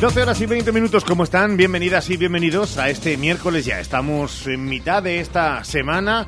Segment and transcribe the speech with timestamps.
[0.00, 1.58] 12 horas y 20 minutos, ¿cómo están?
[1.58, 3.80] Bienvenidas y bienvenidos a este miércoles ya.
[3.80, 6.26] Estamos en mitad de esta semana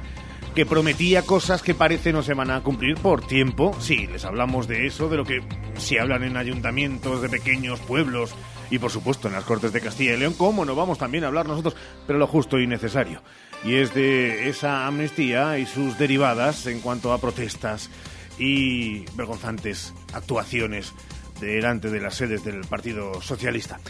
[0.54, 3.74] que prometía cosas que parece no se van a cumplir por tiempo.
[3.80, 5.40] Sí, les hablamos de eso, de lo que
[5.78, 8.34] se hablan en ayuntamientos de pequeños pueblos
[8.70, 11.28] y por supuesto en las Cortes de Castilla y León, ¿cómo no vamos también a
[11.28, 11.74] hablar nosotros?
[12.06, 13.22] Pero lo justo y necesario.
[13.64, 17.88] Y es de esa amnistía y sus derivadas en cuanto a protestas
[18.38, 20.92] y vergonzantes actuaciones
[21.46, 23.80] delante de las sedes del Partido Socialista.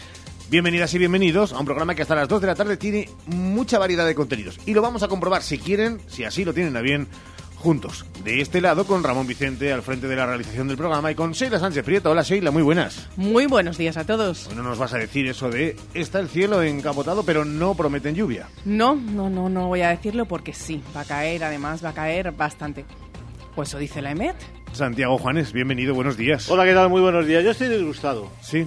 [0.49, 3.79] Bienvenidas y bienvenidos a un programa que hasta las 2 de la tarde tiene mucha
[3.79, 4.59] variedad de contenidos.
[4.65, 7.07] Y lo vamos a comprobar si quieren, si así lo tienen a bien,
[7.55, 8.05] juntos.
[8.23, 11.31] De este lado con Ramón Vicente al frente de la realización del programa y con
[11.31, 12.11] Sheila Sánchez Prieto.
[12.11, 13.07] Hola Sheila, muy buenas.
[13.15, 14.47] Muy buenos días a todos.
[14.47, 18.47] Bueno, nos vas a decir eso de está el cielo encapotado pero no prometen lluvia.
[18.65, 21.93] No, no, no, no voy a decirlo porque sí, va a caer, además va a
[21.93, 22.85] caer bastante.
[23.55, 24.35] Pues eso dice la EMET.
[24.73, 26.49] Santiago Juanes, bienvenido, buenos días.
[26.49, 26.89] Hola, ¿qué tal?
[26.89, 27.43] Muy buenos días.
[27.43, 28.29] Yo estoy disgustado.
[28.41, 28.65] Sí.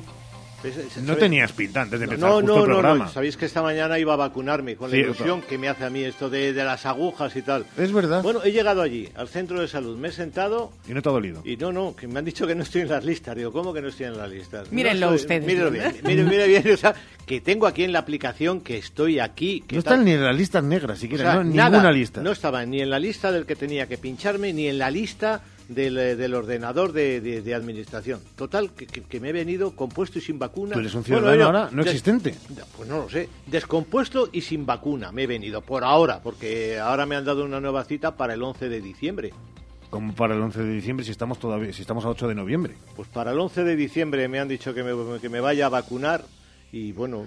[1.05, 3.05] No tenías pinta antes de empezar No, justo no, el no, programa.
[3.05, 3.11] no.
[3.11, 5.91] Sabéis que esta mañana iba a vacunarme con la Sí, ilusión que me hace a
[5.91, 7.67] mí esto de, de las agujas y tal.
[7.79, 8.23] Es verdad.
[8.23, 11.13] Bueno, he llegado allí, al centro de salud, me he sentado Y no te ha
[11.13, 11.43] dolido.
[11.45, 13.37] y no, no, que me han dicho que no estoy en las listas.
[13.37, 14.67] Digo, ¿cómo que no estoy en las listas?
[14.69, 15.47] No Mírenlo estoy- ustedes.
[15.47, 16.95] Mírenlo bien, mire, mire bien, o sea,
[17.27, 19.63] que tengo aquí en la aplicación que estoy aquí.
[19.69, 21.71] Que No están ni en las listas negras O siquiera, sea, no, nada.
[21.71, 22.23] ninguna lista.
[22.23, 25.43] No estaba ni en la lista del que tenía que pincharme, ni en la lista
[25.69, 28.21] del, eh, del ordenador de, de- de administración.
[28.37, 30.75] Total, que, me he venido compuesto y sin vacuna.
[30.75, 32.35] ¿Tú eres un ciudadano ahora no existente?
[32.77, 33.29] Pues no lo sé.
[33.47, 37.61] Descompuesto y sin vacuna me he venido, por ahora, porque ahora me han dado una
[37.61, 39.33] nueva cita para el 11 de diciembre.
[39.91, 42.75] Como para el 11 de diciembre si estamos todavía si estamos a 8 de noviembre.
[42.97, 45.69] Pues para el 11 de diciembre me han dicho que me, que me vaya a
[45.69, 46.25] vacunar
[46.73, 47.25] y bueno,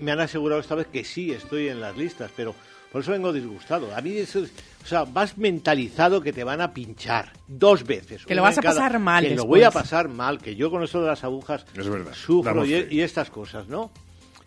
[0.00, 2.54] me han asegurado esta vez que sí estoy en las listas, pero
[2.94, 3.92] por eso vengo disgustado.
[3.92, 4.52] A mí eso, es-
[4.84, 8.24] o sea, vas mentalizado que te van a pinchar dos veces.
[8.24, 10.84] Que lo vas a pasar mal Que lo voy a pasar mal, que yo con
[10.84, 13.90] eso de las agujas Es verdad, sufro y, estas cosas, ¿no?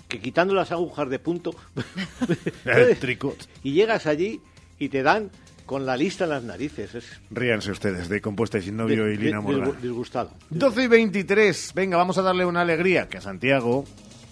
[0.07, 1.53] Que quitando las agujas de punto
[2.65, 3.37] El tricot.
[3.63, 4.39] y llegas allí
[4.79, 5.29] y te dan
[5.65, 6.95] con la lista en las narices.
[6.95, 9.71] Es Ríanse ustedes de Compuesta y Sin Novio y Lina Morgan.
[9.73, 10.31] disgu- disgustado.
[10.49, 11.73] 12 y 23.
[11.75, 13.83] Venga, vamos a darle una alegría que a Santiago,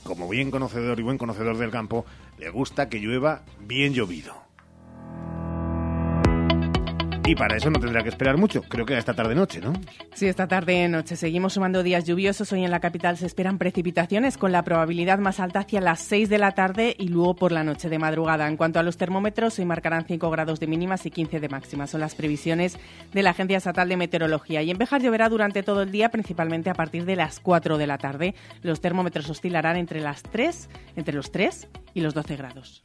[0.03, 2.05] como bien conocedor y buen conocedor del campo,
[2.37, 4.44] le gusta que llueva bien llovido.
[7.27, 8.61] Y para eso no tendrá que esperar mucho.
[8.61, 9.73] Creo que esta tarde-noche, ¿no?
[10.13, 12.51] Sí, esta tarde noche seguimos sumando días lluviosos.
[12.53, 16.29] Hoy en la capital se esperan precipitaciones con la probabilidad más alta hacia las 6
[16.29, 18.47] de la tarde y luego por la noche de madrugada.
[18.47, 21.89] En cuanto a los termómetros, hoy marcarán 5 grados de mínimas y 15 de máximas.
[21.89, 22.77] Son las previsiones
[23.11, 24.61] de la Agencia Estatal de Meteorología.
[24.61, 27.87] Y en Bejar lloverá durante todo el día, principalmente a partir de las 4 de
[27.87, 28.35] la tarde.
[28.61, 32.83] Los termómetros oscilarán entre las 3, entre los 3 y los 12 grados.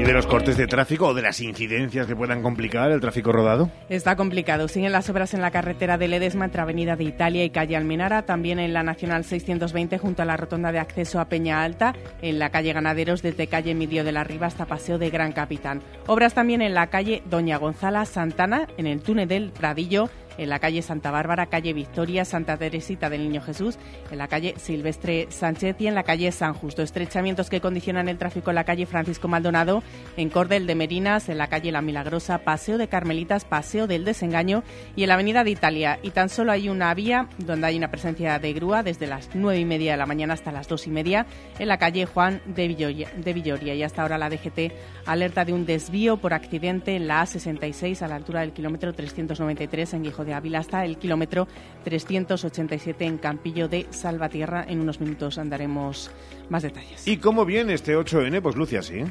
[0.00, 3.32] ¿Y de los cortes de tráfico o de las incidencias que puedan complicar el tráfico
[3.32, 3.70] rodado?
[3.90, 4.66] Está complicado.
[4.66, 8.22] Siguen las obras en la carretera de Ledesma entre Avenida de Italia y calle Almenara,
[8.22, 12.38] también en la Nacional 620 junto a la rotonda de acceso a Peña Alta, en
[12.38, 15.82] la calle Ganaderos desde calle Emilio de la Riva hasta Paseo de Gran Capitán.
[16.06, 20.08] Obras también en la calle Doña Gonzala Santana, en el túnel del Pradillo,
[20.40, 23.78] en la calle Santa Bárbara, calle Victoria, Santa Teresita del Niño Jesús,
[24.10, 26.82] en la calle Silvestre Sánchez y en la calle San Justo.
[26.82, 29.82] Estrechamientos que condicionan el tráfico en la calle Francisco Maldonado,
[30.16, 34.64] en Cordel de Merinas, en la calle La Milagrosa, Paseo de Carmelitas, Paseo del Desengaño
[34.96, 35.98] y en la Avenida de Italia.
[36.02, 39.60] Y tan solo hay una vía donde hay una presencia de grúa desde las nueve
[39.60, 41.26] y media de la mañana hasta las dos y media
[41.58, 43.10] en la calle Juan de Villoria.
[43.14, 43.74] De Villoria.
[43.74, 44.72] Y hasta ahora la DGT
[45.04, 49.94] alerta de un desvío por accidente en la A66 a la altura del kilómetro 393
[49.94, 51.48] en Guijo de Ávila hasta el kilómetro
[51.84, 54.64] 387 en Campillo de Salvatierra.
[54.68, 56.10] En unos minutos andaremos
[56.48, 57.06] más detalles.
[57.06, 58.40] ¿Y cómo viene este 8N?
[58.42, 59.00] Pues luce así.
[59.00, 59.06] ¿eh?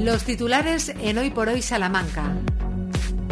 [0.00, 2.34] Los titulares en Hoy por Hoy Salamanca.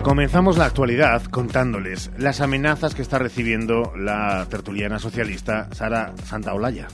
[0.02, 6.88] Comenzamos la actualidad contándoles las amenazas que está recibiendo la tertuliana socialista Sara Santaolalla.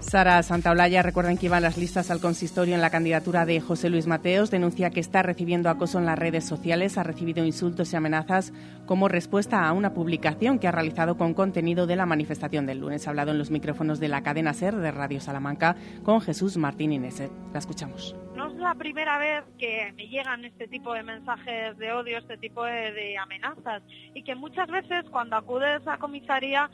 [0.00, 4.06] Sara Santaolalla, recuerden que iban las listas al consistorio en la candidatura de José Luis
[4.06, 8.52] Mateos, denuncia que está recibiendo acoso en las redes sociales, ha recibido insultos y amenazas
[8.86, 13.06] como respuesta a una publicación que ha realizado con contenido de la manifestación del lunes.
[13.06, 16.92] Ha hablado en los micrófonos de la cadena SER de Radio Salamanca con Jesús Martín
[16.92, 17.22] Inés.
[17.52, 18.16] La escuchamos.
[18.34, 22.36] No es la primera vez que me llegan este tipo de mensajes de odio, este
[22.36, 23.82] tipo de, amenazas
[24.14, 26.70] y que muchas veces cuando acudes a comisaría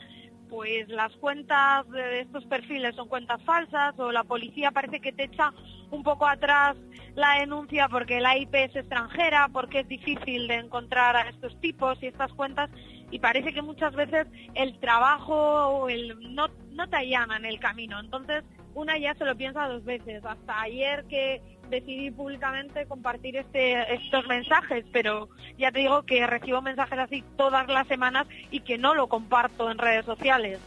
[0.49, 5.25] pues las cuentas de estos perfiles son cuentas falsas o la policía parece que te
[5.25, 5.53] echa
[5.91, 6.75] un poco atrás
[7.15, 12.01] la denuncia porque la IP es extranjera, porque es difícil de encontrar a estos tipos
[12.01, 12.69] y estas cuentas
[13.11, 17.99] y parece que muchas veces el trabajo o el no, no te allanan el camino.
[17.99, 18.43] Entonces
[18.75, 20.23] una ya se lo piensa dos veces.
[20.23, 26.61] Hasta ayer que decidí públicamente compartir este, estos mensajes, pero ya te digo que recibo
[26.61, 30.59] mensajes así todas las semanas y que no lo comparto en redes sociales.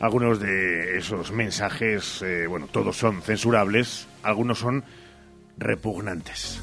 [0.00, 4.84] Algunos de esos mensajes, eh, bueno, todos son censurables, algunos son
[5.56, 6.62] repugnantes.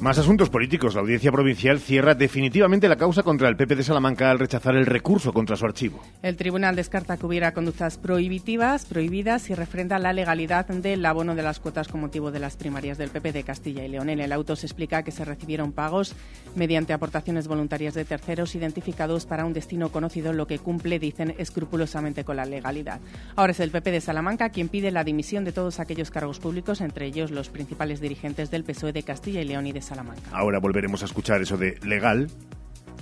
[0.00, 0.94] Más asuntos políticos.
[0.94, 4.86] La audiencia provincial cierra definitivamente la causa contra el PP de Salamanca al rechazar el
[4.86, 6.00] recurso contra su archivo.
[6.22, 11.42] El tribunal descarta que hubiera conductas prohibitivas, prohibidas y refrenda la legalidad del abono de
[11.42, 14.08] las cuotas con motivo de las primarias del PP de Castilla y León.
[14.08, 16.14] En el auto se explica que se recibieron pagos
[16.54, 22.24] mediante aportaciones voluntarias de terceros identificados para un destino conocido, lo que cumple, dicen, escrupulosamente
[22.24, 23.00] con la legalidad.
[23.36, 26.80] Ahora es el PP de Salamanca quien pide la dimisión de todos aquellos cargos públicos,
[26.80, 29.89] entre ellos los principales dirigentes del PSOE de Castilla y León y de
[30.32, 32.28] Ahora volveremos a escuchar eso de legal,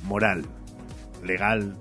[0.05, 0.45] moral,
[1.23, 1.77] legal,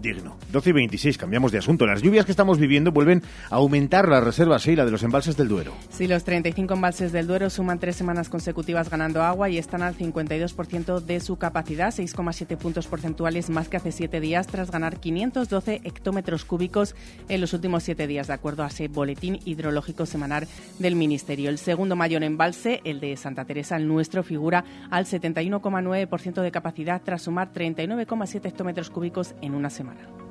[0.00, 0.36] digno.
[0.50, 1.86] 12 y 26, cambiamos de asunto.
[1.86, 5.48] Las lluvias que estamos viviendo vuelven a aumentar la reserva Seila de los embalses del
[5.48, 5.72] Duero.
[5.90, 9.96] Sí, los 35 embalses del Duero suman tres semanas consecutivas ganando agua y están al
[9.96, 15.82] 52% de su capacidad, 6,7 puntos porcentuales más que hace siete días, tras ganar 512
[15.84, 16.94] hectómetros cúbicos
[17.28, 20.46] en los últimos siete días, de acuerdo a ese boletín hidrológico semanal
[20.78, 21.50] del Ministerio.
[21.50, 27.02] El segundo mayor embalse, el de Santa Teresa, el nuestro, figura al 71,9% de capacidad,
[27.02, 30.21] tras sumar 39,7 hectómetros cúbicos en una semana semana.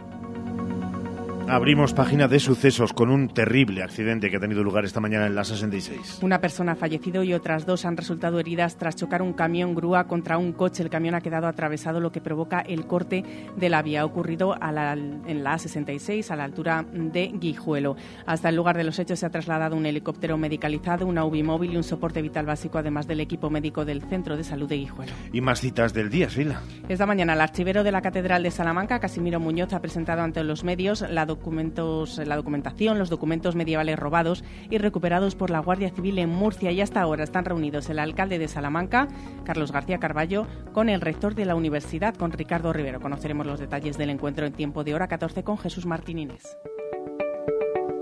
[1.53, 5.35] Abrimos página de sucesos con un terrible accidente que ha tenido lugar esta mañana en
[5.35, 6.19] la 66.
[6.21, 10.05] Una persona ha fallecido y otras dos han resultado heridas tras chocar un camión grúa
[10.07, 10.81] contra un coche.
[10.81, 13.25] El camión ha quedado atravesado, lo que provoca el corte
[13.57, 13.99] de la vía.
[14.01, 17.97] Ha ocurrido a la- en la A66, a la altura de Guijuelo.
[18.25, 21.73] Hasta el lugar de los hechos se ha trasladado un helicóptero medicalizado, una UBI móvil
[21.73, 25.11] y un soporte vital básico, además del equipo médico del Centro de Salud de Guijuelo.
[25.33, 26.61] Y más citas del día, Sheila.
[26.87, 30.63] Esta mañana el archivero de la Catedral de Salamanca, Casimiro Muñoz, ha presentado ante los
[30.63, 36.19] medios la, documentos, la documentación, los documentos medievales robados y recuperados por la Guardia Civil
[36.19, 36.71] en Murcia.
[36.71, 39.07] Y hasta ahora están reunidos el alcalde de Salamanca,
[39.43, 43.01] Carlos García Carballo, con el rector de la universidad, con Ricardo Rivero.
[43.01, 46.57] Conoceremos los detalles del encuentro en tiempo de hora 14 con Jesús Martín Inés.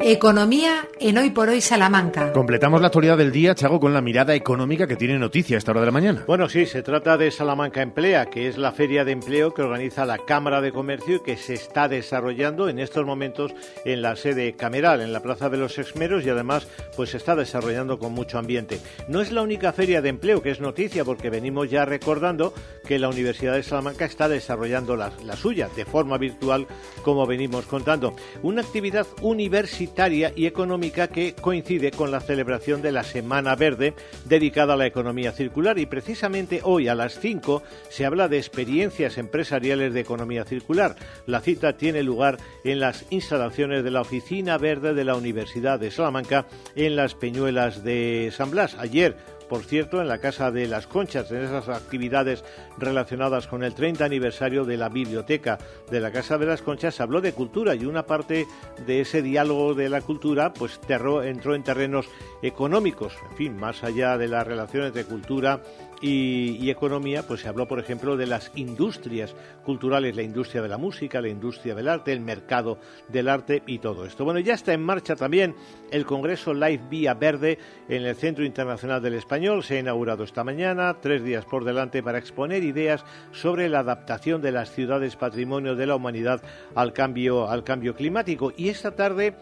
[0.01, 2.31] Economía en Hoy por Hoy Salamanca.
[2.31, 5.71] Completamos la actualidad del día, Chago, con la mirada económica que tiene noticia a esta
[5.71, 6.23] hora de la mañana.
[6.25, 10.05] Bueno, sí, se trata de Salamanca Emplea, que es la feria de empleo que organiza
[10.05, 13.53] la Cámara de Comercio y que se está desarrollando en estos momentos
[13.83, 17.35] en la sede cameral, en la Plaza de los Exmeros y además pues se está
[17.35, 18.79] desarrollando con mucho ambiente.
[19.09, 22.53] No es la única feria de empleo que es noticia porque venimos ya recordando
[22.87, 26.67] que la Universidad de Salamanca está desarrollando la, la suya de forma virtual
[27.03, 28.15] como venimos contando.
[28.43, 29.88] Una actividad universitaria
[30.35, 33.93] y económica que coincide con la celebración de la Semana Verde
[34.25, 39.17] dedicada a la economía circular y precisamente hoy a las 5 se habla de experiencias
[39.17, 40.95] empresariales de economía circular.
[41.25, 45.91] La cita tiene lugar en las instalaciones de la Oficina Verde de la Universidad de
[45.91, 46.45] Salamanca
[46.75, 48.75] en las Peñuelas de San Blas.
[48.79, 49.17] Ayer
[49.49, 52.45] por cierto, en la Casa de las Conchas, en esas actividades
[52.77, 55.57] relacionadas con el 30 aniversario de la biblioteca
[55.89, 58.45] de la Casa de las Conchas, se habló de cultura y una parte
[58.85, 60.79] de ese diálogo de la cultura pues
[61.23, 62.07] entró en terrenos
[62.41, 65.61] económicos, en fin, más allá de las relaciones de cultura
[66.01, 69.35] y, economía, pues se habló, por ejemplo, de las industrias
[69.65, 73.79] culturales, la industria de la música, la industria del arte, el mercado del arte y
[73.79, 74.23] todo esto.
[74.23, 75.55] Bueno, ya está en marcha también
[75.91, 77.57] el Congreso Live Vía Verde
[77.87, 79.63] en el Centro Internacional del Español.
[79.63, 84.41] Se ha inaugurado esta mañana, tres días por delante, para exponer ideas sobre la adaptación
[84.41, 86.41] de las ciudades patrimonio de la humanidad
[86.75, 88.53] al cambio, al cambio climático.
[88.55, 89.35] Y esta tarde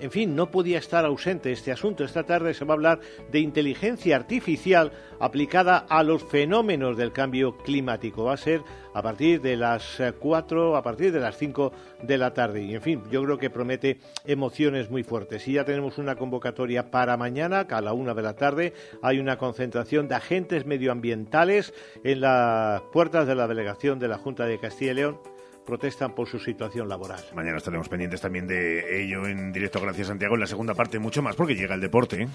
[0.00, 2.04] en fin, no podía estar ausente este asunto.
[2.04, 3.00] Esta tarde se va a hablar
[3.30, 8.24] de inteligencia artificial aplicada a los fenómenos del cambio climático.
[8.24, 8.62] Va a ser
[8.92, 11.72] a partir de las 4, a partir de las 5
[12.02, 12.62] de la tarde.
[12.62, 15.46] Y en fin, yo creo que promete emociones muy fuertes.
[15.48, 18.72] Y ya tenemos una convocatoria para mañana, a la 1 de la tarde.
[19.00, 21.72] Hay una concentración de agentes medioambientales
[22.02, 25.33] en las puertas de la delegación de la Junta de Castilla y León
[25.64, 27.20] protestan por su situación laboral.
[27.34, 30.34] Mañana estaremos pendientes también de ello en directo Gracias Santiago.
[30.34, 32.28] En la segunda parte mucho más porque llega el deporte.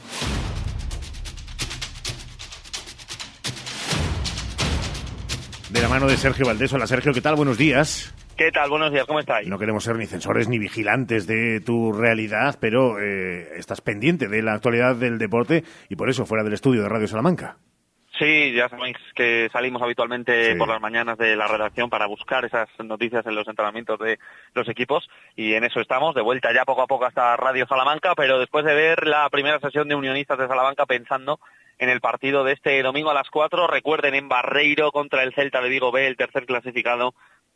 [5.70, 6.74] De la mano de Sergio Valdés.
[6.74, 7.36] Hola Sergio, ¿qué tal?
[7.36, 8.14] Buenos días.
[8.36, 8.70] ¿Qué tal?
[8.70, 9.50] Buenos días, ¿cómo estáis?
[9.50, 14.42] No queremos ser ni censores ni vigilantes de tu realidad, pero eh, estás pendiente de
[14.42, 17.58] la actualidad del deporte y por eso fuera del estudio de Radio Salamanca.
[18.20, 20.58] Sí, ya sabéis que salimos habitualmente sí.
[20.58, 24.20] por las mañanas de la redacción para buscar esas noticias en los entrenamientos de
[24.54, 28.16] los equipos y en eso estamos, de vuelta ya poco a poco hasta Radio Salamanca,
[28.16, 31.40] pero después de ver la primera sesión de Unionistas de Salamanca pensando
[31.78, 35.62] en el partido de este domingo a las 4, recuerden en Barreiro contra el Celta
[35.62, 37.14] de Vigo B, el tercer clasificado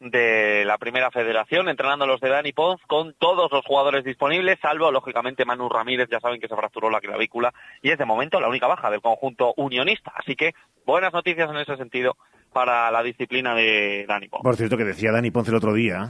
[0.09, 4.91] de la primera federación, entrenando los de Dani Pons con todos los jugadores disponibles, salvo
[4.91, 8.49] lógicamente Manu Ramírez, ya saben que se fracturó la clavícula y es de momento la
[8.49, 10.11] única baja del conjunto unionista.
[10.15, 10.53] Así que
[10.85, 12.17] buenas noticias en ese sentido
[12.51, 14.43] para la disciplina de Dani Pons.
[14.43, 16.09] Por cierto, que decía Dani Ponce el otro día.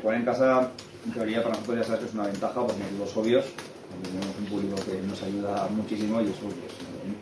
[0.00, 0.70] Jugar en casa,
[1.04, 3.54] en teoría, para nosotros ya sabes que es una ventaja por motivos obvios.
[4.02, 6.56] Tenemos un público que nos ayuda muchísimo y eso pues,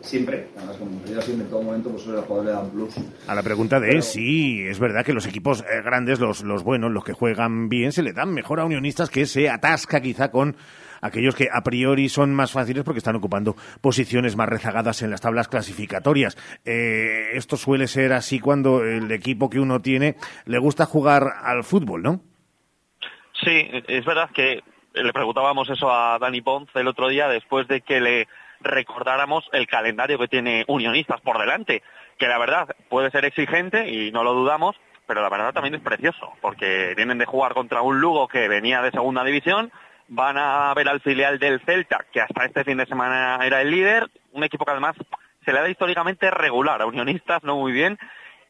[0.01, 2.95] siempre, además como siempre en todo momento, pues eso el jugador le da un plus.
[3.27, 6.91] A la pregunta de sí, es verdad que los equipos eh, grandes, los, los buenos,
[6.91, 10.55] los que juegan bien, se le dan mejor a unionistas que se atasca quizá con
[11.01, 15.21] aquellos que a priori son más fáciles porque están ocupando posiciones más rezagadas en las
[15.21, 16.37] tablas clasificatorias.
[16.63, 21.63] Eh, esto suele ser así cuando el equipo que uno tiene le gusta jugar al
[21.63, 22.21] fútbol, ¿no?
[23.43, 24.59] Sí, es verdad que
[24.93, 28.27] le preguntábamos eso a Dani Pons el otro día después de que le
[28.59, 31.81] recordáramos el calendario que tiene Unionistas por delante,
[32.17, 34.75] que la verdad puede ser exigente y no lo dudamos,
[35.07, 38.81] pero la verdad también es precioso, porque vienen de jugar contra un Lugo que venía
[38.81, 39.71] de segunda división,
[40.07, 43.71] van a ver al filial del Celta, que hasta este fin de semana era el
[43.71, 44.95] líder, un equipo que además
[45.43, 47.97] se le da históricamente regular a Unionistas, no muy bien.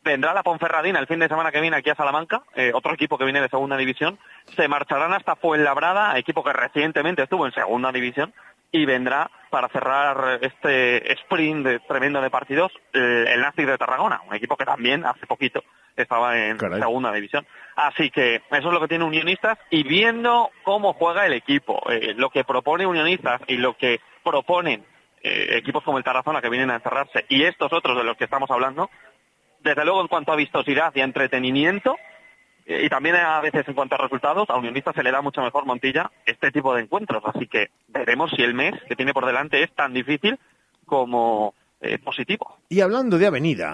[0.03, 3.17] Vendrá la Ponferradina el fin de semana que viene aquí a Salamanca, eh, otro equipo
[3.17, 4.17] que viene de segunda división.
[4.55, 8.33] Se marcharán hasta Fuenlabrada, equipo que recientemente estuvo en segunda división,
[8.71, 14.21] y vendrá para cerrar este sprint de, tremendo de partidos el, el Nazi de Tarragona,
[14.27, 15.61] un equipo que también hace poquito
[15.95, 17.45] estaba en segunda división.
[17.75, 22.13] Así que eso es lo que tiene Unionistas y viendo cómo juega el equipo, eh,
[22.15, 24.85] lo que propone Unionistas y lo que proponen
[25.21, 28.23] eh, equipos como el Tarazona que vienen a encerrarse y estos otros de los que
[28.23, 28.89] estamos hablando,
[29.63, 31.97] desde luego en cuanto a vistosidad y entretenimiento,
[32.65, 35.41] eh, y también a veces en cuanto a resultados, a Unionistas se le da mucho
[35.41, 37.23] mejor Montilla este tipo de encuentros.
[37.25, 40.37] Así que veremos si el mes que tiene por delante es tan difícil
[40.85, 41.53] como
[42.03, 42.57] positivo.
[42.69, 43.71] Y hablando de Avenida,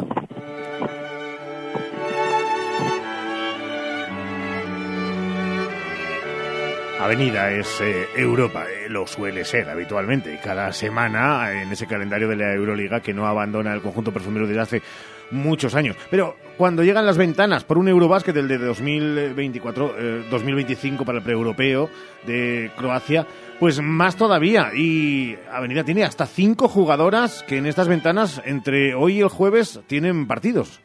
[7.00, 10.40] Avenida es eh, Europa, eh, lo suele ser habitualmente.
[10.44, 14.62] Cada semana en ese calendario de la Euroliga que no abandona el conjunto perfumero desde
[14.62, 14.82] hace
[15.32, 15.96] muchos años.
[16.10, 19.96] Pero cuando llegan las ventanas por un Eurobásquet, el de 2024,
[20.30, 21.90] 2025 eh, para el pre-europeo
[22.26, 23.26] de Croacia,
[23.60, 24.72] pues más todavía.
[24.76, 29.82] Y Avenida tiene hasta cinco jugadoras que en estas ventanas, entre hoy y el jueves,
[29.88, 30.82] tienen partidos.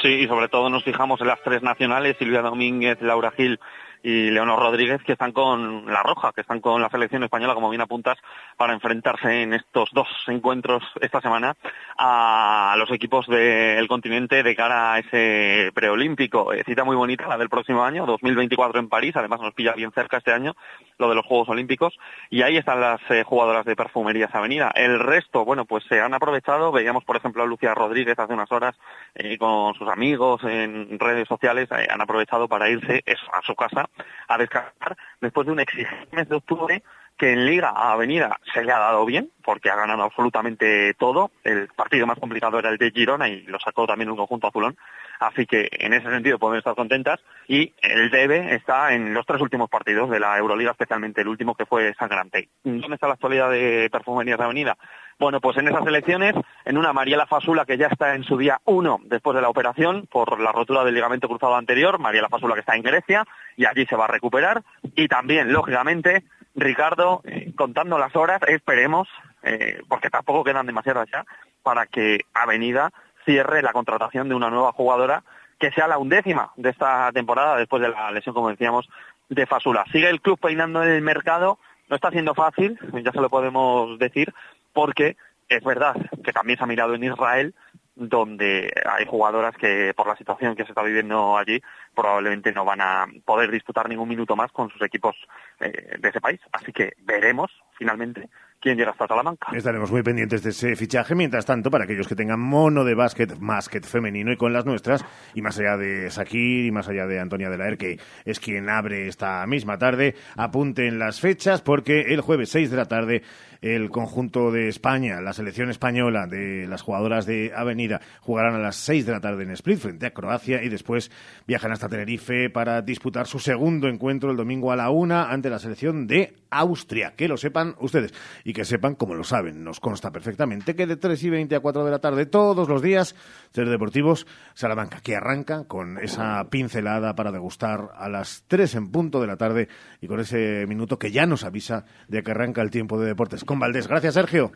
[0.00, 3.60] Sí, y sobre todo nos fijamos en las tres nacionales, Silvia Domínguez, Laura Gil
[4.02, 7.70] y Leonor Rodríguez, que están con la Roja, que están con la selección española, como
[7.70, 8.18] bien apuntas,
[8.56, 11.54] para enfrentarse en estos dos encuentros esta semana
[11.96, 16.52] a los equipos del continente de cara a ese preolímpico.
[16.52, 19.92] Eh, cita muy bonita la del próximo año, 2024 en París, además nos pilla bien
[19.92, 20.54] cerca este año
[20.98, 21.98] lo de los Juegos Olímpicos,
[22.30, 24.70] y ahí están las eh, jugadoras de Perfumerías Avenida.
[24.74, 28.50] El resto, bueno, pues se han aprovechado, veíamos por ejemplo a Lucia Rodríguez hace unas
[28.52, 28.76] horas
[29.14, 33.88] eh, con sus amigos en redes sociales, han aprovechado para irse a su casa
[34.28, 36.82] a descansar después de un exigente mes de octubre
[37.16, 41.30] que en Liga a Avenida se le ha dado bien, porque ha ganado absolutamente todo.
[41.44, 44.76] El partido más complicado era el de Girona y lo sacó también un conjunto azulón.
[45.20, 47.20] Así que en ese sentido pueden estar contentas.
[47.46, 51.54] Y el debe está en los tres últimos partidos de la Euroliga, especialmente el último
[51.54, 52.48] que fue sangrante.
[52.64, 54.76] ¿Dónde está la actualidad de Perfumerías de Avenida?
[55.22, 58.60] Bueno, pues en esas elecciones, en una Mariela Fasula que ya está en su día
[58.64, 62.60] uno después de la operación por la rotura del ligamento cruzado anterior, Mariela Fasula que
[62.60, 63.24] está en Grecia
[63.56, 64.64] y allí se va a recuperar.
[64.96, 66.24] Y también, lógicamente,
[66.56, 69.06] Ricardo, eh, contando las horas, esperemos,
[69.44, 71.24] eh, porque tampoco quedan demasiadas ya,
[71.62, 72.90] para que Avenida
[73.24, 75.22] cierre la contratación de una nueva jugadora
[75.60, 78.88] que sea la undécima de esta temporada después de la lesión, como decíamos,
[79.28, 79.84] de Fasula.
[79.92, 84.34] Sigue el club peinando el mercado, no está siendo fácil, ya se lo podemos decir,
[84.72, 85.16] porque
[85.48, 87.54] es verdad que también se ha mirado en Israel,
[87.94, 91.60] donde hay jugadoras que por la situación que se está viviendo allí
[91.94, 95.16] probablemente no van a poder disputar ningún minuto más con sus equipos
[95.60, 96.40] eh, de ese país.
[96.52, 98.28] Así que veremos finalmente
[98.62, 99.48] quién llega hasta Salamanca.
[99.52, 101.14] Estaremos muy pendientes de ese fichaje.
[101.14, 105.04] Mientras tanto, para aquellos que tengan mono de básquet, básquet femenino y con las nuestras,
[105.34, 108.38] y más allá de Sakir y más allá de Antonia de la Er, que es
[108.38, 113.22] quien abre esta misma tarde, apunten las fechas porque el jueves 6 de la tarde
[113.62, 118.74] el conjunto de España, la selección española de las jugadoras de Avenida, jugarán a las
[118.76, 121.12] 6 de la tarde en Split frente a Croacia y después
[121.46, 125.58] viajan hasta Tenerife para disputar su segundo encuentro el domingo a la una ante la
[125.58, 127.14] selección de Austria.
[127.16, 128.12] Que lo sepan ustedes
[128.44, 131.60] y que sepan, como lo saben, nos consta perfectamente que de 3 y 20 a
[131.60, 133.14] 4 de la tarde todos los días,
[133.52, 139.20] Ser Deportivos Salamanca, que arranca con esa pincelada para degustar a las 3 en punto
[139.20, 139.68] de la tarde
[140.00, 143.44] y con ese minuto que ya nos avisa de que arranca el tiempo de deportes
[143.44, 143.88] con Valdés.
[143.88, 144.52] Gracias, Sergio.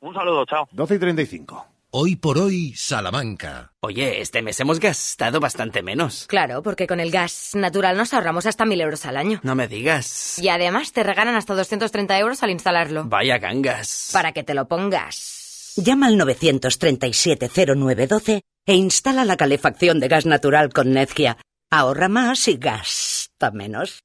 [0.00, 0.66] Un saludo, chao.
[0.72, 1.79] 12 y 35.
[1.92, 3.72] Hoy por hoy, Salamanca.
[3.80, 6.26] Oye, este mes hemos gastado bastante menos.
[6.28, 9.40] Claro, porque con el gas natural nos ahorramos hasta mil euros al año.
[9.42, 10.38] No me digas.
[10.38, 13.06] Y además te regalan hasta 230 euros al instalarlo.
[13.06, 14.10] Vaya gangas.
[14.12, 15.74] Para que te lo pongas.
[15.78, 21.38] Llama al 937-0912 e instala la calefacción de gas natural con Nezgia.
[21.72, 24.04] Ahorra más y gasta menos.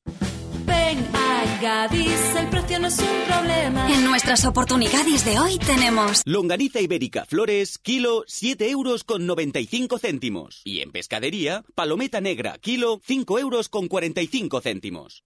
[1.66, 3.92] Gadis, el precio no es un problema.
[3.92, 10.62] En nuestras oportunidades de hoy tenemos Longaniza ibérica Flores, kilo 7 euros con 95 céntimos.
[10.64, 15.24] Y en pescadería, palometa negra, kilo 5 euros con 45 céntimos.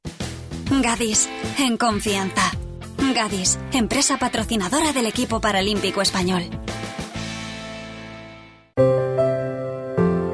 [0.82, 1.28] Gadis,
[1.58, 2.54] en confianza.
[3.14, 6.44] Gadis, empresa patrocinadora del equipo paralímpico español.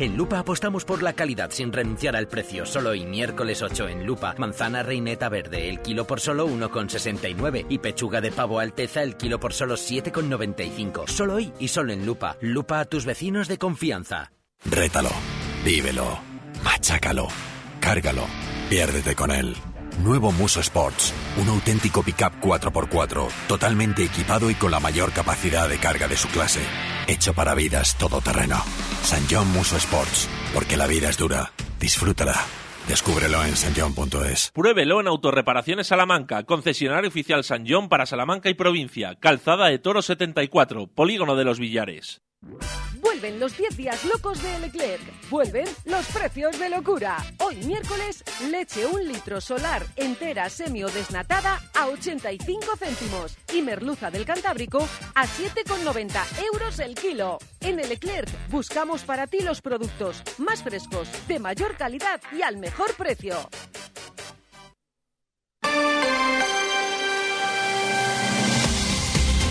[0.00, 2.64] En Lupa apostamos por la calidad sin renunciar al precio.
[2.64, 4.34] Solo hoy, miércoles 8 en Lupa.
[4.38, 7.66] Manzana reineta verde, el kilo por solo 1,69.
[7.68, 11.06] Y pechuga de pavo alteza, el kilo por solo 7,95.
[11.06, 12.38] Solo hoy y solo en Lupa.
[12.40, 14.32] Lupa a tus vecinos de confianza.
[14.64, 15.10] Rétalo,
[15.66, 16.18] vívelo,
[16.64, 17.28] machácalo,
[17.80, 18.24] cárgalo,
[18.70, 19.54] piérdete con él.
[20.02, 25.78] Nuevo Muso Sports, un auténtico pickup 4x4, totalmente equipado y con la mayor capacidad de
[25.78, 26.60] carga de su clase.
[27.06, 28.56] Hecho para vidas todoterreno.
[29.02, 31.52] San John Muso Sports, porque la vida es dura.
[31.78, 32.34] Disfrútala.
[32.88, 34.52] Descúbrelo en sanjon.es.
[34.54, 40.00] Pruébelo en Autorreparaciones Salamanca, concesionario oficial San John para Salamanca y provincia, Calzada de Toro
[40.00, 42.22] 74, Polígono de los Villares.
[43.00, 45.02] Vuelven los 10 días locos de Leclerc.
[45.30, 47.16] Vuelven los precios de locura.
[47.38, 53.36] Hoy miércoles, leche un litro solar entera semi o desnatada a 85 céntimos.
[53.52, 54.78] Y merluza del Cantábrico
[55.14, 57.38] a 7,90 euros el kilo.
[57.60, 62.94] En Leclerc buscamos para ti los productos más frescos, de mayor calidad y al mejor
[62.94, 63.36] precio.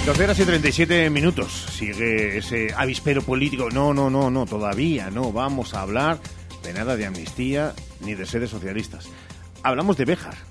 [0.09, 1.67] 12 horas y 37 minutos.
[1.69, 3.69] Sigue ese avispero político.
[3.69, 6.19] No, no, no, no, todavía no vamos a hablar
[6.63, 9.07] de nada de amnistía ni de sedes socialistas.
[9.61, 10.48] Hablamos de Béjar.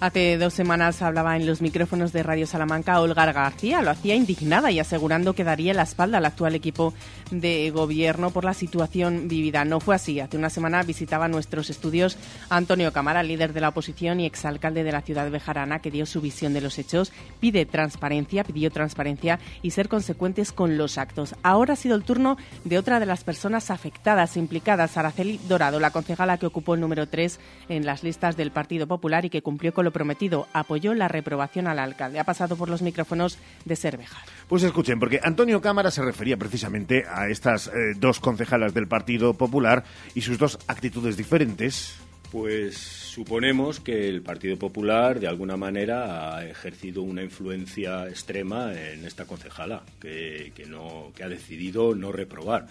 [0.00, 3.82] Hace dos semanas hablaba en los micrófonos de Radio Salamanca Olga García.
[3.82, 6.94] Lo hacía indignada y asegurando que daría la espalda al actual equipo
[7.30, 9.66] de gobierno por la situación vivida.
[9.66, 10.18] No fue así.
[10.18, 12.16] Hace una semana visitaba nuestros estudios
[12.48, 16.06] Antonio Camara, líder de la oposición y exalcalde de la ciudad de Bejarana, que dio
[16.06, 17.12] su visión de los hechos.
[17.38, 21.34] Pide transparencia, pidió transparencia y ser consecuentes con los actos.
[21.42, 25.90] Ahora ha sido el turno de otra de las personas afectadas, implicadas, Araceli Dorado, la
[25.90, 29.74] concejala que ocupó el número 3 en las listas del Partido Popular y que cumplió
[29.74, 32.18] con lo prometido, apoyó la reprobación al alcalde.
[32.18, 34.22] Ha pasado por los micrófonos de Cervejar.
[34.48, 39.34] Pues escuchen, porque Antonio Cámara se refería precisamente a estas eh, dos concejalas del Partido
[39.34, 41.96] Popular y sus dos actitudes diferentes.
[42.30, 49.04] Pues suponemos que el Partido Popular de alguna manera ha ejercido una influencia extrema en
[49.04, 52.68] esta concejala, que, que no, que ha decidido no reprobar.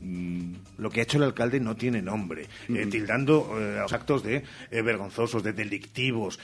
[0.00, 4.22] Mm, lo que ha hecho el alcalde no tiene nombre, eh, tildando eh, los actos
[4.22, 6.38] de eh, vergonzosos, de delictivos.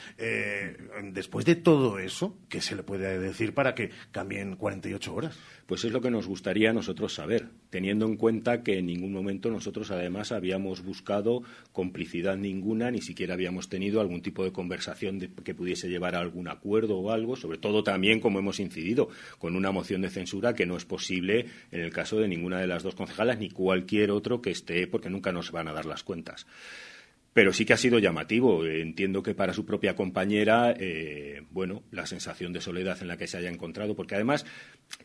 [1.03, 5.39] después de todo eso, ¿qué se le puede decir para que cambien 48 horas?
[5.67, 9.13] Pues es lo que nos gustaría a nosotros saber, teniendo en cuenta que en ningún
[9.13, 15.21] momento nosotros además habíamos buscado complicidad ninguna, ni siquiera habíamos tenido algún tipo de conversación
[15.21, 19.57] que pudiese llevar a algún acuerdo o algo, sobre todo también como hemos incidido con
[19.57, 22.83] una moción de censura que no es posible en el caso de ninguna de las
[22.83, 26.47] dos concejalas ni cualquier otro que esté, porque nunca nos van a dar las cuentas.
[27.33, 28.67] Pero sí que ha sido llamativo.
[28.67, 33.27] Entiendo que para su propia compañera, eh, bueno, la sensación de soledad en la que
[33.27, 34.45] se haya encontrado, porque además,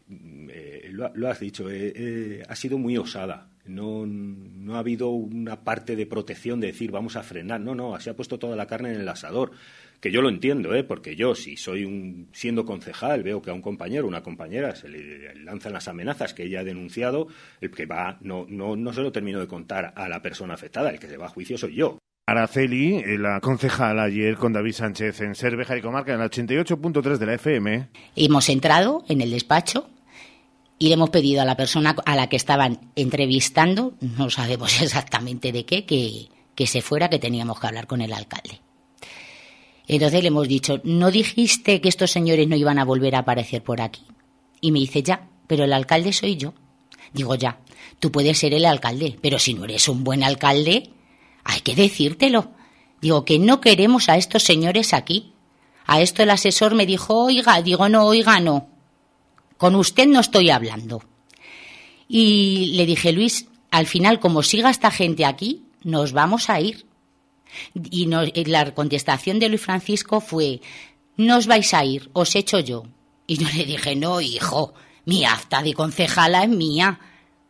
[0.08, 3.50] mm, eh, lo, has dicho, eh, ha sido muy osada.
[3.66, 7.60] No, no ha habido una parte de protección de decir vamos a frenar.
[7.62, 9.52] No, no, se ha puesto toda la carne en el asador.
[10.00, 10.84] Que yo lo entiendo, ¿eh?
[10.84, 14.90] porque yo, si soy un, siendo concejal, veo que a un compañero una compañera se
[14.90, 17.28] le lanzan las amenazas que ella ha denunciado,
[17.62, 20.92] el que va, no, no, no se lo termino de contar a la persona afectada,
[20.92, 21.98] el que se va a juicio soy yo.
[22.30, 27.18] Araceli, eh, la concejal ayer con David Sánchez en Cerveja y Comarca en el 88.3
[27.20, 27.88] de la FM.
[28.18, 29.90] Hemos entrado en el despacho
[30.78, 35.54] y le hemos pedido a la persona a la que estaban entrevistando, no sabemos exactamente
[35.54, 38.60] de qué, que, que se fuera, que teníamos que hablar con el alcalde.
[39.88, 43.64] Entonces le hemos dicho, ¿no dijiste que estos señores no iban a volver a aparecer
[43.64, 44.04] por aquí?
[44.60, 46.54] Y me dice, ya, pero el alcalde soy yo.
[47.14, 47.60] Digo, ya,
[48.02, 50.92] tú puedes ser el alcalde, pero si no eres un buen alcalde,
[51.48, 52.52] hay que decírtelo.
[53.02, 55.32] Digo que no queremos a estos señores aquí.
[55.86, 58.68] A esto el asesor me dijo, oiga, digo, no, oiga, no.
[59.58, 61.02] Con usted no estoy hablando.
[62.10, 66.86] Y le dije, Luis, al final, como siga esta gente aquí, nos vamos a ir.
[67.74, 70.60] Y, la contestación de Luis Francisco fue,
[71.16, 72.84] no os vais a ir, os echo yo.
[73.26, 74.74] Y yo le dije, no, hijo,
[75.06, 77.00] mi acta de concejala es mía.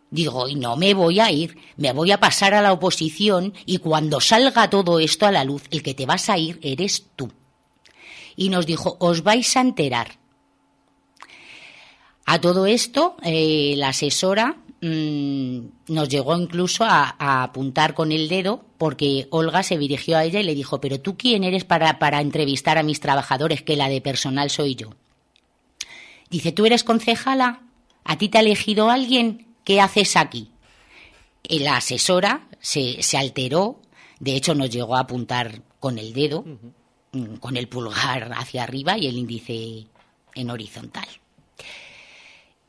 [0.09, 3.79] Digo, y no me voy a ir, me voy a pasar a la oposición y
[3.79, 7.31] cuando salga todo esto a la luz, el que te vas a ir eres tú.
[8.37, 10.19] Y nos dijo, os vais a enterar.
[12.25, 18.63] A todo esto, eh, la asesora mm, nos llegó incluso a, apuntar con el dedo
[18.77, 22.21] porque Olga se dirigió a ella y le dijo, pero tú quién eres para, para
[22.21, 24.91] entrevistar a mis trabajadores, que la de personal soy yo.
[26.29, 27.61] Dice, ¿tú eres concejala?
[28.03, 29.46] ¿A ti te ha elegido alguien?
[29.67, 30.49] ¿Qué haces aquí?
[31.43, 33.81] Y la asesora se, se, alteró,
[34.17, 36.45] de hecho nos llegó a apuntar con el dedo,
[37.11, 39.87] mm, con el pulgar hacia arriba y el índice
[40.35, 41.07] en horizontal.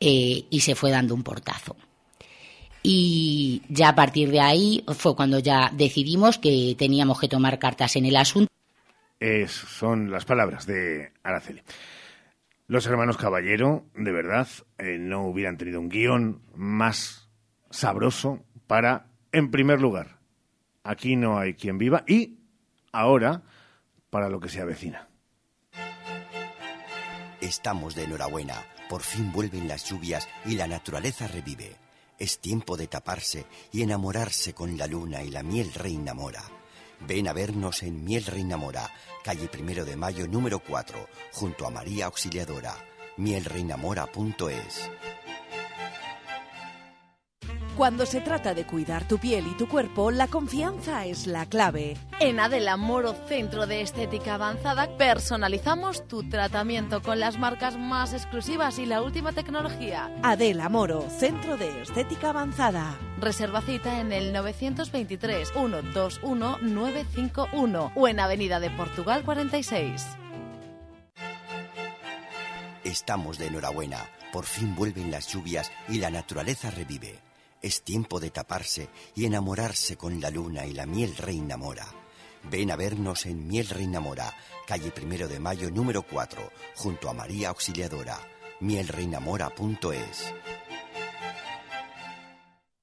[0.00, 1.76] Eh, y se fue dando un portazo.
[2.82, 7.94] Y ya a partir de ahí fue cuando ya decidimos que teníamos que tomar cartas
[7.94, 8.50] en el asunto.
[9.46, 11.62] son las palabras de Araceli.
[12.68, 17.30] Los hermanos Caballero, de verdad, eh, no hubieran tenido un guion más
[17.70, 20.18] sabroso para, en primer lugar,
[20.84, 22.40] aquí no hay quien viva y
[22.92, 23.42] ahora
[24.10, 25.08] para lo que se avecina.
[27.40, 28.56] Estamos de enhorabuena.
[28.90, 31.74] Por fin vuelven las lluvias y la naturaleza revive.
[32.18, 36.42] Es tiempo de taparse y enamorarse con la luna y la miel reina mora.
[37.00, 38.90] Ven a vernos en Miel Reina Mora,
[39.24, 42.74] calle Primero de Mayo número 4, junto a María Auxiliadora.
[43.16, 44.90] mielreinamora.es
[47.78, 51.96] cuando se trata de cuidar tu piel y tu cuerpo, la confianza es la clave.
[52.18, 58.80] En Adela Moro Centro de Estética Avanzada personalizamos tu tratamiento con las marcas más exclusivas
[58.80, 60.12] y la última tecnología.
[60.24, 62.98] Adela Moro Centro de Estética Avanzada.
[63.20, 70.06] Reserva cita en el 923 121 951 o en Avenida de Portugal 46.
[72.84, 74.08] Estamos de enhorabuena.
[74.32, 77.18] Por fin vuelven las lluvias y la naturaleza revive.
[77.60, 81.86] Es tiempo de taparse y enamorarse con la luna y la miel reina mora.
[82.44, 84.32] Ven a vernos en Miel Reina Mora,
[84.64, 88.16] calle Primero de Mayo número 4, junto a María Auxiliadora.
[88.60, 90.32] mielreinamora.es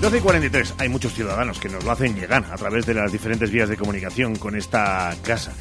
[0.00, 0.74] 12 y 43.
[0.78, 3.76] Hay muchos ciudadanos que nos lo hacen llegar a través de las diferentes vías de
[3.76, 5.54] comunicación con esta casa.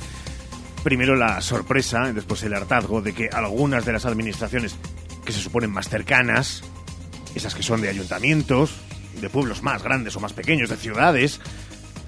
[0.84, 4.76] Primero la sorpresa, después el hartazgo de que algunas de las administraciones
[5.24, 6.64] que se suponen más cercanas,
[7.34, 8.76] esas que son de ayuntamientos,
[9.22, 11.40] de pueblos más grandes o más pequeños, de ciudades,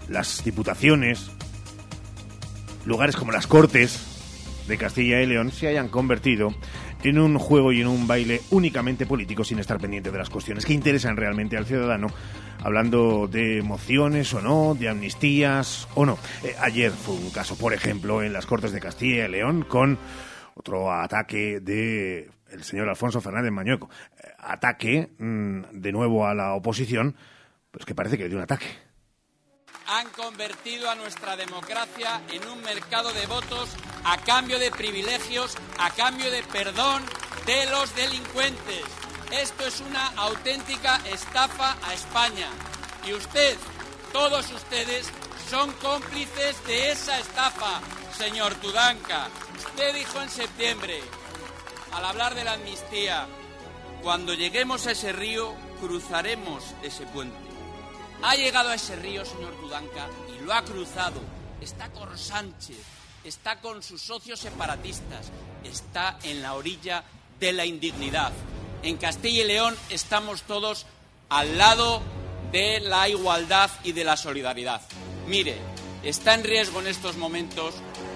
[0.09, 1.31] las diputaciones,
[2.85, 3.99] lugares como las Cortes
[4.67, 6.53] de Castilla y León se hayan convertido
[7.09, 10.65] en un juego y en un baile únicamente político sin estar pendiente de las cuestiones
[10.65, 12.07] que interesan realmente al ciudadano,
[12.63, 16.17] hablando de mociones o no, de amnistías o no.
[16.43, 19.97] Eh, ayer fue un caso, por ejemplo, en las Cortes de Castilla y León con
[20.55, 23.89] otro ataque de el señor Alfonso Fernández Mañueco.
[24.17, 27.15] Eh, ataque mm, de nuevo a la oposición,
[27.71, 28.86] pues que parece que le dio un ataque
[29.87, 33.69] han convertido a nuestra democracia en un mercado de votos
[34.03, 37.03] a cambio de privilegios, a cambio de perdón
[37.45, 38.83] de los delincuentes.
[39.31, 42.47] Esto es una auténtica estafa a España.
[43.05, 43.57] Y usted,
[44.11, 45.09] todos ustedes,
[45.49, 47.81] son cómplices de esa estafa,
[48.17, 49.29] señor Tudanca.
[49.57, 51.01] Usted dijo en septiembre,
[51.93, 53.27] al hablar de la amnistía,
[54.03, 57.46] cuando lleguemos a ese río, cruzaremos ese puente.
[58.23, 61.21] Ha llegado a ese río, señor Tudanca, y lo ha cruzado.
[61.61, 62.77] Está con Sánchez,
[63.23, 65.31] está con sus socios separatistas,
[65.63, 67.03] está en la orilla
[67.39, 68.31] de la indignidad.
[68.83, 70.85] En Castilla y León estamos todos
[71.29, 72.01] al lado
[72.51, 74.81] de la igualdad y de la solidaridad.
[75.27, 75.55] Mire,
[76.03, 77.75] está en riesgo en estos momentos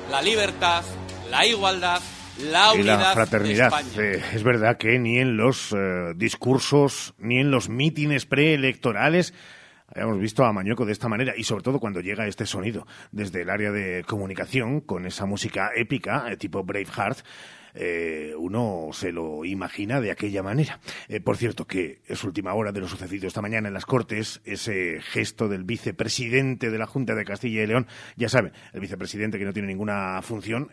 [0.10, 0.84] la libertad,
[1.30, 2.02] la igualdad,
[2.40, 3.74] la unidad y la fraternidad.
[3.98, 9.34] Eh, es verdad que ni en los eh, discursos, ni en los mítines preelectorales
[9.94, 13.42] Habíamos visto a Mañueco de esta manera y sobre todo cuando llega este sonido desde
[13.42, 17.20] el área de comunicación con esa música épica, eh, tipo Braveheart,
[17.74, 20.80] eh, uno se lo imagina de aquella manera.
[21.10, 24.40] Eh, por cierto, que es última hora de lo sucedido esta mañana en las Cortes,
[24.46, 29.40] ese gesto del vicepresidente de la Junta de Castilla y León, ya saben, el vicepresidente
[29.40, 30.70] que no tiene ninguna función,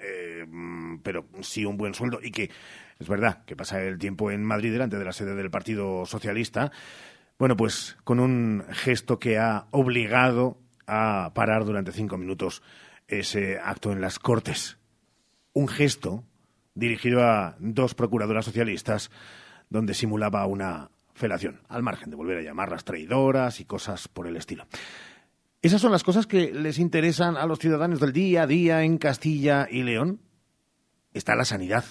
[0.46, 2.50] mm, pero sí un buen sueldo y que
[3.00, 6.72] es verdad que pasa el tiempo en Madrid delante de la sede del Partido Socialista,
[7.38, 12.62] bueno, pues con un gesto que ha obligado a parar durante cinco minutos
[13.06, 14.78] ese acto en las Cortes.
[15.52, 16.24] Un gesto
[16.74, 19.10] dirigido a dos procuradoras socialistas
[19.70, 24.36] donde simulaba una felación, al margen de volver a llamarlas traidoras y cosas por el
[24.36, 24.66] estilo.
[25.60, 28.98] Esas son las cosas que les interesan a los ciudadanos del día a día en
[28.98, 30.20] Castilla y León.
[31.12, 31.84] Está la sanidad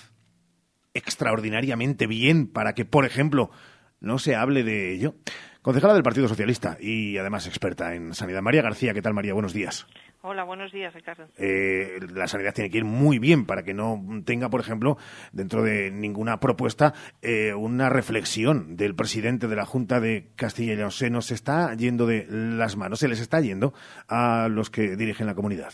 [0.94, 3.52] extraordinariamente bien para que, por ejemplo,
[4.00, 5.16] no se hable de ello.
[5.62, 8.42] Concejala del Partido Socialista y además experta en sanidad.
[8.42, 9.34] María García, ¿qué tal María?
[9.34, 9.86] Buenos días.
[10.22, 11.28] Hola, buenos días, Ricardo.
[11.38, 14.98] Eh, la sanidad tiene que ir muy bien para que no tenga, por ejemplo,
[15.32, 20.76] dentro de ninguna propuesta, eh, una reflexión del presidente de la Junta de Castilla y
[20.78, 20.92] León.
[20.92, 23.74] Se nos está yendo de las manos, se les está yendo
[24.08, 25.74] a los que dirigen la comunidad.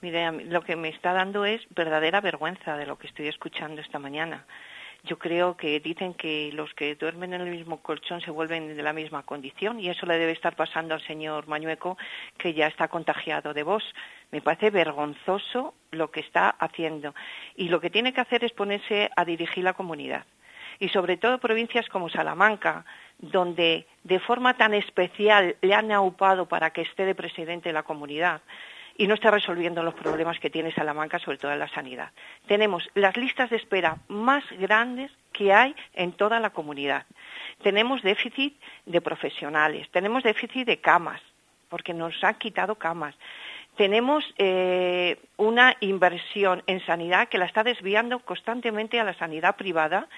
[0.00, 3.98] Mire, lo que me está dando es verdadera vergüenza de lo que estoy escuchando esta
[3.98, 4.46] mañana
[5.04, 8.82] yo creo que dicen que los que duermen en el mismo colchón se vuelven de
[8.82, 11.96] la misma condición y eso le debe estar pasando al señor Mañueco
[12.36, 13.82] que ya está contagiado de voz.
[14.30, 17.14] Me parece vergonzoso lo que está haciendo.
[17.56, 20.24] Y lo que tiene que hacer es ponerse a dirigir la comunidad.
[20.78, 22.84] Y sobre todo provincias como Salamanca,
[23.18, 27.82] donde de forma tan especial le han aupado para que esté de presidente de la
[27.82, 28.40] comunidad
[28.96, 32.10] y no está resolviendo los problemas que tiene Salamanca, sobre todo en la sanidad.
[32.46, 37.06] Tenemos las listas de espera más grandes que hay en toda la comunidad.
[37.62, 41.20] Tenemos déficit de profesionales, tenemos déficit de camas,
[41.68, 43.14] porque nos han quitado camas.
[43.76, 50.08] Tenemos eh, una inversión en sanidad que la está desviando constantemente a la sanidad privada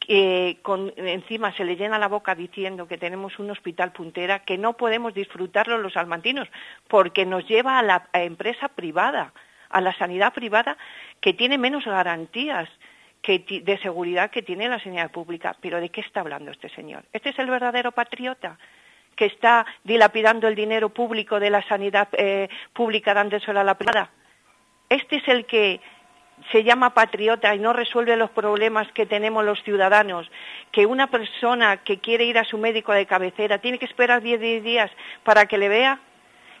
[0.00, 0.58] que
[0.96, 5.14] encima se le llena la boca diciendo que tenemos un hospital puntera, que no podemos
[5.14, 6.48] disfrutarlo los almantinos,
[6.88, 9.32] porque nos lleva a la empresa privada,
[9.68, 10.76] a la sanidad privada,
[11.20, 12.68] que tiene menos garantías
[13.22, 15.54] de seguridad que tiene la sanidad pública.
[15.60, 17.04] Pero ¿de qué está hablando este señor?
[17.12, 18.58] ¿Este es el verdadero patriota?
[19.16, 24.08] que está dilapidando el dinero público de la sanidad eh, pública dándoselo a la privada.
[24.88, 25.78] Este es el que
[26.52, 30.30] se llama patriota y no resuelve los problemas que tenemos los ciudadanos,
[30.72, 34.62] que una persona que quiere ir a su médico de cabecera tiene que esperar 10
[34.62, 34.90] días
[35.24, 36.00] para que le vea,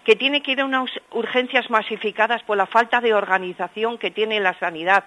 [0.04, 4.40] que tiene que ir a unas urgencias masificadas por la falta de organización que tiene
[4.40, 5.04] la sanidad,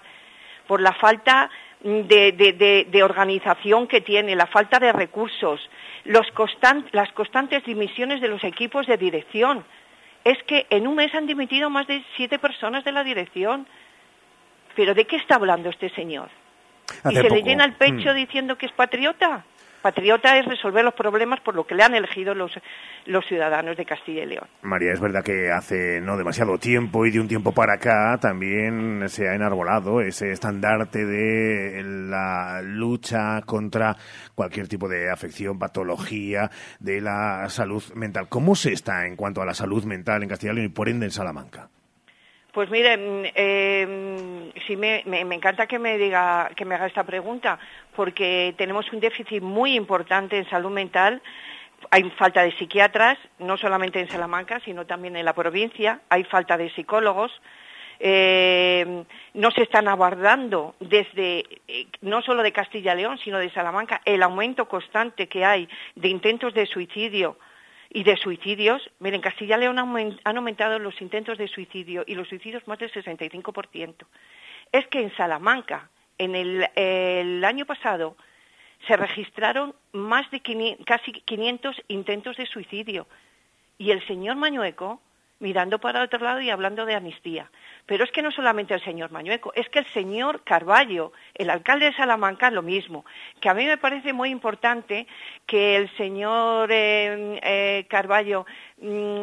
[0.67, 1.49] por la falta
[1.83, 5.69] de, organización que tiene, la falta de recursos,
[6.05, 9.65] las constantes dimisiones de los equipos de dirección.
[10.23, 13.67] Es que en un mes han dimitido más de siete personas de la dirección
[14.75, 16.29] pero ¿de qué está hablando este señor?
[17.09, 18.15] ¿Y se le llena el pecho mm.
[18.15, 19.45] diciendo que es patriota?
[19.83, 22.53] Patriota es resolver los problemas por lo que le han elegido los,
[23.05, 24.47] los ciudadanos de Castilla y León.
[24.61, 29.09] María, es verdad que hace no demasiado tiempo y de un tiempo para acá también
[29.09, 33.97] se ha enarbolado ese estandarte de la lucha contra
[34.33, 38.29] cualquier tipo de afección, patología de la salud mental.
[38.29, 40.87] ¿Cómo se está en cuanto a la salud mental en Castilla y León y por
[40.87, 41.67] ende en Salamanca?
[42.53, 47.57] Pues miren, eh, sí me, encanta que me diga, que me haga esta pregunta,
[47.95, 51.19] porque tenemos un déficit muy importante en salud mental.
[51.89, 56.01] Hay falta de psiquiatras, no solamente en Salamanca, sino también en la provincia.
[56.09, 57.31] Hay falta de psicólogos.
[57.99, 63.49] Eh, no se están abordando desde, eh, no solo de Castilla y León, sino de
[63.49, 67.35] Salamanca, el aumento constante que hay de intentos de suicidio
[67.93, 72.15] y de suicidios, miren, en Castilla y León han aumentado los intentos de suicidio y
[72.15, 74.05] los suicidios más del 65%.
[74.71, 78.17] Es que en Salamanca, en el, año pasado,
[78.87, 80.41] se registraron más de
[80.85, 83.07] casi 500 intentos de suicidio.
[83.77, 84.99] Y el señor Mañueco,
[85.39, 87.49] mirando para otro lado y hablando de amnistía.
[87.85, 91.87] Pero es que no solamente el señor Mañueco, es que el señor Carballo, el alcalde
[91.87, 93.03] de Salamanca, lo mismo.
[93.41, 95.05] Que a mí me parece muy importante
[95.45, 98.45] que el señor eh, eh, Carballo
[98.77, 99.19] mm,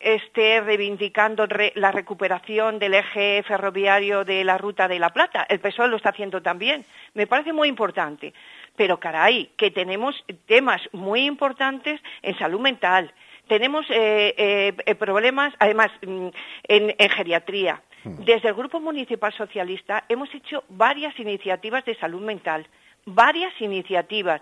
[0.00, 5.46] esté reivindicando la recuperación del eje ferroviario de la Ruta de la Plata.
[5.48, 6.84] El PSOE lo está haciendo también.
[7.14, 8.34] Me parece muy importante.
[8.76, 13.12] Pero caray, que tenemos temas muy importantes en salud mental,
[13.50, 16.28] tenemos eh, problemas, además, mm,
[16.68, 18.24] en geriatría, Hmm.
[18.24, 22.66] Desde el Grupo Municipal Socialista hemos hecho varias iniciativas de salud mental,
[23.04, 24.40] varias iniciativas.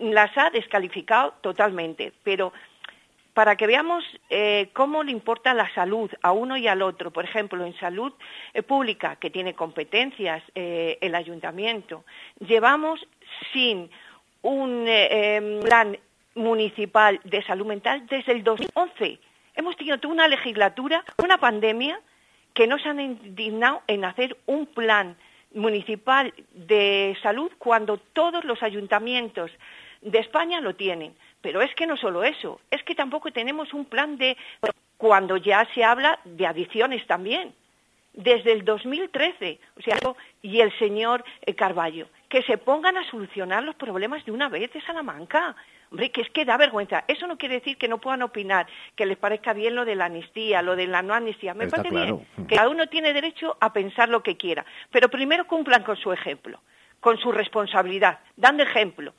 [0.00, 2.54] las ha descalificado totalmente, pero
[3.34, 7.10] para que veamos eh, cómo le importa la salud a uno y al otro.
[7.10, 8.12] Por ejemplo, en salud
[8.54, 12.04] eh, pública, que tiene competencias eh, el ayuntamiento,
[12.40, 13.06] llevamos
[13.52, 13.90] sin
[14.40, 15.98] un em, plan
[16.34, 19.18] municipal de salud mental desde el 2011.
[19.54, 22.00] Hemos tenido toda una legislatura, una pandemia,
[22.54, 25.16] que nos han indignado en hacer un plan
[25.52, 29.50] municipal de salud cuando todos los ayuntamientos
[30.02, 31.14] de España lo tienen.
[31.40, 34.36] Pero es que no solo eso, es que tampoco tenemos un plan de
[34.96, 37.54] cuando ya se habla de adicciones también.
[38.12, 39.98] Desde el 2013, o sea,
[40.40, 44.72] y el señor eh, Carballo, que se pongan a solucionar los problemas de una vez
[44.72, 45.56] de Salamanca.
[45.94, 47.04] Hombre, que es que da vergüenza.
[47.06, 50.06] Eso no quiere decir que no puedan opinar, que les parezca bien lo de la
[50.06, 51.54] amnistía, lo de la no amnistía.
[51.54, 54.66] Me parece bien que cada uno tiene derecho a pensar lo que quiera.
[54.90, 56.60] Pero primero cumplan con su ejemplo,
[56.98, 59.14] con su responsabilidad, dando ejemplo.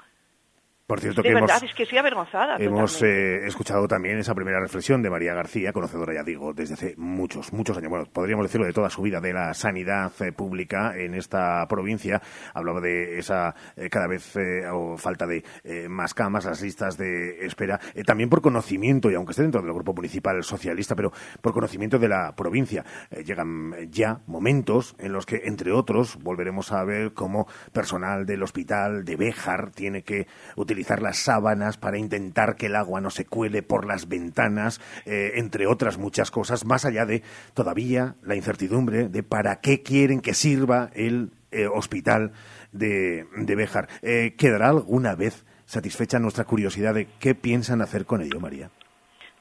[0.87, 2.57] Por cierto, de que verdad, hemos, es que soy avergonzada.
[2.59, 6.93] hemos eh, escuchado también esa primera reflexión de María García, conocedora, ya digo, desde hace
[6.95, 7.89] muchos, muchos años.
[7.89, 12.21] Bueno, podríamos decirlo de toda su vida, de la sanidad eh, pública en esta provincia.
[12.53, 14.35] Hablaba de esa eh, cada vez
[14.71, 15.43] o falta de
[15.89, 17.79] más camas, las listas de espera.
[18.05, 22.09] También por conocimiento, y aunque esté dentro del grupo municipal socialista, pero por conocimiento de
[22.09, 22.85] la provincia.
[23.25, 29.03] Llegan ya momentos en los que, entre otros, volveremos a ver cómo personal del hospital
[29.03, 33.63] de Béjar tiene que utilizar las sábanas para intentar que el agua no se cuele
[33.63, 39.23] por las ventanas, eh, entre otras muchas cosas, más allá de todavía la incertidumbre de
[39.23, 42.33] para qué quieren que sirva el eh, hospital
[42.71, 43.87] de, de Béjar.
[44.01, 48.69] Eh, ¿Quedará alguna vez satisfecha nuestra curiosidad de qué piensan hacer con ello, María?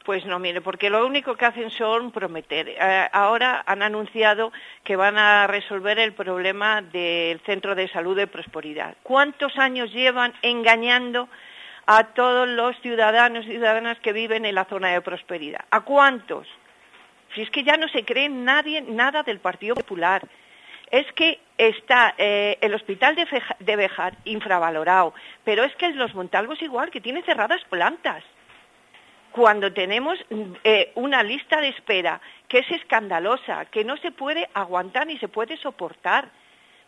[0.04, 2.68] Pues no, mire, porque lo único que hacen son prometer.
[2.68, 4.52] Eh, ahora han anunciado
[4.84, 8.96] que van a resolver el problema del Centro de Salud de Prosperidad.
[9.02, 11.30] ¿Cuántos años llevan engañando
[11.86, 15.64] a todos los ciudadanos y ciudadanas que viven en la zona de prosperidad?
[15.70, 16.46] ¿A cuántos?
[17.34, 20.20] Si es que ya no se cree nadie nada del Partido Popular.
[20.90, 25.14] Es que está eh, el hospital de, Bejar infravalorado,
[25.44, 28.22] pero es que Los Montalvos igual, que tiene cerradas plantas
[29.34, 30.16] cuando tenemos
[30.62, 35.26] eh, una lista de espera que es escandalosa, que no se puede aguantar ni se
[35.26, 36.28] puede soportar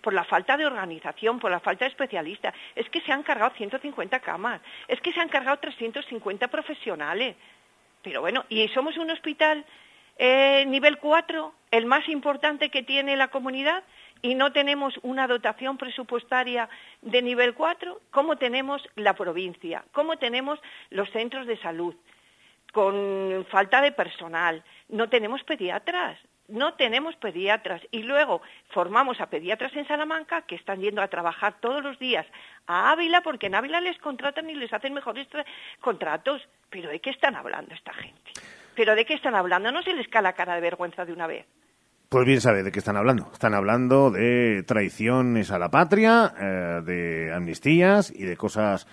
[0.00, 2.54] por la falta de organización, por la falta de especialistas.
[2.76, 7.34] Es que se han cargado 150 camas, es que se han cargado 350 profesionales.
[8.02, 9.64] Pero bueno, y somos un hospital
[10.16, 13.82] eh, nivel 4, el más importante que tiene la comunidad,
[14.22, 16.68] y no tenemos una dotación presupuestaria
[17.02, 19.84] de nivel 4, ¿cómo tenemos la provincia?
[19.90, 21.96] ¿Cómo tenemos los centros de salud?
[22.76, 29.74] Con falta de personal, no tenemos pediatras, no tenemos pediatras y luego formamos a pediatras
[29.76, 32.26] en Salamanca que están yendo a trabajar todos los días
[32.66, 35.26] a Ávila porque en Ávila les contratan y les hacen mejores
[35.80, 36.46] contratos.
[36.68, 38.32] Pero ¿de qué están hablando esta gente?
[38.74, 39.72] ¿Pero de qué están hablando?
[39.72, 41.46] ¿No se les cae la cara de vergüenza de una vez?
[42.10, 43.30] Pues bien sabe de qué están hablando.
[43.32, 48.86] Están hablando de traiciones a la patria, eh, de amnistías y de cosas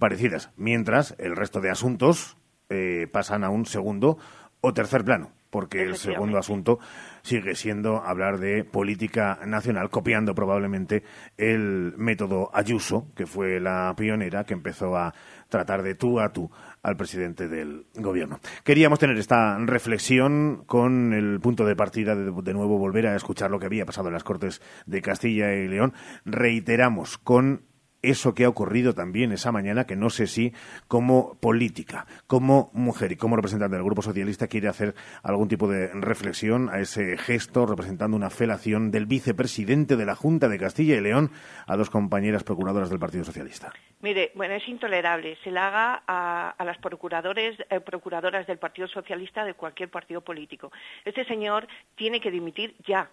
[0.00, 0.50] parecidas.
[0.56, 2.36] Mientras el resto de asuntos
[2.70, 4.16] eh, pasan a un segundo
[4.60, 6.78] o tercer plano, porque el segundo asunto
[7.22, 11.02] sigue siendo hablar de política nacional, copiando probablemente
[11.36, 15.12] el método Ayuso, que fue la pionera que empezó a
[15.48, 16.50] tratar de tú a tú
[16.82, 18.38] al presidente del gobierno.
[18.64, 23.50] Queríamos tener esta reflexión con el punto de partida de, de nuevo volver a escuchar
[23.50, 25.92] lo que había pasado en las Cortes de Castilla y León.
[26.24, 27.62] Reiteramos con
[28.02, 30.52] eso que ha ocurrido también esa mañana, que no sé si
[30.88, 35.88] como política, como mujer y como representante del Grupo Socialista quiere hacer algún tipo de
[35.94, 41.00] reflexión a ese gesto representando una felación del vicepresidente de la Junta de Castilla y
[41.00, 41.30] León
[41.66, 43.72] a dos compañeras procuradoras del Partido Socialista.
[44.00, 45.36] Mire, bueno, es intolerable.
[45.44, 50.72] Se la haga a, las procuradores, eh, procuradoras del Partido Socialista de cualquier partido político.
[51.04, 53.10] Este señor tiene que dimitir ya.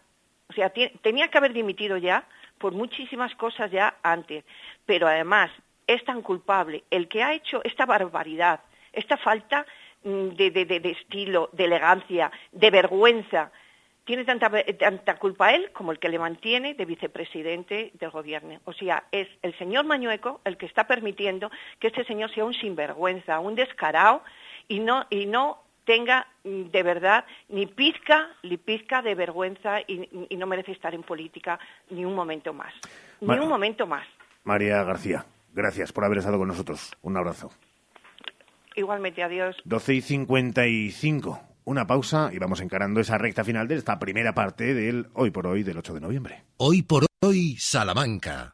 [0.49, 2.25] O sea, tenía que haber dimitido ya
[2.57, 4.43] por muchísimas cosas ya antes,
[4.85, 5.51] pero además
[5.85, 8.61] es tan culpable el que ha hecho esta barbaridad,
[8.93, 9.65] esta falta
[10.03, 13.51] de, de, estilo, de elegancia, de vergüenza,
[14.05, 18.59] tiene tanta, tanta, culpa él como el que le mantiene de vicepresidente del gobierno.
[18.63, 22.53] O sea, es el señor Mañueco el que está permitiendo que este señor sea un
[22.53, 24.23] sinvergüenza, un descarado
[24.69, 30.35] y no, y no tenga de verdad ni pizca, ni pizca de vergüenza y, y,
[30.35, 31.57] no merece estar en política
[31.89, 32.73] ni un momento más.
[33.21, 34.05] Ni un momento más.
[34.43, 36.95] María García, gracias por haber estado con nosotros.
[37.01, 37.51] Un abrazo.
[38.75, 39.55] Igualmente, adiós.
[39.63, 41.39] 12 y 55.
[41.63, 45.47] Una pausa y vamos encarando esa recta final de esta primera parte del Hoy por
[45.47, 46.43] Hoy del 8 de noviembre.
[46.57, 48.53] Hoy por Hoy, Salamanca.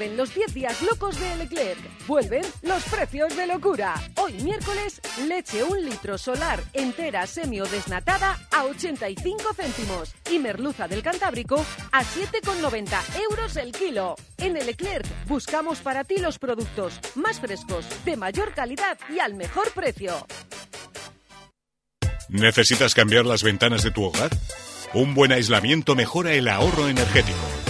[0.00, 2.06] Vuelven los 10 días locos de Leclerc.
[2.06, 3.92] Vuelven los precios de locura.
[4.16, 4.98] Hoy miércoles,
[5.28, 10.14] leche un litro solar entera semi o desnatada a 85 céntimos.
[10.30, 12.98] Y merluza del Cantábrico a 7,90
[13.30, 14.16] euros el kilo.
[14.38, 19.34] En el Leclerc buscamos para ti los productos más frescos, de mayor calidad y al
[19.34, 20.26] mejor precio.
[22.30, 24.30] ¿Necesitas cambiar las ventanas de tu hogar?
[24.94, 27.69] Un buen aislamiento mejora el ahorro energético.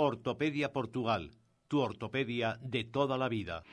[0.00, 1.32] Ortopedia Portugal,
[1.66, 3.64] tu ortopedia de toda la vida.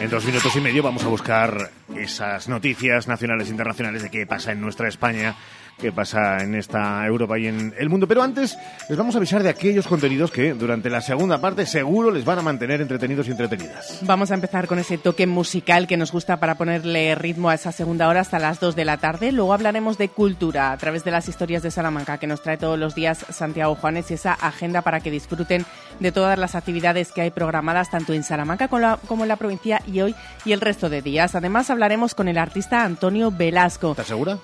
[0.00, 4.26] En dos minutos y medio vamos a buscar esas noticias nacionales e internacionales de qué
[4.26, 5.36] pasa en nuestra España,
[5.78, 8.06] qué pasa en esta Europa y en el mundo.
[8.06, 8.56] Pero antes
[8.88, 12.38] les vamos a avisar de aquellos contenidos que durante la segunda parte seguro les van
[12.38, 14.00] a mantener entretenidos y entretenidas.
[14.02, 17.72] Vamos a empezar con ese toque musical que nos gusta para ponerle ritmo a esa
[17.72, 19.32] segunda hora hasta las 2 de la tarde.
[19.32, 22.78] Luego hablaremos de cultura a través de las historias de Salamanca que nos trae todos
[22.78, 25.66] los días Santiago Juanes y esa agenda para que disfruten
[26.00, 30.00] de todas las actividades que hay programadas tanto en Salamanca como, en la provincia y
[30.00, 31.34] hoy y el resto de días.
[31.34, 31.85] Además hablaremos
[32.16, 33.92] con el artista Antonio Velasco.
[33.92, 34.38] ¿Estás segura?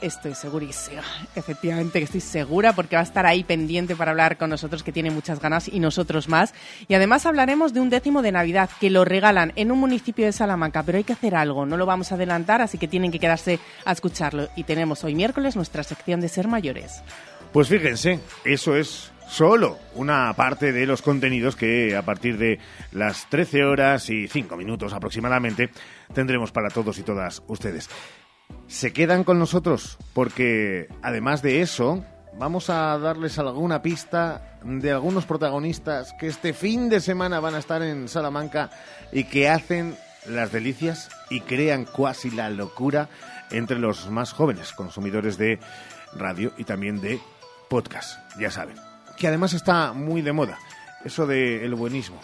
[0.00, 1.02] Estoy segurísima,
[1.34, 4.92] efectivamente que estoy segura porque va a estar ahí pendiente para hablar con nosotros que
[4.92, 6.54] tiene muchas ganas y nosotros más.
[6.88, 10.32] Y además hablaremos de un décimo de Navidad que lo regalan en un municipio de
[10.32, 13.18] Salamanca, pero hay que hacer algo, no lo vamos a adelantar, así que tienen que
[13.18, 14.48] quedarse a escucharlo.
[14.56, 17.02] Y tenemos hoy miércoles nuestra sección de ser mayores.
[17.52, 22.58] Pues fíjense, eso es solo una parte de los contenidos que a partir de
[22.92, 25.70] las 13 horas y 5 minutos aproximadamente
[26.12, 27.88] tendremos para todos y todas ustedes.
[28.68, 32.04] Se quedan con nosotros porque además de eso
[32.38, 37.58] vamos a darles alguna pista de algunos protagonistas que este fin de semana van a
[37.58, 38.70] estar en Salamanca
[39.12, 39.96] y que hacen
[40.28, 43.08] las delicias y crean cuasi la locura
[43.50, 45.58] entre los más jóvenes consumidores de
[46.14, 47.20] radio y también de
[47.68, 48.85] podcast, ya saben
[49.16, 50.58] que además está muy de moda,
[51.04, 52.20] eso del el buenismo.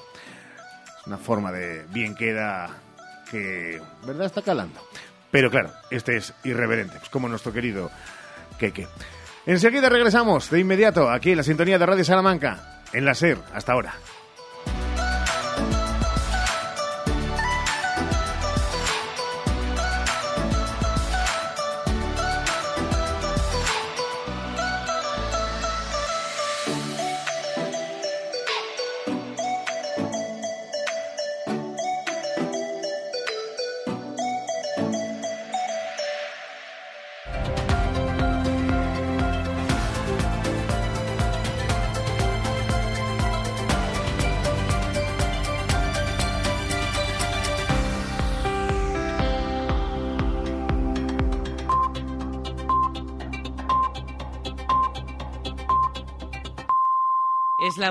[1.01, 2.71] Es una forma de bien queda
[3.31, 4.81] que, ¿verdad?, está calando.
[5.31, 7.91] Pero claro, este es irreverente, pues como nuestro querido
[8.59, 8.87] Keke.
[9.47, 13.73] Enseguida regresamos de inmediato aquí en la sintonía de Radio Salamanca, en la SER, hasta
[13.73, 13.95] ahora.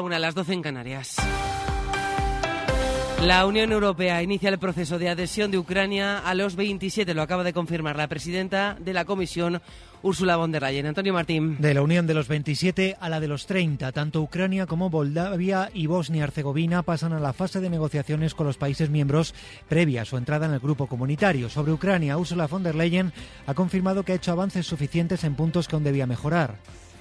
[0.01, 1.15] La una, las doce en Canarias.
[3.21, 7.43] La Unión Europea inicia el proceso de adhesión de Ucrania a los 27, lo acaba
[7.43, 9.61] de confirmar la presidenta de la Comisión,
[10.01, 10.87] Ursula von der Leyen.
[10.87, 11.57] Antonio Martín.
[11.59, 15.69] De la Unión de los 27 a la de los 30, tanto Ucrania como Moldavia
[15.71, 19.35] y Bosnia-Herzegovina pasan a la fase de negociaciones con los países miembros
[19.69, 21.47] previa a su entrada en el grupo comunitario.
[21.47, 23.13] Sobre Ucrania, Ursula von der Leyen
[23.45, 26.55] ha confirmado que ha hecho avances suficientes en puntos que aún debía mejorar.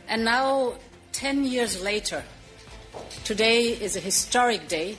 [0.07, 0.75] And now,
[1.13, 2.23] 10 years later,
[3.25, 4.99] today is a historic day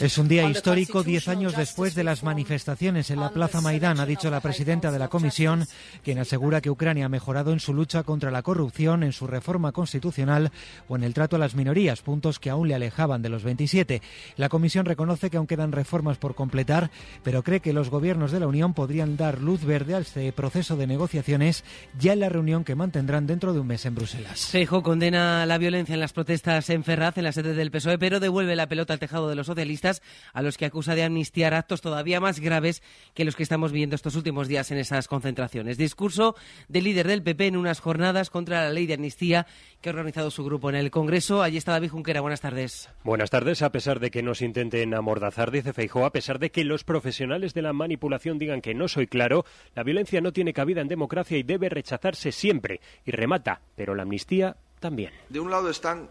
[0.00, 4.06] es un día histórico diez años después de las manifestaciones en la Plaza Maidán, ha
[4.06, 5.66] dicho la presidenta de la Comisión,
[6.02, 9.72] quien asegura que Ucrania ha mejorado en su lucha contra la corrupción, en su reforma
[9.72, 10.50] constitucional
[10.88, 14.02] o en el trato a las minorías, puntos que aún le alejaban de los 27.
[14.36, 16.90] La Comisión reconoce que aún quedan reformas por completar,
[17.22, 20.76] pero cree que los gobiernos de la Unión podrían dar luz verde a este proceso
[20.76, 21.64] de negociaciones
[21.98, 24.46] ya en la reunión que mantendrán dentro de un mes en Bruselas.
[24.46, 28.20] Feijo condena la violencia en las protestas en Ferraz, en la sede del PSOE, pero
[28.22, 30.00] devuelve la pelota al tejado de los socialistas,
[30.32, 33.94] a los que acusa de amnistiar actos todavía más graves que los que estamos viendo
[33.94, 35.76] estos últimos días en esas concentraciones.
[35.76, 36.34] Discurso
[36.68, 39.46] del líder del PP en unas jornadas contra la ley de amnistía
[39.80, 41.42] que ha organizado su grupo en el Congreso.
[41.42, 42.20] Allí está David Junquera.
[42.20, 42.88] Buenas tardes.
[43.04, 43.62] Buenas tardes.
[43.62, 47.52] A pesar de que nos intenten amordazar, dice Feijó, a pesar de que los profesionales
[47.52, 49.44] de la manipulación digan que no soy claro,
[49.74, 52.80] la violencia no tiene cabida en democracia y debe rechazarse siempre.
[53.04, 55.12] Y remata, pero la amnistía también.
[55.28, 56.10] De un lado están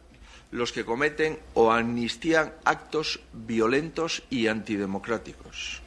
[0.51, 5.81] los que cometen o amnistían actos violentos y antidemocráticos.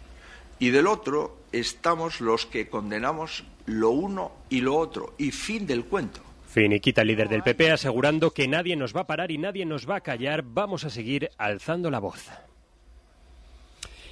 [0.59, 5.15] Y del otro estamos los que condenamos lo uno y lo otro.
[5.19, 6.21] Y fin del cuento.
[6.49, 9.89] Finiquita, el líder del PP, asegurando que nadie nos va a parar y nadie nos
[9.89, 10.43] va a callar.
[10.45, 12.31] Vamos a seguir alzando la voz.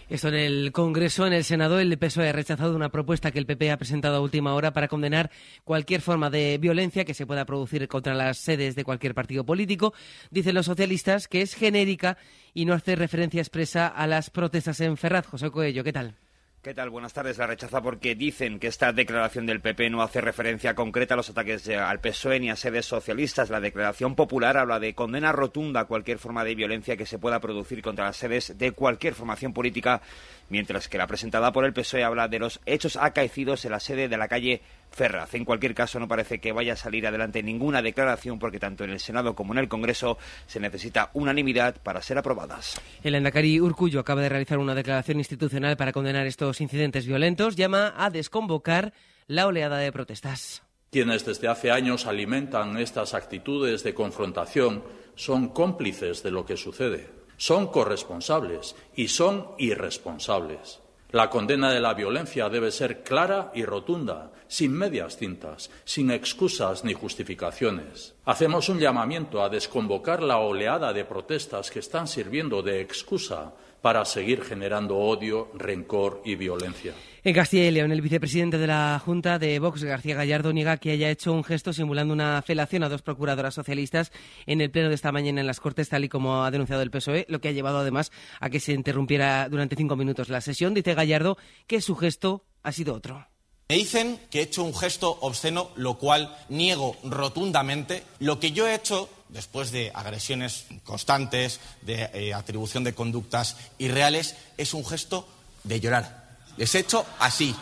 [0.08, 3.46] Esto en el Congreso, en el Senado, el PSOE ha rechazado una propuesta que el
[3.46, 5.30] PP ha presentado a última hora para condenar
[5.64, 9.94] cualquier forma de violencia que se pueda producir contra las sedes de cualquier partido político.
[10.30, 12.18] Dicen los socialistas que es genérica
[12.52, 15.26] y no hace referencia expresa a las protestas en Ferraz.
[15.26, 16.21] José Coello, ¿qué tal?
[16.62, 16.90] ¿Qué tal?
[16.90, 17.38] Buenas tardes.
[17.38, 21.28] La rechaza porque dicen que esta declaración del PP no hace referencia concreta a los
[21.28, 23.50] ataques al PSOE ni a sedes socialistas.
[23.50, 27.40] La declaración popular habla de condena rotunda a cualquier forma de violencia que se pueda
[27.40, 30.02] producir contra las sedes de cualquier formación política,
[30.48, 34.08] mientras que la presentada por el PSOE habla de los hechos acaecidos en la sede
[34.08, 35.34] de la calle Ferraz.
[35.34, 38.90] En cualquier caso, no parece que vaya a salir adelante ninguna declaración porque tanto en
[38.90, 42.80] el Senado como en el Congreso se necesita unanimidad para ser aprobadas.
[43.02, 47.56] El Endacari Urcullo acaba de realizar una declaración institucional para condenar estos incidentes violentos.
[47.56, 48.92] Llama a desconvocar
[49.26, 50.62] la oleada de protestas.
[50.90, 54.84] Quienes desde hace años alimentan estas actitudes de confrontación
[55.14, 57.08] son cómplices de lo que sucede,
[57.42, 60.78] son corresponsables y son irresponsables.
[61.10, 66.84] La condena de la violencia debe ser clara y rotunda, sin medias tintas, sin excusas
[66.84, 68.14] ni justificaciones.
[68.26, 74.04] Hacemos un llamamiento a desconvocar la oleada de protestas que están sirviendo de excusa para
[74.04, 76.94] seguir generando odio, rencor y violencia.
[77.24, 80.90] En Castilla y León, el vicepresidente de la Junta de Vox, García Gallardo, niega que
[80.90, 84.10] haya hecho un gesto simulando una felación a dos procuradoras socialistas
[84.46, 86.90] en el pleno de esta mañana en las Cortes, tal y como ha denunciado el
[86.90, 88.10] PSOE, lo que ha llevado además
[88.40, 90.74] a que se interrumpiera durante cinco minutos la sesión.
[90.74, 93.26] Dice Gallardo que su gesto ha sido otro.
[93.68, 98.02] Me dicen que he hecho un gesto obsceno, lo cual niego rotundamente.
[98.18, 104.36] Lo que yo he hecho después de agresiones constantes, de eh, atribución de conductas irreales,
[104.56, 105.26] es un gesto
[105.64, 106.36] de llorar.
[106.56, 107.54] Les he hecho así,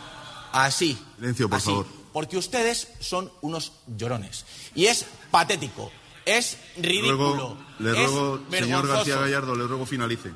[0.53, 0.99] así.
[1.17, 1.87] Silencio, por así, favor.
[2.13, 4.45] Porque ustedes son unos llorones.
[4.75, 5.91] Y es patético,
[6.27, 7.57] es ridículo.
[7.79, 8.87] le ruego, señor.
[8.89, 10.31] García Gallardo, le ruego finalice.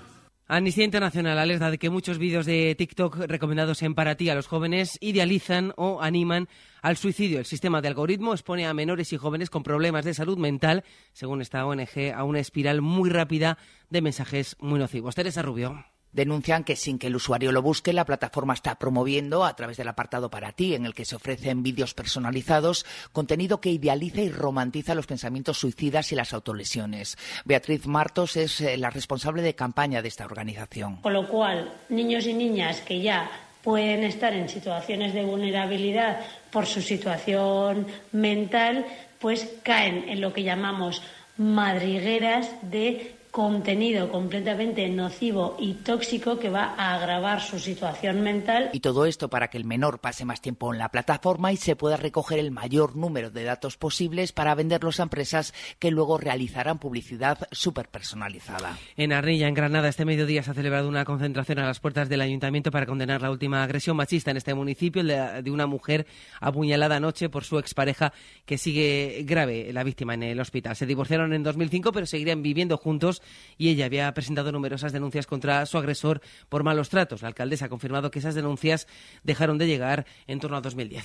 [0.47, 4.47] Amnistía Internacional alerta de que muchos vídeos de TikTok recomendados en para ti a los
[4.47, 6.49] jóvenes idealizan o animan
[6.83, 7.39] al suicidio.
[7.39, 10.85] El sistema de algoritmo expone a menores y jóvenes con problemas de salud mental,
[11.15, 13.57] según esta ONG, a una espiral muy rápida
[13.89, 15.15] de mensajes muy nocivos.
[15.15, 15.94] Teresa Rubio.
[16.15, 19.89] Denuncian que sin que el usuario lo busque, la plataforma está promoviendo a través del
[19.89, 24.95] apartado para ti, en el que se ofrecen vídeos personalizados, contenido que idealiza y romantiza
[24.95, 27.19] los pensamientos suicidas y las autolesiones.
[27.45, 30.97] Beatriz Martos es eh, la responsable de campaña de esta organización.
[31.03, 33.29] Con lo cual, niños y niñas que ya
[33.65, 36.21] pueden estar en situaciones de vulnerabilidad
[36.53, 38.87] por su situación mental,
[39.19, 41.03] pues caen en lo que llamamos
[41.37, 48.71] madrigueras de contenido completamente nocivo y tóxico que va a agravar su situación mental.
[48.73, 51.75] Y todo esto para que el menor pase más tiempo en la plataforma y se
[51.75, 56.79] pueda recoger el mayor número de datos posibles para venderlos a empresas que luego realizarán
[56.79, 58.79] publicidad súper personalizada.
[58.97, 62.21] En Arnilla, en Granada, este mediodía se ha celebrado una concentración a las puertas del
[62.21, 66.07] ayuntamiento para condenar la última agresión machista en este municipio, de una mujer
[66.41, 68.13] apuñalada anoche por su expareja
[68.47, 70.77] que sigue grave, la víctima en el hospital.
[70.77, 73.23] Se divorciaron en 2005, pero seguirían viviendo juntos
[73.59, 77.23] y ella había presentado numerosas denuncias contra su agresor por malos tratos.
[77.23, 78.87] La alcaldesa ha confirmado que esas denuncias
[79.23, 81.05] dejaron de llegar en torno a 2010.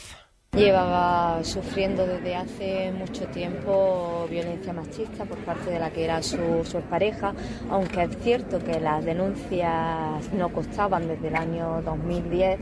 [0.54, 6.66] Llevaba sufriendo desde hace mucho tiempo violencia machista por parte de la que era su,
[6.66, 7.36] su pareja,
[7.70, 12.60] aunque es cierto que las denuncias no costaban desde el año 2010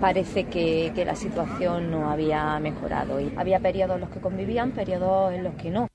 [0.00, 3.20] parece que, que, la situación no había mejorado.
[3.20, 5.88] Y había periodos en los que convivían, periodos en los que no.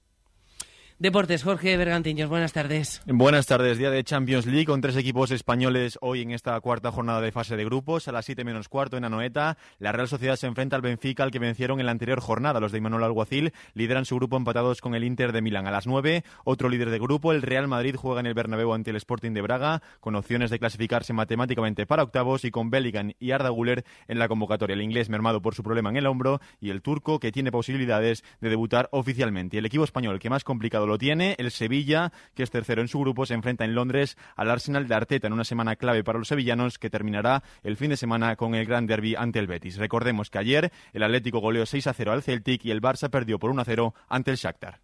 [1.06, 3.00] Deportes, Jorge Bergantiños, buenas tardes.
[3.06, 7.22] Buenas tardes, día de Champions League con tres equipos españoles hoy en esta cuarta jornada
[7.22, 8.08] de fase de grupos.
[8.08, 11.30] A las 7 menos cuarto en Anoeta, la Real Sociedad se enfrenta al Benfica, al
[11.30, 12.60] que vencieron en la anterior jornada.
[12.60, 15.68] Los de Imanol Alguacil lideran su grupo empatados con el Inter de Milán.
[15.68, 18.90] A las 9, otro líder de grupo, el Real Madrid, juega en el Bernabéu ante
[18.90, 23.30] el Sporting de Braga, con opciones de clasificarse matemáticamente para octavos y con Bellingham y
[23.30, 24.74] Arda Güler en la convocatoria.
[24.74, 28.24] El inglés mermado por su problema en el hombro y el turco que tiene posibilidades
[28.42, 29.60] de debutar oficialmente.
[29.60, 33.00] El equipo español que más complicado lo tiene, el Sevilla, que es tercero en su
[33.00, 36.28] grupo, se enfrenta en Londres al Arsenal de Arteta en una semana clave para los
[36.28, 39.78] sevillanos que terminará el fin de semana con el Gran Derby ante el Betis.
[39.78, 43.40] Recordemos que ayer el Atlético goleó 6 a 0 al Celtic y el Barça perdió
[43.40, 44.82] por 1 a 0 ante el Shakhtar.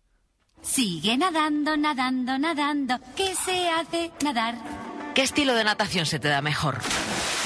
[0.62, 3.00] Sigue nadando, nadando, nadando.
[3.16, 4.56] ¿Qué se hace nadar?
[5.16, 6.78] ¿Qué estilo de natación se te da mejor?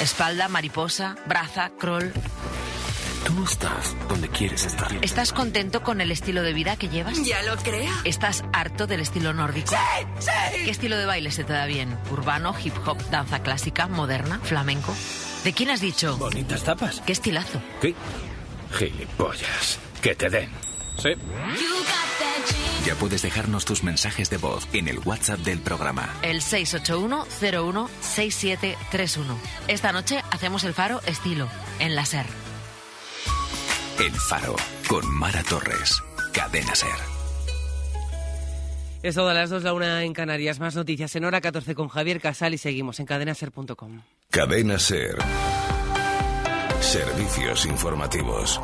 [0.02, 2.12] ¿Espalda, mariposa, braza, crawl?
[3.36, 4.88] Tú estás donde quieres estar.
[5.02, 7.22] ¿Estás contento con el estilo de vida que llevas?
[7.26, 7.92] Ya lo creo.
[8.06, 9.72] ¿Estás harto del estilo nórdico?
[9.72, 9.76] ¡Sí!
[10.20, 10.30] ¡Sí!
[10.64, 12.00] ¿Qué estilo de baile se te da bien?
[12.12, 14.96] ¿Urbano, hip hop, danza clásica, moderna, flamenco?
[15.44, 16.16] ¿De quién has dicho?
[16.16, 17.02] Bonitas tapas.
[17.06, 17.62] ¿Qué estilazo?
[17.82, 17.94] ¿Qué?
[18.72, 19.80] Gilipollas.
[20.02, 20.50] Que te den.
[20.98, 21.10] Sí.
[22.86, 26.08] Ya puedes dejarnos tus mensajes de voz en el WhatsApp del programa.
[26.22, 29.26] El 681-016731.
[29.68, 32.45] Esta noche hacemos el faro estilo, en la SER.
[33.98, 34.58] El Faro,
[34.90, 36.04] con Mara Torres.
[36.34, 36.90] Cadena Ser.
[39.02, 40.60] Es todo a las 2, la una en Canarias.
[40.60, 44.02] Más noticias en hora 14 con Javier Casal y seguimos en cadenaser.com.
[44.30, 45.16] Cadena Ser.
[46.82, 48.60] Servicios informativos.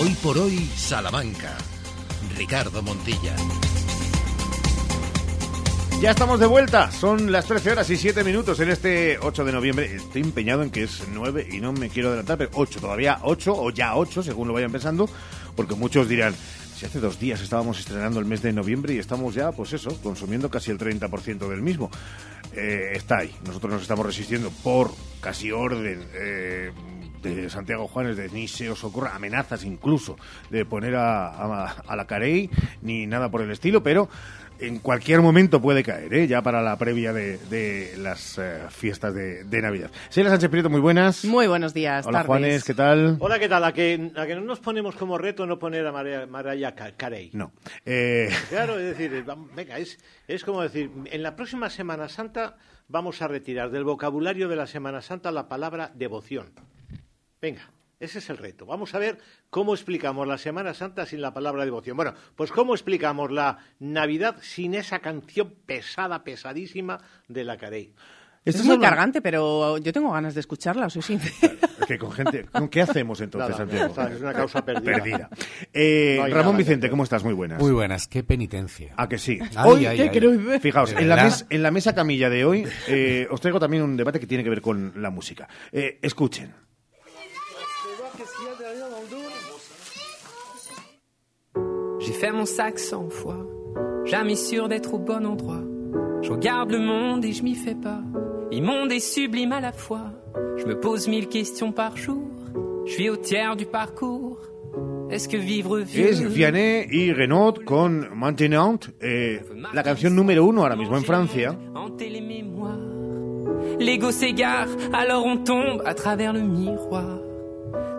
[0.00, 1.56] Hoy por hoy, Salamanca.
[2.36, 3.36] Ricardo Montilla.
[6.02, 9.52] Ya estamos de vuelta, son las 13 horas y 7 minutos en este 8 de
[9.52, 9.94] noviembre.
[9.94, 13.54] Estoy empeñado en que es 9 y no me quiero adelantar, pero 8, todavía 8
[13.54, 15.08] o ya 8, según lo vayan pensando,
[15.54, 16.34] porque muchos dirán,
[16.74, 19.96] si hace dos días estábamos estrenando el mes de noviembre y estamos ya, pues eso,
[20.02, 21.88] consumiendo casi el 30% del mismo.
[22.52, 24.90] Eh, está ahí, nosotros nos estamos resistiendo por
[25.20, 26.04] casi orden.
[26.14, 26.72] Eh,
[27.22, 30.16] de Santiago Juanes, de ni se os ocurra, amenazas incluso
[30.50, 32.50] de poner a, a, a la Carey,
[32.82, 34.08] ni nada por el estilo, pero
[34.62, 36.26] en cualquier momento puede caer, ¿eh?
[36.26, 39.90] ya para la previa de, de las eh, fiestas de, de, Navidad.
[40.10, 41.24] Sheila Sánchez Prieto, muy buenas.
[41.24, 42.06] Muy buenos días.
[42.06, 42.26] Hola tardes.
[42.28, 43.16] Juanes, ¿qué tal?
[43.18, 43.64] Hola, ¿qué tal?
[43.64, 47.30] A que, a que no nos ponemos como reto no poner a Mariah, Mariah Carey.
[47.32, 47.52] No.
[47.84, 48.30] Eh...
[48.48, 49.24] Claro, es decir,
[49.56, 49.98] venga, es,
[50.28, 52.56] es como decir, en la próxima Semana Santa
[52.88, 56.52] vamos a retirar del vocabulario de la Semana Santa la palabra devoción.
[57.40, 57.72] Venga,
[58.02, 58.66] ese es el reto.
[58.66, 61.96] Vamos a ver cómo explicamos la Semana Santa sin la palabra devoción.
[61.96, 66.98] Bueno, pues cómo explicamos la Navidad sin esa canción pesada, pesadísima
[67.28, 67.94] de la Carey.
[68.44, 71.54] Esto es muy cargante, pero yo tengo ganas de escucharla, soy sincera.
[71.80, 74.14] Es que con gente, ¿con qué hacemos entonces, Nada, Santiago?
[74.16, 74.92] Es una causa perdida.
[74.92, 75.30] perdida.
[75.72, 77.22] Eh, no Ramón Vicente, ¿cómo estás?
[77.22, 77.60] Muy buenas.
[77.60, 78.94] Muy buenas, qué penitencia.
[78.96, 79.38] ¿A que sí?
[79.54, 80.58] Ay, hoy, ay, ¿qué ay.
[80.60, 83.96] Fijaos, en la, mes, en la, mesa camilla de hoy eh, os traigo también un
[83.96, 85.48] debate que tiene que ver con la música.
[85.70, 86.52] Eh, escuchen.
[92.04, 93.46] J'ai fait mon sac cent fois,
[94.04, 95.62] jamais sûr d'être au bon endroit.
[96.20, 98.00] Je regarde le monde et je m'y fais pas.
[98.50, 100.10] Immonde et sublime à la fois.
[100.56, 102.28] Je me pose mille questions par jour.
[102.86, 104.38] Je suis au tiers du parcours.
[105.10, 106.08] Est-ce que vivre vieux...
[106.08, 109.40] Es Vianney y Renaud con Maintenant, eh,
[109.72, 111.56] la canción número uno ahora mismo en Francia.
[113.78, 117.20] L'ego s'égare, alors on tombe à travers le miroir.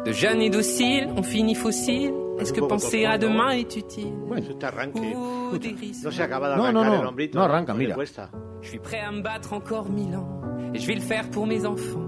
[0.05, 2.13] De jeunes et dociles, on finit fossile.
[2.39, 4.95] Est-ce que penser à demain est utile Bueno, este arranque.
[4.95, 7.01] No se acaba de No, arrancar no, no.
[7.01, 7.37] el hombrito.
[7.37, 7.95] No arranca, le mira.
[7.95, 8.29] cuesta.
[8.61, 10.41] Je suis prêt à me battre encore mille ans.
[10.73, 12.01] Et je vais le faire pour mes enfants.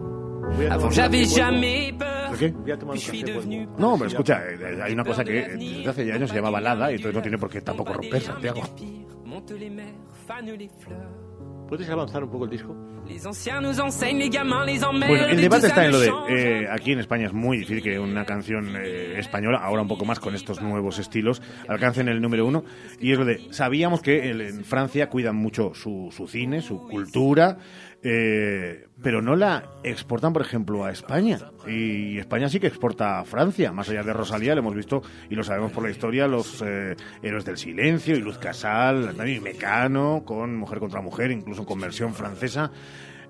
[0.52, 2.30] Voy a Avant j'avais café jamais peur.
[2.30, 2.50] ¿Por qué?
[2.52, 3.92] Voy a tomar Puis je suis café devenu bueno.
[3.92, 6.96] No, pero escucha, eh, hay una cosa que desde hace años se llama balada y
[6.96, 8.62] entonces no tiene por qué tampoco romper, Santiago.
[9.26, 9.94] Monte les mers,
[10.28, 11.25] fane les fleurs.
[11.68, 12.76] ¿Puedes avanzar un poco el disco?
[15.08, 18.00] Bueno, el debate está en lo de, eh, aquí en España es muy difícil que
[18.00, 22.46] una canción eh, española, ahora un poco más con estos nuevos estilos, alcancen el número
[22.46, 22.64] uno.
[23.00, 27.58] Y es lo de, sabíamos que en Francia cuidan mucho su, su cine, su cultura,
[28.08, 31.40] eh, pero no la exportan, por ejemplo, a España.
[31.68, 35.34] Y España sí que exporta a Francia, más allá de Rosalía, lo hemos visto y
[35.34, 40.22] lo sabemos por la historia, los eh, Héroes del Silencio y Luz Casal, también Mecano,
[40.24, 42.72] con Mujer contra Mujer, incluso con versión francesa.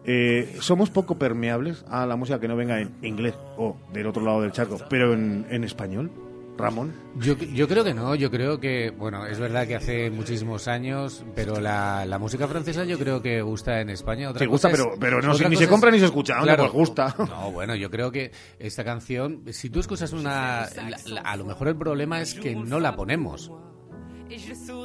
[0.03, 4.25] Eh, somos poco permeables a la música que no venga en inglés o del otro
[4.25, 6.11] lado del charco, pero en, en español.
[6.57, 6.93] Ramón.
[7.17, 11.25] Yo, yo creo que no, yo creo que, bueno, es verdad que hace muchísimos años,
[11.35, 14.29] pero la, la música francesa yo creo que gusta en España.
[14.29, 16.73] Otra Sí, gusta, es- pero- pero no ni se compra ni se escucha, Claro, pues
[16.73, 17.15] gusta.
[17.29, 21.45] No, bueno, yo creo que esta canción, si tú escuchas una, la- la- a lo
[21.45, 23.51] mejor el problema es que no la ponemos.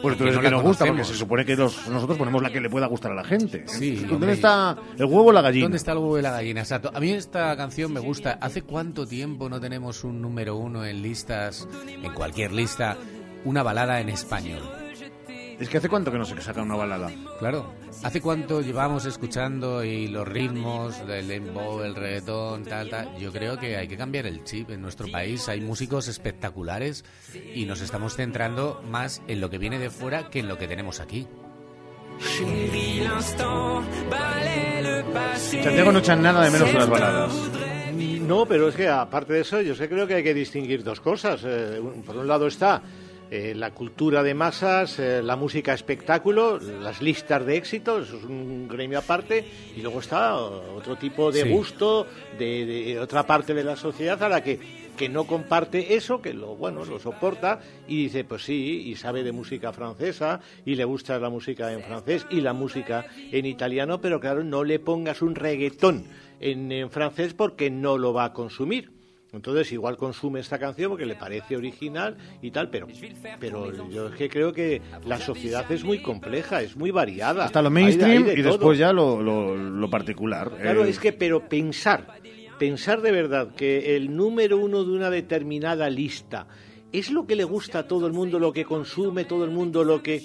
[0.02, 2.50] Pues Que no que la nos gusta, porque se supone que los- nosotros ponemos la
[2.50, 3.64] que le pueda gustar a la gente.
[3.66, 4.32] Sí, ¿Dónde hombre.
[4.32, 5.64] está el huevo o la gallina?
[5.64, 6.60] ¿Dónde está el huevo y la gallina?
[6.60, 6.90] Exacto.
[6.94, 8.38] A mí esta canción me gusta.
[8.40, 12.96] ¿Hace cuánto tiempo no tenemos un número uno en listas, en cualquier lista,
[13.44, 14.62] una balada en español?
[15.60, 17.10] Es que hace cuánto que no se saca una balada.
[17.38, 17.70] Claro.
[18.02, 23.14] ¿Hace cuánto llevamos escuchando y los ritmos del dembow, el reggaetón, tal, tal?
[23.18, 24.70] Yo creo que hay que cambiar el chip.
[24.70, 27.04] En nuestro país hay músicos espectaculares
[27.54, 30.66] y nos estamos centrando más en lo que viene de fuera que en lo que
[30.66, 31.28] tenemos aquí.
[35.62, 37.32] Santiago no echa nada de menos las baladas.
[37.94, 41.00] No, pero es que aparte de eso, yo sé creo que hay que distinguir dos
[41.00, 41.42] cosas.
[41.44, 42.80] Eh, por un lado está
[43.30, 48.24] eh, la cultura de masas, eh, la música espectáculo, las listas de éxito, eso es
[48.24, 49.44] un gremio aparte,
[49.76, 51.48] y luego está otro tipo de Sí.
[51.50, 52.06] gusto
[52.38, 54.58] de, de otra parte de la sociedad a la que,
[54.96, 59.22] que no comparte eso, que lo bueno lo soporta y dice pues sí, y sabe
[59.22, 64.00] de música francesa y le gusta la música en francés y la música en italiano,
[64.00, 66.04] pero claro, no le pongas un reggaetón
[66.40, 68.90] en, en francés porque no lo va a consumir.
[69.32, 72.88] Entonces igual consume esta canción porque le parece original y tal, pero,
[73.38, 77.44] pero yo es que creo que la sociedad es muy compleja, es muy variada.
[77.44, 78.52] Hasta lo de- mainstream de y todo.
[78.54, 80.50] después ya lo, lo, lo particular.
[80.60, 82.06] Claro, Eh, es que, pero pensar,
[82.58, 86.46] pensar de verdad que el número uno de una determinada lista
[86.92, 89.84] es lo que le gusta a todo el mundo, lo que consume todo el mundo,
[89.84, 90.24] lo que...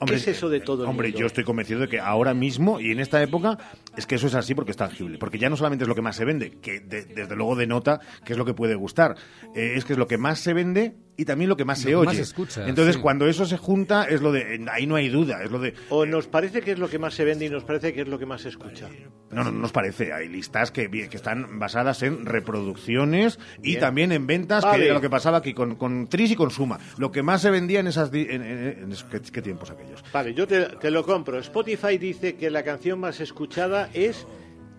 [0.00, 1.20] Hombre, ¿Qué es eso de todo el Hombre, mundo?
[1.20, 3.58] yo estoy convencido de que ahora mismo y en esta época
[3.96, 5.18] es que eso es así porque es tangible.
[5.18, 8.00] Porque ya no solamente es lo que más se vende, que de- desde luego denota
[8.24, 9.16] que es lo que puede gustar,
[9.54, 11.82] eh, es que es lo que más se vende y también lo que más Lo
[11.82, 12.06] se que oye.
[12.06, 13.00] más se escucha, Entonces, sí.
[13.02, 14.64] cuando eso se junta, es lo de.
[14.72, 15.74] Ahí no hay duda, es lo de.
[15.90, 18.08] O nos parece que es lo que más se vende y nos parece que es
[18.08, 18.88] lo que más se escucha.
[19.30, 20.12] No, no, no nos parece.
[20.12, 23.80] Hay listas que, que están basadas en reproducciones y Bien.
[23.80, 24.78] también en ventas, Vale.
[24.78, 26.78] que era lo que pasaba aquí con, con Tris y con Suma.
[26.98, 28.10] Lo que más se vendía en esas.
[28.10, 30.02] di- En, en- en esos- ¿qué, qué tiempos aquellos?
[30.12, 31.38] Vale, yo te, te lo compro.
[31.38, 34.26] Spotify dice que la canción más escuchada es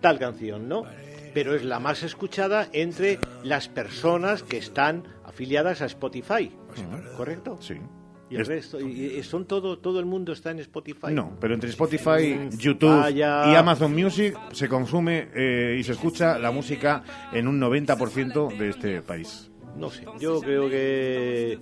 [0.00, 0.82] tal canción, ¿no?
[1.34, 5.04] Pero es la más escuchada entre las personas que están
[5.42, 6.50] afiliadas a Spotify.
[7.16, 7.58] ¿Correcto?
[7.60, 7.74] Sí.
[8.30, 11.08] Y el Es- resto, y, son todo, todo el mundo está en Spotify.
[11.12, 13.52] No, pero entre Spotify, YouTube vaya.
[13.52, 18.68] y Amazon Music se consume eh, y se escucha la música en un 90% de
[18.70, 19.50] este país.
[19.76, 21.58] No sé, yo creo que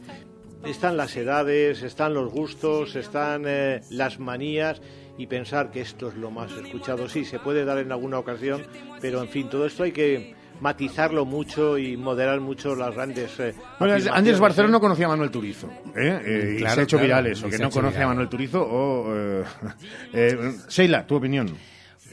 [0.65, 4.81] están las edades, están los gustos, están eh, las manías
[5.19, 7.09] y pensar que esto es lo más escuchado.
[7.09, 8.63] Sí, se puede dar en alguna ocasión,
[9.01, 13.39] pero en fin, todo esto hay que matizarlo mucho y moderar mucho las grandes.
[13.41, 13.95] eh, Bueno,
[14.39, 14.71] Barceló ¿eh?
[14.71, 16.21] no conocía a Manuel Turizo, ¿eh?
[16.25, 18.07] Eh, y Claro, se ha hecho claro, viral eso, que no conoce a.
[18.07, 19.15] Manuel Turizo o...
[19.15, 19.45] eh,
[20.13, 21.51] eh, Sheila, tu opinión.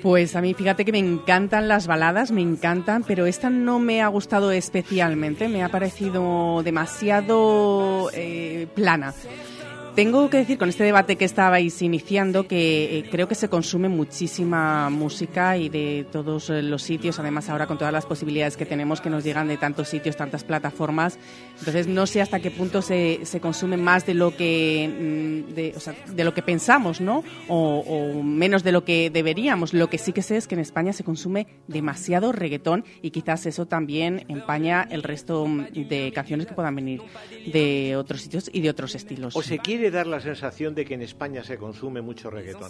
[0.01, 4.01] Pues a mí fíjate que me encantan las baladas, me encantan, pero esta no me
[4.03, 9.13] ha gustado especialmente, me ha parecido demasiado eh, plana.
[9.97, 13.89] Tengo que decir con este debate que estabais iniciando que eh, creo que se consume
[13.89, 18.67] muchísima música y de todos eh, los sitios, además ahora con todas las posibilidades que
[18.67, 21.17] tenemos que nos llegan de tantos sitios, tantas plataformas.
[21.57, 26.23] Entonces no sé hasta qué punto se, se consume más de lo que mm, de,
[26.23, 27.23] lo que pensamos, ¿no?
[27.47, 29.73] O, o menos de lo que deberíamos.
[29.73, 33.47] Lo que sí que sé es que en España se consume demasiado reggaetón y quizás
[33.47, 37.01] eso también empaña el resto mm, de canciones que puedan venir
[37.51, 39.35] de otros sitios y de otros estilos.
[39.35, 42.69] ¿O se quiere dar la sensación de que en España se consume mucho reggaetón?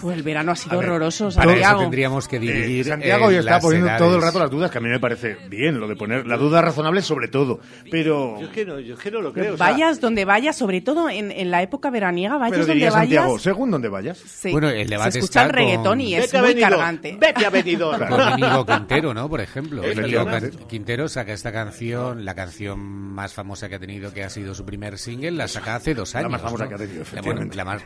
[0.00, 1.80] Pues el verano ha sido ver, horroroso, para eso Santiago.
[1.80, 2.86] tendríamos que dividir.
[2.86, 4.02] Eh, Santiago eh, ya está las poniendo edades.
[4.02, 6.36] todo el rato las dudas, que a mí me parece bien lo de poner la
[6.36, 7.60] duda razonable sobre todo,
[7.90, 8.38] pero...
[8.40, 9.54] Yo es que no, yo es que no lo creo.
[9.54, 12.74] o sea, Vayas donde vayas, sobre todo en, en la época veraniega, vayas Pero donde
[12.74, 13.00] diría vayas.
[13.22, 14.18] Santiago, según donde vayas.
[14.18, 14.52] Sí.
[14.52, 17.16] Bueno, el debate se escucha está el reggaetón con- y es Vete muy cargante.
[17.20, 18.08] Vete a Benidorm.
[18.08, 19.28] Con Íñigo Quintero, ¿no?
[19.28, 19.82] Por ejemplo.
[19.84, 20.26] Eh, Íñigo
[20.68, 24.64] Quintero saca esta canción, la canción más famosa que ha tenido, que ha sido su
[24.64, 26.32] primer single, la saca hace dos La años.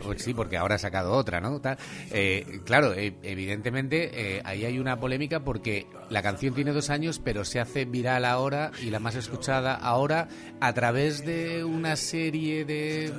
[0.03, 1.61] Pues sí, porque ahora ha sacado otra, ¿no?
[2.11, 7.21] Eh, claro, eh, evidentemente eh, ahí hay una polémica porque la canción tiene dos años,
[7.23, 10.29] pero se hace viral ahora y la más escuchada ahora
[10.61, 13.13] a través de una serie de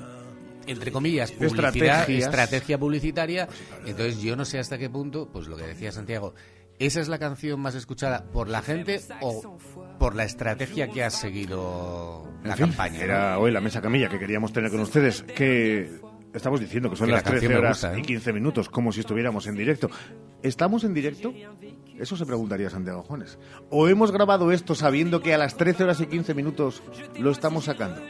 [0.67, 3.47] entre comillas, publicidad, estrategia publicitaria.
[3.85, 6.33] Entonces yo no sé hasta qué punto, pues lo que decía Santiago,
[6.79, 9.57] ¿esa es la canción más escuchada por la gente o
[9.99, 12.99] por la estrategia que ha seguido la fin, campaña?
[12.99, 13.03] ¿no?
[13.03, 15.89] Era hoy la mesa camilla que queríamos tener con ustedes, que
[16.33, 17.99] estamos diciendo que son Que la las 13 canción me horas gusta, ¿eh?
[17.99, 19.89] y 15 minutos, como si estuviéramos en directo.
[20.43, 21.33] ¿Estamos en directo?
[21.97, 23.37] Eso se preguntaría Santiago Juanes.
[23.69, 26.81] ¿O hemos grabado esto sabiendo que a las 13 horas y 15 minutos
[27.19, 28.01] lo estamos sacando?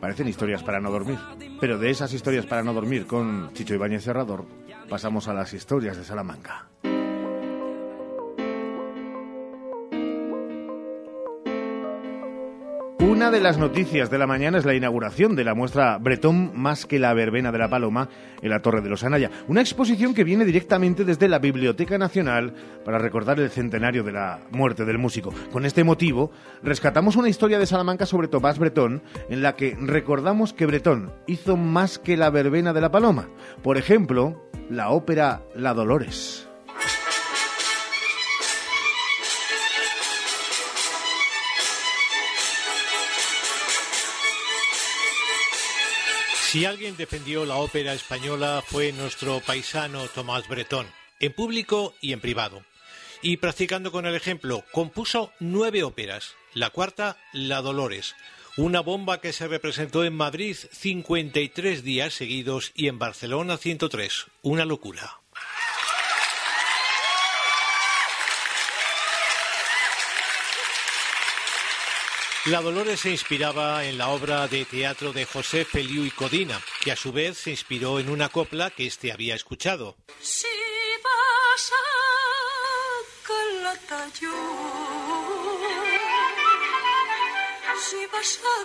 [0.00, 1.18] Parecen historias para no dormir.
[1.60, 4.44] Pero de esas historias para no dormir con Chicho Ibáñez Serrador,
[4.90, 6.68] pasamos a las historias de Salamanca.
[13.16, 16.84] Una de las noticias de la mañana es la inauguración de la muestra Bretón más
[16.84, 18.10] que la verbena de la paloma
[18.42, 19.30] en la Torre de los Anaya.
[19.48, 22.52] Una exposición que viene directamente desde la Biblioteca Nacional
[22.84, 25.32] para recordar el centenario de la muerte del músico.
[25.50, 26.30] Con este motivo,
[26.62, 31.56] rescatamos una historia de Salamanca sobre Tomás Bretón en la que recordamos que Bretón hizo
[31.56, 33.30] más que la verbena de la paloma.
[33.62, 36.45] Por ejemplo, la ópera La Dolores.
[46.56, 50.86] Si alguien defendió la ópera española fue nuestro paisano Tomás Bretón,
[51.20, 52.62] en público y en privado.
[53.20, 56.32] Y practicando con el ejemplo, compuso nueve óperas.
[56.54, 58.16] La cuarta, La Dolores,
[58.56, 64.24] una bomba que se representó en Madrid 53 días seguidos y en Barcelona 103.
[64.40, 65.20] Una locura.
[72.46, 76.92] La Dolores se inspiraba en la obra de teatro de José Feliu y Codina, que
[76.92, 79.96] a su vez se inspiró en una copla que éste había escuchado.
[80.20, 80.46] Si
[81.02, 81.82] vas a
[83.26, 84.30] Calatayud,
[87.82, 88.64] si vas a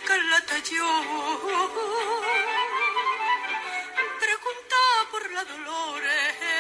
[4.19, 4.77] pregunta
[5.09, 6.50] por la Dolores,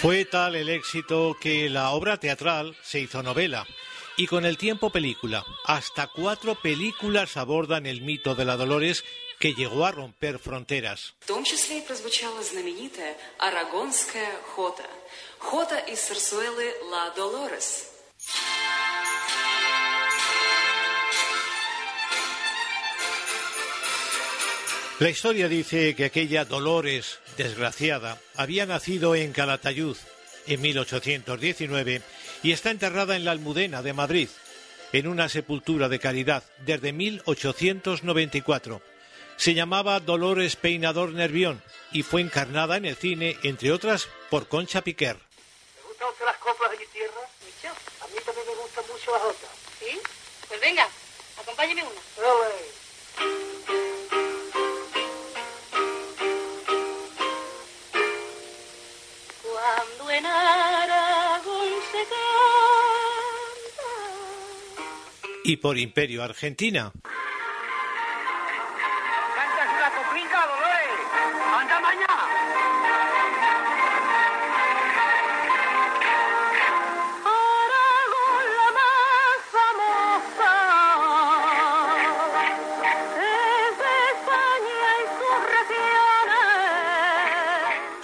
[0.00, 3.66] Fue tal el éxito que la obra teatral se hizo novela
[4.16, 5.44] y con el tiempo película.
[5.64, 9.04] Hasta cuatro películas abordan el mito de la Dolores
[9.38, 11.14] que llegó a romper fronteras.
[11.20, 14.88] В том числе и прозвучала знаменитая арагонская хота.
[15.38, 17.87] Хота из Сарсуэлы «Ла Долорес».
[24.99, 29.95] La historia dice que aquella Dolores desgraciada había nacido en Calatayud
[30.45, 32.01] en 1819
[32.43, 34.27] y está enterrada en la Almudena de Madrid,
[34.91, 38.81] en una sepultura de caridad desde 1894.
[39.37, 44.81] Se llamaba Dolores Peinador Nervión y fue encarnada en el cine, entre otras, por Concha
[44.81, 45.15] Piquer.
[45.87, 47.21] gustan usted las coplas de mi tierra?
[47.39, 47.69] Mucho.
[48.03, 49.47] A mí también me gusta mucho la jota.
[49.79, 49.97] ¿Sí?
[50.49, 50.89] Pues venga,
[51.37, 52.01] acompáñeme una.
[52.15, 53.58] Cuando
[65.43, 66.91] Y por Imperio Argentina.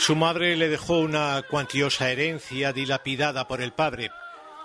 [0.06, 4.12] Su madre le dejó una cuantiosa herencia dilapidada por el padre,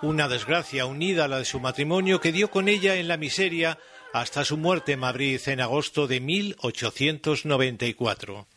[0.03, 3.79] una desgracia unida a la de su matrimonio que dio con ella en la miseria
[4.13, 8.47] hasta su muerte en Madrid en agosto de 1894.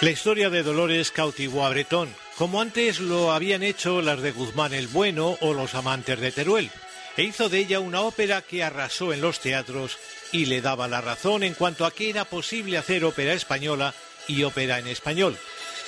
[0.00, 4.72] La historia de Dolores cautivó a Bretón, como antes lo habían hecho las de Guzmán
[4.72, 6.70] el Bueno o los amantes de Teruel,
[7.16, 9.98] e hizo de ella una ópera que arrasó en los teatros
[10.32, 13.94] y le daba la razón en cuanto a que era posible hacer ópera española
[14.28, 15.38] y ópera en español.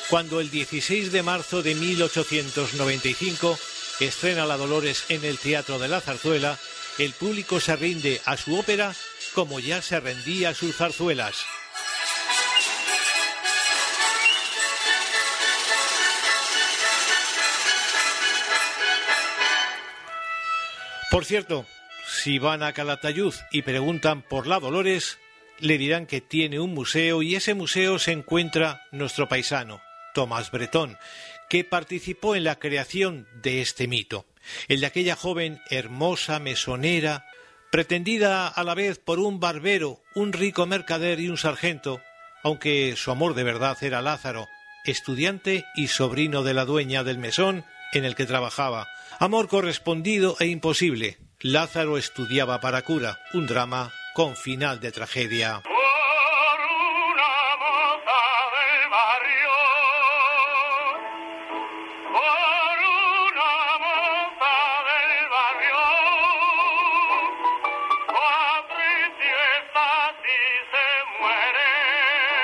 [0.08, 3.58] Cuando el 16 de marzo de 1895
[4.00, 6.58] estrena la Dolores en el Teatro de la Zarzuela,
[6.98, 8.94] el público se rinde a su ópera
[9.34, 11.36] como ya se rendía a sus zarzuelas.
[21.10, 21.66] Por cierto,
[22.06, 25.18] si van a Calatayud y preguntan por la Dolores,
[25.58, 29.80] le dirán que tiene un museo y ese museo se encuentra nuestro paisano,
[30.14, 30.98] Tomás Bretón,
[31.48, 34.26] que participó en la creación de este mito,
[34.68, 37.26] el de aquella joven hermosa, mesonera,
[37.70, 42.02] pretendida a la vez por un barbero, un rico mercader y un sargento,
[42.42, 44.46] aunque su amor de verdad era Lázaro,
[44.84, 48.88] estudiante y sobrino de la dueña del mesón en el que trabajaba.
[49.20, 51.18] Amor correspondido e imposible.
[51.40, 55.60] Lázaro estudiaba para cura, un drama con final de tragedia.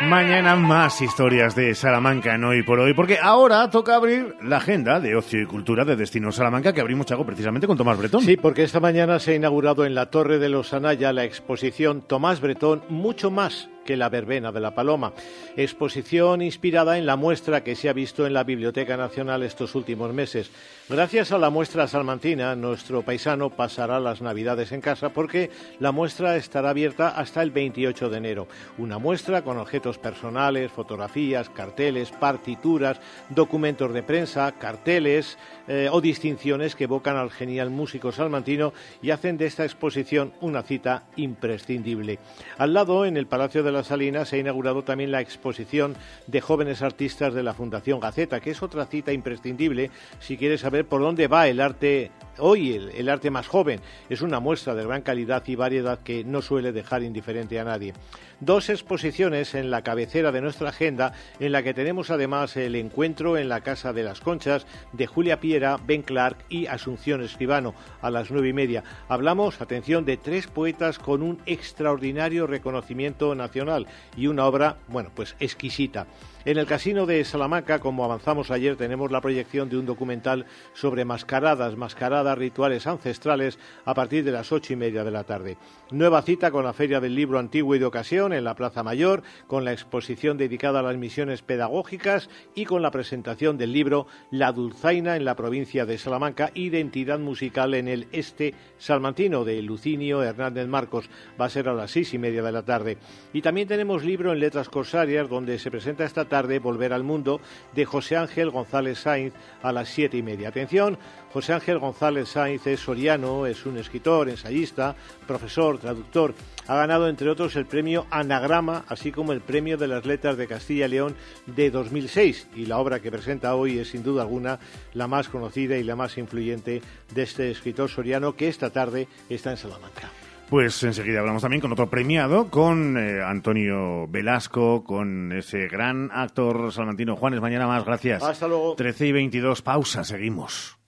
[0.09, 5.01] Mañana más historias de Salamanca en Hoy por Hoy, porque ahora toca abrir la agenda
[5.01, 8.23] de ocio y cultura de Destino Salamanca que abrimos, Chago, precisamente con Tomás Bretón.
[8.23, 12.03] Sí, porque esta mañana se ha inaugurado en la Torre de los Anaya la exposición
[12.03, 15.13] Tomás Bretón, mucho más que la verbena de la paloma.
[15.57, 20.13] Exposición inspirada en la muestra que se ha visto en la Biblioteca Nacional estos últimos
[20.13, 20.51] meses.
[20.89, 26.37] Gracias a la muestra salmantina, nuestro paisano pasará las Navidades en casa porque la muestra
[26.37, 28.49] estará abierta hasta el 28 de enero.
[28.79, 36.75] Una muestra con objetos personales, fotografías, carteles, partituras, documentos de prensa, carteles eh, o distinciones
[36.75, 38.73] que evocan al genial músico salmantino
[39.03, 42.19] y hacen de esta exposición una cita imprescindible.
[42.59, 45.95] Al lado, en el Palacio de las Salinas se ha inaugurado también la exposición
[46.27, 50.87] de jóvenes artistas de la Fundación Gaceta, que es otra cita imprescindible si quieres saber
[50.87, 53.81] por dónde va el arte hoy, el, arte más joven.
[54.09, 57.95] Es una muestra de gran calidad y variedad que no suele dejar indiferente a nadie.
[58.41, 63.39] Dos exposiciones en la cabecera de nuestra agenda, en la que tenemos además el encuentro
[63.39, 68.11] en la Casa de las Conchas de Julia Piera, Ben Clark y Asunción Escribano a
[68.11, 68.85] las nueve y media.
[69.09, 75.37] Hablamos, atención, de tres poetas con un extraordinario reconocimiento nacional y una obra, bueno, pues
[75.41, 76.07] exquisita.
[76.47, 81.07] En el Casino de Salamanca, como avanzamos ayer, tenemos la proyección de un documental sobre
[81.07, 85.57] mascaradas, mascaradas rituales ancestrales a partir de las ocho y media de la tarde.
[85.91, 89.23] Nueva cita con la Feria del Libro Antiguo y de Ocasión en la Plaza Mayor,
[89.47, 94.53] con la exposición dedicada a las misiones pedagógicas y con la presentación del libro La
[94.53, 100.69] Dulzaina en la provincia de Salamanca, Identidad Musical en el Este Salmantino, de Lucinio Hernández
[100.69, 101.09] Marcos.
[101.41, 102.99] Va a ser a las seis y media de la tarde.
[103.33, 107.41] Y también tenemos libro en letras corsarias, donde se presenta esta tarde Volver al Mundo
[107.77, 110.49] de José Ángel González Sainz a las siete y media.
[110.49, 110.99] Atención,
[111.33, 114.97] José Ángel González Sainz es soriano, es un escritor, ensayista,
[115.29, 116.35] profesor, traductor.
[116.67, 120.49] Ha ganado, entre otros, el premio Anagrama, así como el premio de las letras de
[120.49, 121.15] Castilla y León
[121.47, 122.49] de 2006.
[122.57, 124.59] Y la obra que presenta hoy es, sin duda alguna,
[124.93, 126.83] la más conocida y la más influyente
[127.15, 130.11] de este escritor soriano que esta tarde está en Salamanca.
[130.49, 136.73] Pues enseguida hablamos también con otro premiado, con eh, Antonio Velasco, con ese gran actor
[136.73, 137.41] salmantino Juanes.
[137.41, 138.23] Mañana más, gracias.
[138.23, 138.75] Hasta luego.
[138.77, 140.79] 13 y 22, pausa, seguimos.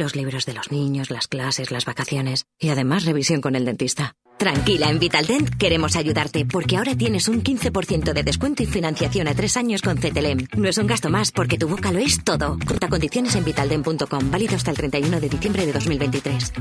[0.00, 4.14] Los libros de los niños, las clases, las vacaciones y además revisión con el dentista.
[4.38, 9.34] Tranquila, en Vitaldent queremos ayudarte porque ahora tienes un 15% de descuento y financiación a
[9.34, 10.46] tres años con CTLM.
[10.56, 12.58] No es un gasto más porque tu boca lo es todo.
[12.66, 16.54] Conta condiciones en vitaldent.com, válido hasta el 31 de diciembre de 2023.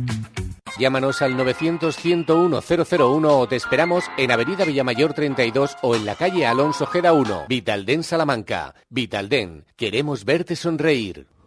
[0.78, 6.88] Llámanos al 900-101-001 o te esperamos en Avenida Villamayor 32 o en la calle Alonso
[6.88, 7.46] Geda 1.
[7.48, 8.76] Vitalden Salamanca.
[8.90, 11.39] Vitalden, queremos verte sonreír.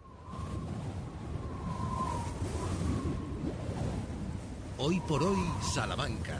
[4.84, 6.36] Hoy por hoy, Salamanca.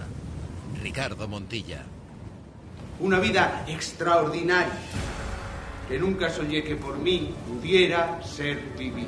[0.83, 1.85] Ricardo Montilla.
[2.99, 4.73] Una vida extraordinaria
[5.89, 9.07] que nunca soñé que por mí pudiera ser vivida.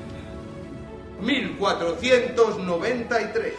[1.20, 3.54] 1493.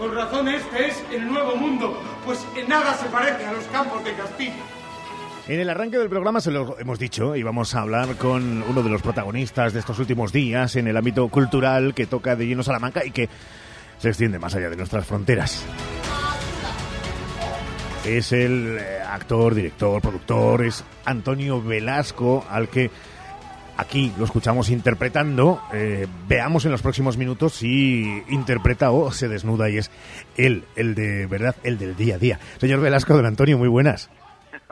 [0.00, 1.96] Con razón este es el nuevo mundo,
[2.26, 4.64] pues en nada se parece a los campos de Castilla.
[5.46, 8.82] En el arranque del programa se lo hemos dicho y vamos a hablar con uno
[8.82, 12.62] de los protagonistas de estos últimos días en el ámbito cultural que toca de lleno
[12.62, 13.28] Salamanca y que
[13.98, 15.62] se extiende más allá de nuestras fronteras.
[18.06, 22.90] Es el eh, actor, director, productor, es Antonio Velasco, al que
[23.76, 25.60] aquí lo escuchamos interpretando.
[25.74, 29.90] Eh, veamos en los próximos minutos si interpreta o se desnuda y es
[30.38, 32.40] él, el de verdad, el del día a día.
[32.58, 34.08] Señor Velasco, don Antonio, muy buenas.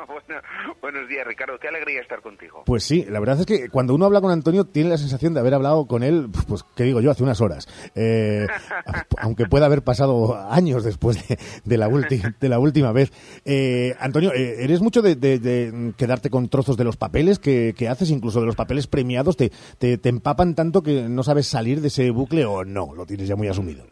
[0.82, 1.58] buenos días, Ricardo.
[1.58, 2.62] Qué alegría estar contigo.
[2.66, 5.40] Pues sí, la verdad es que cuando uno habla con Antonio tiene la sensación de
[5.40, 7.10] haber hablado con él, pues, ¿qué digo yo?
[7.10, 7.68] Hace unas horas.
[7.94, 8.46] Eh,
[9.18, 11.18] aunque pueda haber pasado años después
[11.64, 13.12] de, la, de la última vez.
[13.44, 18.40] Eh, Antonio, eh, ¿eres mucho de, quedarte con trozos de los papeles que, haces, incluso
[18.40, 19.36] de los papeles premiados?
[19.36, 22.94] ¿Te, te, te empapan tanto que no sabes salir de ese bucle o no?
[22.94, 23.84] Lo tienes ya muy asumido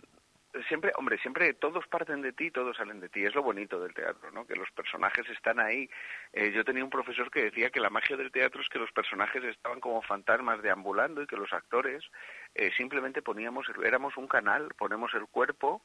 [0.71, 3.25] siempre, hombre, siempre todos parten de ti, todos salen de ti.
[3.25, 4.47] Es lo bonito del teatro, ¿no?
[4.47, 5.91] Que los personajes están ahí.
[6.33, 8.93] Eh, yo tenía un profesor que decía que la magia del teatro es que los
[8.93, 12.05] personajes estaban como fantasmas deambulando y que los actores
[12.55, 15.83] eh, simplemente poníamos, éramos un canal, ponemos el cuerpo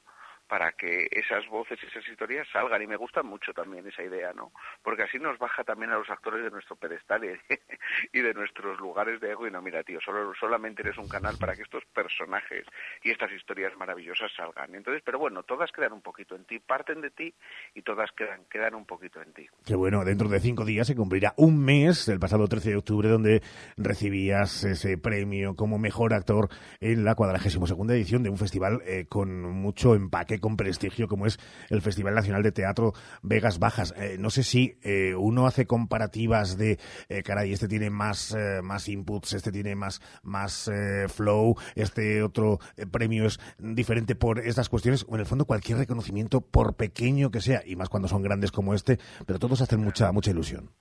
[0.48, 2.82] para que esas voces, esas historias salgan.
[2.82, 4.52] Y me gusta mucho también esa idea, ¿no?
[4.84, 7.24] Porque así nos baja también a los actores de nuestro pedestal
[8.14, 9.48] y, de nuestros lugares de ego.
[9.48, 12.66] Y no, mira, tío, solo, solamente eres un canal para que estos personajes
[13.04, 14.76] y estas historias maravillosas salgan.
[14.76, 17.34] Entonces, pero bueno, todas quedan un poquito en ti, parten de ti
[17.74, 19.48] y todas quedan, quedan un poquito en ti.
[19.66, 23.10] Qué bueno, dentro de cinco días se cumplirá un mes, el pasado 13 de octubre,
[23.10, 23.42] donde
[23.78, 29.42] recibías ese premio como mejor actor en la 42 edición de un festival eh, con
[29.42, 33.94] mucho empaque con prestigio como es el Festival Nacional de Teatro Vegas Bajas.
[33.98, 36.80] Eh, no sé si eh, uno hace comparativas de,
[37.10, 40.70] eh, caray, este tiene más, más inputs, este tiene más, más
[41.08, 42.60] flow, este otro
[42.92, 47.42] premio es diferente por estas cuestiones, o en el fondo cualquier reconocimiento, por pequeño que
[47.42, 50.72] sea, y más cuando son grandes como este, pero todos hacen mucha, mucha ilusión.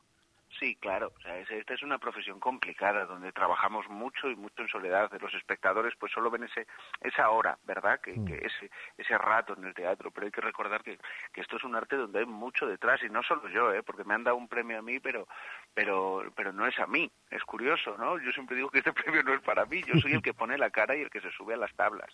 [0.59, 1.13] Sí, claro.
[1.17, 5.11] O sea, esta es una profesión complicada donde trabajamos mucho y mucho en soledad.
[5.21, 6.67] Los espectadores pues solo ven ese,
[7.01, 8.01] esa hora, ¿verdad?
[8.01, 8.29] Que, mm.
[8.29, 10.11] ese, ese rato en el teatro.
[10.11, 10.99] Pero hay que recordar que,
[11.33, 13.83] que esto es un arte donde hay mucho detrás y no solo yo, ¿eh?
[13.83, 15.27] Porque me han dado un premio a mí, pero,
[15.75, 17.11] pero, pero no es a mí.
[17.31, 18.19] Es curioso, ¿no?
[18.19, 19.83] Yo siempre digo que este premio no es para mí.
[19.83, 22.13] Yo soy el que pone la cara y el que se sube a las tablas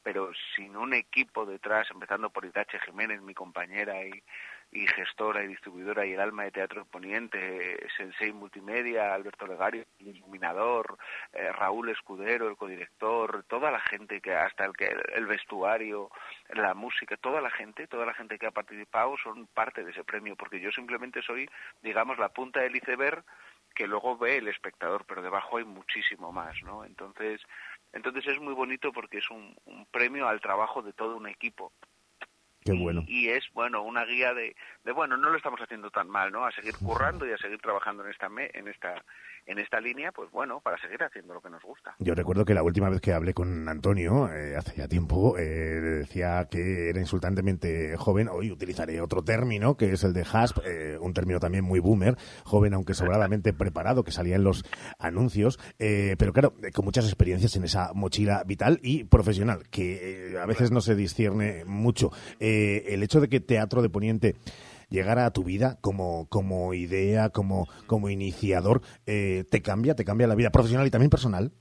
[0.00, 4.22] pero sin un equipo detrás, empezando por Itache Jiménez, mi compañera y,
[4.70, 10.08] y gestora y distribuidora y el alma de Teatro Poniente, Sensei Multimedia, Alberto Legario, el
[10.08, 10.98] iluminador,
[11.32, 16.10] eh, Raúl Escudero, el codirector, toda la gente que hasta el que el vestuario,
[16.50, 20.04] la música, toda la gente, toda la gente que ha participado son parte de ese
[20.04, 21.48] premio, porque yo simplemente soy,
[21.82, 23.24] digamos, la punta del iceberg
[23.74, 26.84] que luego ve el espectador, pero debajo hay muchísimo más, ¿no?
[26.84, 27.40] Entonces,
[27.92, 29.56] entonces es muy bonito porque es un
[29.90, 31.72] premio al trabajo de todo un equipo
[32.72, 33.04] bueno.
[33.06, 34.54] Y, es, bueno, una guía de,
[34.84, 36.44] de, bueno, no lo estamos haciendo tan mal, ¿no?
[36.44, 39.04] A seguir currando y a seguir trabajando en esta, en esta,
[39.48, 41.94] en esta línea, pues bueno, para seguir haciendo lo que nos gusta.
[41.98, 45.42] Yo recuerdo que la última vez que hablé con Antonio, eh, hace ya tiempo, eh,
[45.42, 48.28] decía que era insultantemente joven.
[48.28, 52.16] Hoy utilizaré otro término, que es el de HASP, eh, un término también muy boomer,
[52.44, 54.64] joven aunque sobradamente preparado, que salía en los
[54.98, 60.70] anuncios, pero claro, con muchas experiencias en esa mochila vital y profesional, que a veces
[60.70, 62.10] no se discierne mucho.
[62.58, 64.36] El hecho de que Teatro de Poniente
[64.90, 69.94] llegara a tu vida como, como idea, como, como iniciador, eh, ¿te cambia?
[69.94, 71.52] ¿Te cambia la vida profesional y también personal?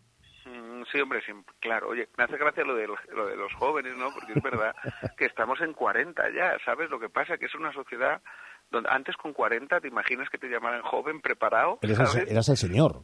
[0.46, 1.90] Mm, sí, hombre, sí, claro.
[1.90, 4.14] Oye, me hace gracia lo de, lo de los jóvenes, ¿no?
[4.14, 4.76] Porque es verdad
[5.18, 6.90] que estamos en 40 ya, ¿sabes?
[6.90, 8.22] Lo que pasa que es una sociedad
[8.72, 11.80] donde antes con 40 te imaginas que te llamaran joven, preparado.
[11.82, 13.04] Eras, eras el señor.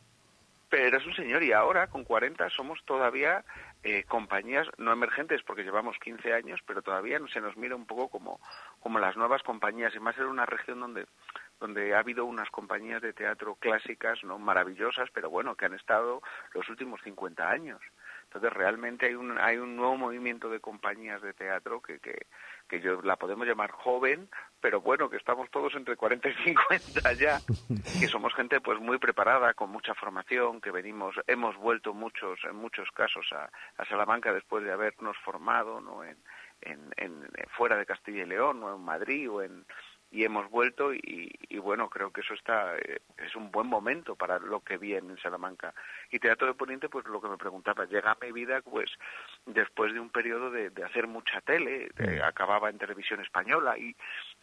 [0.69, 3.45] Pero eres un señor y ahora con 40 somos todavía
[3.83, 8.09] eh, compañías no emergentes porque llevamos 15 años, pero todavía se nos mira un poco
[8.09, 8.39] como,
[8.79, 11.05] como las nuevas compañías y más en una región donde
[11.59, 16.21] donde ha habido unas compañías de teatro clásicas, no maravillosas, pero bueno, que han estado
[16.53, 17.79] los últimos 50 años.
[18.33, 22.25] Entonces realmente hay un hay un nuevo movimiento de compañías de teatro que, que
[22.67, 24.29] que yo la podemos llamar joven,
[24.59, 27.39] pero bueno, que estamos todos entre 40 y 50 ya,
[27.99, 32.55] que somos gente pues muy preparada, con mucha formación, que venimos, hemos vuelto muchos, en
[32.55, 36.03] muchos casos a, a Salamanca después de habernos formado, ¿no?
[36.03, 36.17] En,
[36.61, 39.65] en, fuera de Castilla y León, o en Madrid, o en,
[40.13, 44.37] y hemos vuelto y, bueno, creo que eso está eh, es un buen momento para
[44.37, 45.73] lo que viene en Salamanca.
[46.11, 48.91] Y Teatro de Poniente, pues lo que me preguntaba, llega a mi vida pues
[49.47, 51.89] después de un periodo de, hacer mucha tele,
[52.23, 53.95] acababa en televisión española y,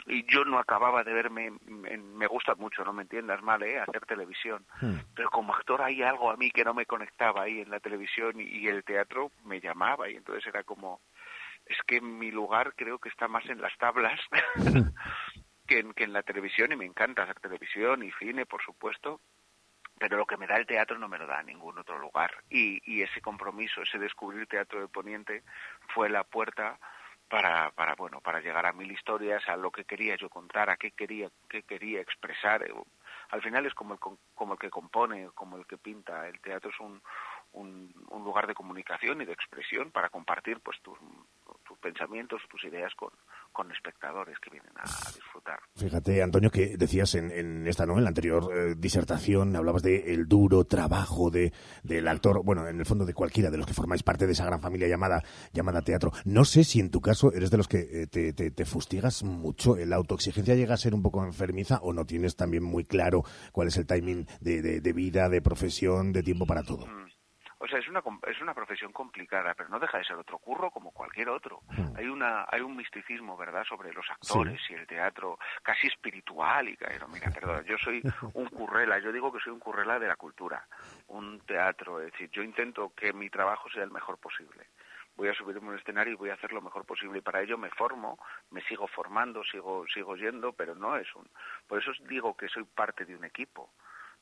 [0.06, 3.78] y yo no acababa de verme, me gusta mucho, no me entiendas mal, ¿eh?
[3.78, 4.64] hacer televisión,
[5.14, 8.40] pero como actor hay algo a mí que no me conectaba ahí en la televisión
[8.40, 11.00] y el teatro me llamaba y entonces era como,
[11.70, 14.20] es que mi lugar creo que está más en las tablas
[15.70, 19.20] que en, que en la televisión, y me encanta hacer televisión y cine, por supuesto,
[20.00, 22.32] pero lo que me da el teatro no me lo da ningún otro lugar.
[22.50, 25.44] Y, y ese compromiso, ese descubrir Teatro de Poniente
[25.94, 26.78] fue la puerta
[27.28, 30.76] para, para, bueno, para llegar a mil historias, a lo que quería yo contar, a
[30.76, 32.66] qué quería, qué quería expresar.
[33.28, 34.00] Al final es como el,
[34.34, 36.26] como el que compone, como el que pinta.
[36.26, 37.00] El teatro es un,
[37.52, 41.39] un, un lugar de comunicación y de expresión para compartir pues tus, tus
[41.80, 43.10] pensamientos, tus ideas con,
[43.52, 44.84] con espectadores que vienen a,
[45.14, 45.58] disfrutar.
[45.76, 47.98] Fíjate, Antonio, que decías en, en esta, ¿no?
[47.98, 51.52] En la anterior eh, disertación, hablabas de el duro trabajo de,
[51.82, 54.44] del actor, bueno, en el fondo de cualquiera de los que formáis parte de esa
[54.44, 56.12] gran familia llamada, llamada teatro.
[56.24, 59.22] No sé si en tu caso eres de los que eh, te, te, te, fustigas
[59.24, 63.24] mucho, la autoexigencia llega a ser un poco enfermiza o no tienes también muy claro
[63.52, 66.86] cuál es el timing de, de, de vida, de profesión, de tiempo para todo.
[66.86, 67.19] Mm.
[67.62, 70.70] O sea, es una, es una profesión complicada, pero no deja de ser otro curro
[70.70, 71.60] como cualquier otro.
[71.68, 71.94] Hmm.
[71.94, 74.72] Hay una hay un misticismo, ¿verdad?, sobre los actores sí.
[74.72, 76.70] y el teatro casi espiritual.
[76.70, 78.00] Y pero mira, perdón, yo soy
[78.34, 80.66] un currela, yo digo que soy un currela de la cultura,
[81.08, 82.00] un teatro.
[82.00, 84.66] Es decir, yo intento que mi trabajo sea el mejor posible
[85.16, 87.42] voy a subirme a un escenario y voy a hacer lo mejor posible y para
[87.42, 88.18] ello me formo,
[88.50, 91.28] me sigo formando, sigo sigo yendo, pero no es un
[91.66, 93.70] por eso digo que soy parte de un equipo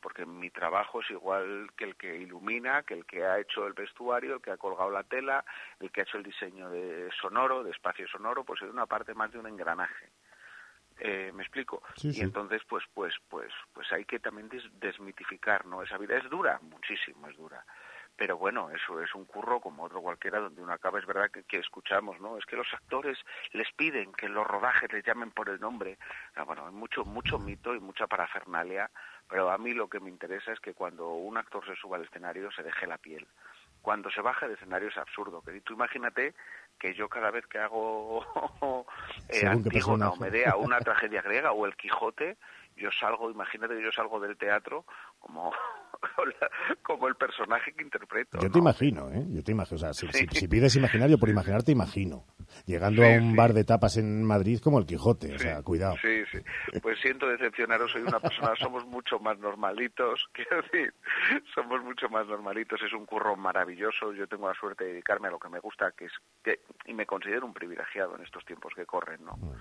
[0.01, 3.73] porque mi trabajo es igual que el que ilumina, que el que ha hecho el
[3.73, 5.45] vestuario, el que ha colgado la tela,
[5.81, 9.15] el que ha hecho el diseño de sonoro, de espacio sonoro, pues es una parte
[9.15, 10.11] más de un engranaje.
[11.01, 15.65] Eh, me explico sí, y entonces pues pues pues pues hay que también des desmitificar
[15.65, 17.65] no esa vida es dura muchísimo es dura
[18.19, 21.45] pero bueno, eso es un curro como otro cualquiera donde uno acaba, es verdad que,
[21.45, 22.37] que, escuchamos, ¿no?
[22.37, 23.17] Es que los actores
[23.53, 25.99] les piden que los rodajes les llamen por el nombre.
[26.35, 28.91] Ah, bueno, hay mucho, mucho mito y mucha parafernalia,
[29.29, 32.05] pero a mí lo que me interesa es que cuando un actor se suba al
[32.05, 33.27] escenario se deje la piel.
[33.83, 35.43] Cuando se baja del escenario es absurdo.
[35.43, 36.35] Que tú imagínate
[36.79, 38.25] que yo cada vez que hago
[39.29, 42.37] eh, Antígona o Medea, una tragedia griega o el Quijote,
[42.77, 44.85] yo salgo, imagínate que yo salgo del teatro
[45.19, 45.53] como
[46.83, 48.39] como el personaje que interpreto.
[48.39, 48.53] Yo ¿no?
[48.53, 49.25] te imagino, ¿eh?
[49.31, 49.77] Yo te imagino.
[49.77, 50.27] O sea, si, sí.
[50.31, 52.25] si, si pides imaginario por imaginar, te imagino.
[52.67, 53.37] Llegando sí, a un sí.
[53.37, 55.35] bar de tapas en Madrid como el Quijote.
[55.35, 55.97] O sea, cuidado.
[56.01, 56.39] Sí, sí.
[56.81, 60.29] Pues siento decepcionaros, soy una persona, somos mucho más normalitos.
[60.33, 60.95] Quiero decir,
[61.55, 62.81] somos mucho más normalitos.
[62.83, 64.13] Es un curro maravilloso.
[64.13, 66.13] Yo tengo la suerte de dedicarme a lo que me gusta, que es
[66.43, 69.37] que, y me considero un privilegiado en estos tiempos que corren, ¿no?
[69.37, 69.53] Mm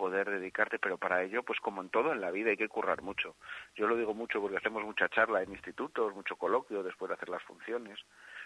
[0.00, 3.02] poder dedicarte, pero para ello, pues como en todo en la vida, hay que currar
[3.02, 3.36] mucho.
[3.74, 7.28] Yo lo digo mucho porque hacemos mucha charla en institutos, mucho coloquio después de hacer
[7.28, 7.98] las funciones,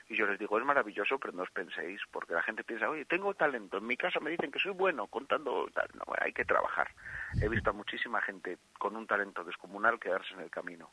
[0.08, 3.04] y yo les digo, es maravilloso, pero no os penséis, porque la gente piensa, oye,
[3.04, 6.44] tengo talento, en mi casa me dicen que soy bueno contando tal, no, hay que
[6.44, 6.90] trabajar.
[7.40, 10.90] He visto a muchísima gente con un talento descomunal quedarse en el camino.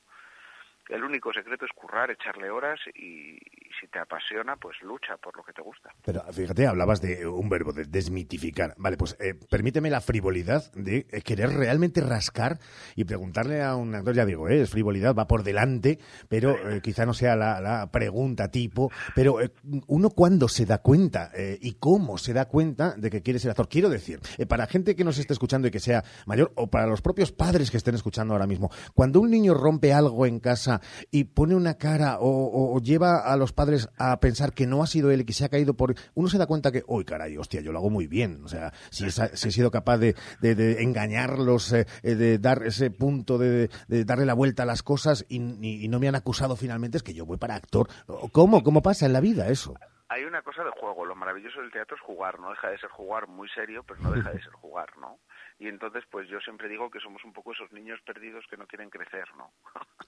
[0.89, 3.39] El único secreto es currar, echarle horas y,
[3.81, 5.89] si te apasiona, pues lucha por lo que te gusta.
[6.05, 8.75] Pero fíjate, hablabas de un verbo, de desmitificar.
[8.77, 12.59] Vale, pues eh, permíteme la frivolidad de eh, querer realmente rascar
[12.95, 15.97] y preguntarle a un actor, ya digo, eh, es frivolidad, va por delante,
[16.29, 19.51] pero eh, quizá no sea la, la pregunta tipo, pero eh,
[19.87, 23.51] uno cuándo se da cuenta eh, y cómo se da cuenta de que quiere ser
[23.51, 23.67] actor.
[23.67, 26.85] Quiero decir, eh, para gente que nos esté escuchando y que sea mayor, o para
[26.85, 30.81] los propios padres que estén escuchando ahora mismo, cuando un niño rompe algo en casa,
[31.09, 34.83] y pone una cara o, o, o, lleva a los padres a pensar que no
[34.83, 35.95] ha sido él y que se ha caído por...
[36.13, 38.41] Uno se da cuenta que, uy, caray, hostia, yo lo hago muy bien.
[38.43, 42.91] O sea, si, esa, si he sido capaz de, de, engañarlos, eh, de dar ese
[42.91, 46.55] punto de, darle la vuelta a las cosas y, y, y no me han acusado
[46.55, 47.87] finalmente, es que yo voy para actor.
[48.31, 48.63] ¿Cómo?
[48.63, 49.75] ¿Cómo pasa en la vida eso?
[50.11, 51.05] hay una cosa de juego.
[51.05, 52.37] Lo maravilloso del teatro es jugar.
[52.37, 55.19] No deja de ser jugar muy serio, pero no deja de ser jugar, ¿no?
[55.61, 58.65] Y entonces, pues yo siempre digo que somos un poco esos niños perdidos que no
[58.65, 59.51] quieren crecer, ¿no?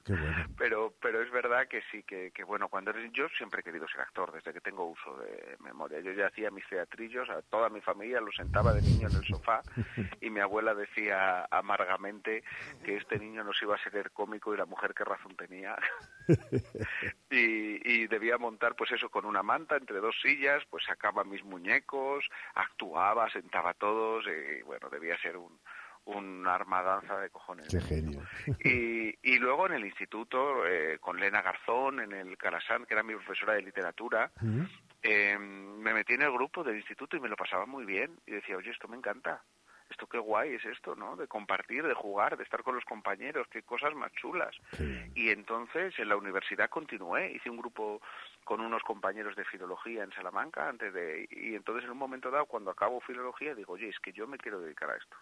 [0.03, 0.47] Qué bueno.
[0.57, 3.11] Pero, pero es verdad que sí, que, que bueno, cuando eres...
[3.11, 5.99] Yo siempre he querido ser actor, desde que tengo uso de memoria.
[5.99, 9.25] Yo ya hacía mis teatrillos, a toda mi familia lo sentaba de niño en el
[9.25, 9.61] sofá
[10.21, 12.43] y mi abuela decía amargamente
[12.85, 15.75] que este niño nos iba a ser cómico y la mujer qué razón tenía.
[17.30, 21.43] y, y debía montar, pues eso, con una manta entre dos sillas, pues sacaba mis
[21.43, 22.25] muñecos,
[22.55, 25.43] actuaba, sentaba a todos, y bueno, debía ser un,
[26.06, 27.68] un armadanza de cojones.
[27.70, 28.22] Qué genio.
[28.64, 33.03] Y, y luego en el instituto, eh, con Lena Garzón, en el Calasán, que era
[33.03, 34.64] mi profesora de literatura, ¿Mm?
[35.06, 38.18] Eh, me metí en el grupo del instituto y me lo pasaba muy bien.
[38.26, 39.44] Y decía, oye, esto me encanta.
[39.90, 41.18] Esto qué guay es esto, ¿no?
[41.18, 44.56] De compartir, de jugar, de estar con los compañeros, qué cosas más chulas.
[44.72, 45.11] Sí.
[45.14, 48.02] Y entonces en la universidad continué, hice un grupo
[48.45, 52.45] con unos compañeros de filología en Salamanca antes de y entonces en un momento dado
[52.45, 55.18] cuando acabo filología digo, "Oye, es que yo me quiero dedicar a esto."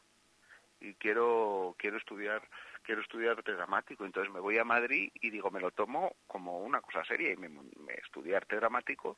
[0.82, 2.42] y quiero quiero estudiar
[2.84, 4.06] quiero estudiar arte dramático.
[4.06, 7.38] Entonces me voy a Madrid y digo me lo tomo como una cosa seria y
[7.38, 9.16] me, me estudié arte dramático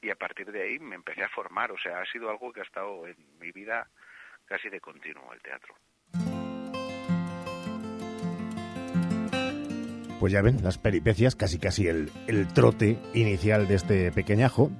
[0.00, 1.70] y a partir de ahí me empecé a formar.
[1.72, 3.88] O sea ha sido algo que ha estado en mi vida
[4.46, 5.74] casi de continuo el teatro.
[10.18, 14.70] Pues ya ven las peripecias casi casi el, el trote inicial de este pequeñajo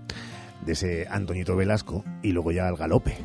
[0.64, 3.18] de ese Antoñito Velasco y luego ya al galope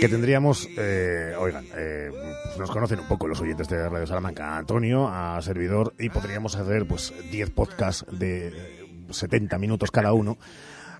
[0.00, 2.10] que tendríamos, eh, oigan, eh,
[2.58, 6.56] nos conocen un poco los oyentes de Radio Salamanca, a Antonio, a Servidor, y podríamos
[6.56, 10.38] hacer pues 10 podcasts de eh, 70 minutos cada uno,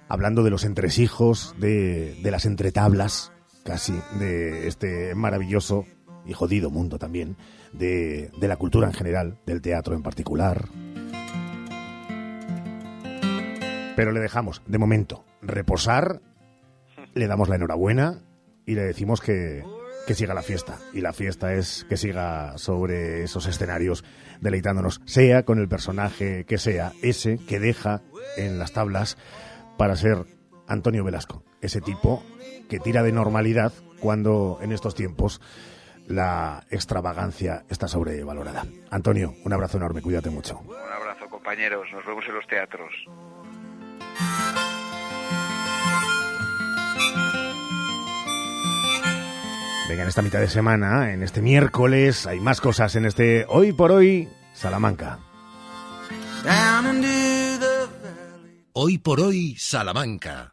[0.09, 3.33] hablando de los entresijos, de, de las entretablas,
[3.65, 5.87] casi, de este maravilloso
[6.27, 7.37] y jodido mundo también,
[7.73, 10.69] de, de la cultura en general, del teatro en particular.
[13.97, 16.21] Pero le dejamos, de momento, reposar,
[17.15, 18.21] le damos la enhorabuena
[18.67, 19.65] y le decimos que,
[20.07, 20.79] que siga la fiesta.
[20.93, 24.05] Y la fiesta es que siga sobre esos escenarios
[24.41, 28.03] deleitándonos, sea con el personaje que sea, ese que deja
[28.37, 29.17] en las tablas
[29.79, 30.19] para ser
[30.69, 32.23] Antonio Velasco, ese tipo
[32.69, 35.41] que tira de normalidad cuando en estos tiempos
[36.07, 38.65] la extravagancia está sobrevalorada.
[38.91, 40.59] Antonio, un abrazo enorme, cuídate mucho.
[40.59, 41.89] Un abrazo, compañeros.
[41.93, 42.93] Nos vemos en los teatros.
[49.89, 53.73] Venga, en esta mitad de semana, en este miércoles, hay más cosas en este Hoy
[53.73, 55.21] por Hoy Salamanca.
[58.73, 60.53] Hoy por hoy, Salamanca.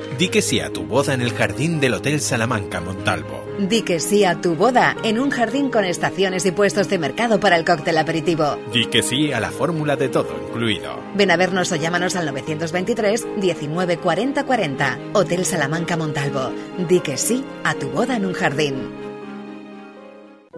[0.17, 3.43] Di que sí a tu boda en el jardín del Hotel Salamanca Montalvo.
[3.57, 7.39] Di que sí a tu boda en un jardín con estaciones y puestos de mercado
[7.39, 8.57] para el cóctel aperitivo.
[8.71, 10.99] Di que sí a la fórmula de todo incluido.
[11.15, 14.99] Ven a vernos o llámanos al 923 19 40 40.
[15.13, 16.51] Hotel Salamanca Montalvo.
[16.87, 19.00] Di que sí a tu boda en un jardín.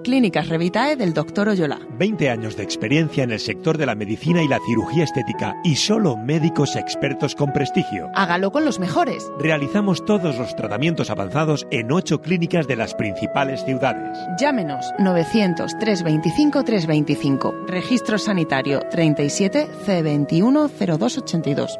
[0.04, 1.50] Clínicas Revitae del Dr.
[1.50, 1.80] Oyola.
[1.98, 5.76] 20 años de experiencia en el sector de la medicina y la cirugía estética y
[5.76, 8.12] solo médicos expertos con prestigio.
[8.14, 9.32] Hágalo con los mejores.
[9.40, 14.18] Realizamos todos los tratamientos avanzados en 8 clínicas de las principales ciudades.
[14.40, 17.54] Llámenos 900 325 325.
[17.68, 21.80] Registro sanitario 37 C21 0282.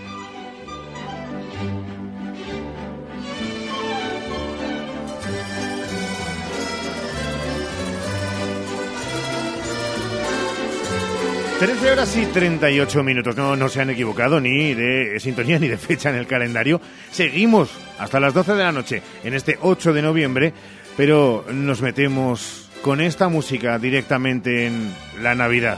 [11.61, 13.37] Trece horas y 38 minutos.
[13.37, 16.81] No, no se han equivocado ni de sintonía ni de fecha en el calendario.
[17.11, 17.69] Seguimos
[17.99, 20.53] hasta las 12 de la noche en este 8 de noviembre,
[20.97, 25.77] pero nos metemos con esta música directamente en la Navidad.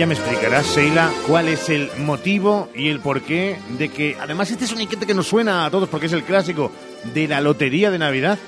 [0.00, 4.64] Ya me explicarás, Sheila, cuál es el motivo y el porqué de que, además, este
[4.64, 6.72] es un inquiete que nos suena a todos porque es el clásico
[7.12, 8.38] de la lotería de Navidad.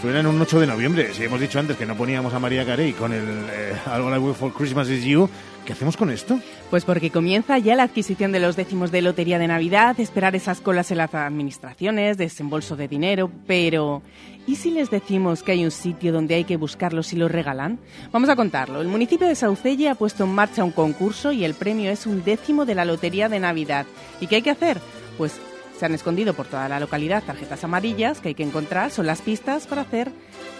[0.00, 1.12] Suena en un 8 de noviembre.
[1.12, 4.18] Si hemos dicho antes que no poníamos a María Carey con el eh, All I
[4.18, 5.28] Want for Christmas is You,
[5.66, 6.40] ¿qué hacemos con esto?
[6.70, 10.62] Pues porque comienza ya la adquisición de los décimos de lotería de Navidad, esperar esas
[10.62, 14.00] colas en las administraciones, desembolso de dinero, pero
[14.48, 17.78] ¿y si les decimos que hay un sitio donde hay que buscarlos y los regalan?
[18.10, 18.80] Vamos a contarlo.
[18.80, 22.24] El municipio de Saucelle ha puesto en marcha un concurso y el premio es un
[22.24, 23.84] décimo de la lotería de Navidad.
[24.20, 24.80] ¿Y qué hay que hacer?
[25.18, 25.38] Pues
[25.78, 29.20] se han escondido por toda la localidad tarjetas amarillas que hay que encontrar, son las
[29.20, 30.10] pistas para hacer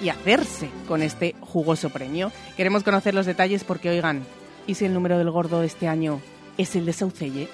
[0.02, 2.30] y hacerse con este jugoso premio.
[2.58, 4.22] Queremos conocer los detalles porque, oigan,
[4.66, 6.20] ¿y si el número del gordo de este año
[6.58, 7.48] es el de Saucelle?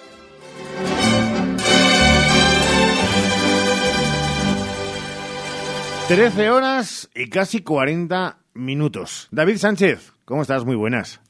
[6.09, 9.29] Trece horas y casi 40 minutos.
[9.31, 10.65] David Sánchez, ¿cómo estás?
[10.65, 11.21] Muy buenas.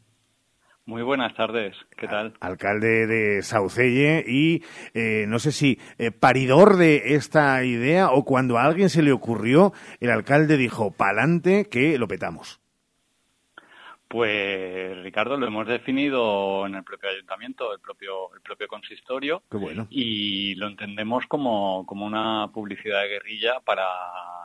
[0.87, 2.35] Muy buenas tardes, ¿qué tal?
[2.41, 8.59] Alcalde de Saucelle y eh, no sé si eh, paridor de esta idea o cuando
[8.59, 12.61] a alguien se le ocurrió, el alcalde dijo, pa'lante que lo petamos.
[14.09, 19.57] Pues Ricardo, lo hemos definido en el propio ayuntamiento, el propio, el propio consistorio, Qué
[19.57, 19.87] bueno.
[19.91, 23.87] y lo entendemos como, como una publicidad de guerrilla para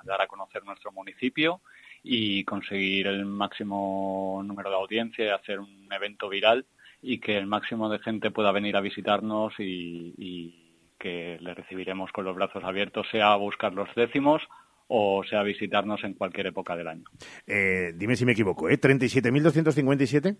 [0.03, 1.61] dar a conocer nuestro municipio
[2.03, 6.65] y conseguir el máximo número de audiencia y hacer un evento viral
[7.01, 12.11] y que el máximo de gente pueda venir a visitarnos y, y que le recibiremos
[12.11, 14.41] con los brazos abiertos, sea a buscar los décimos
[14.89, 17.03] o sea a visitarnos en cualquier época del año.
[17.45, 18.79] Eh, dime si me equivoco, ¿eh?
[18.79, 20.35] ¿37.257?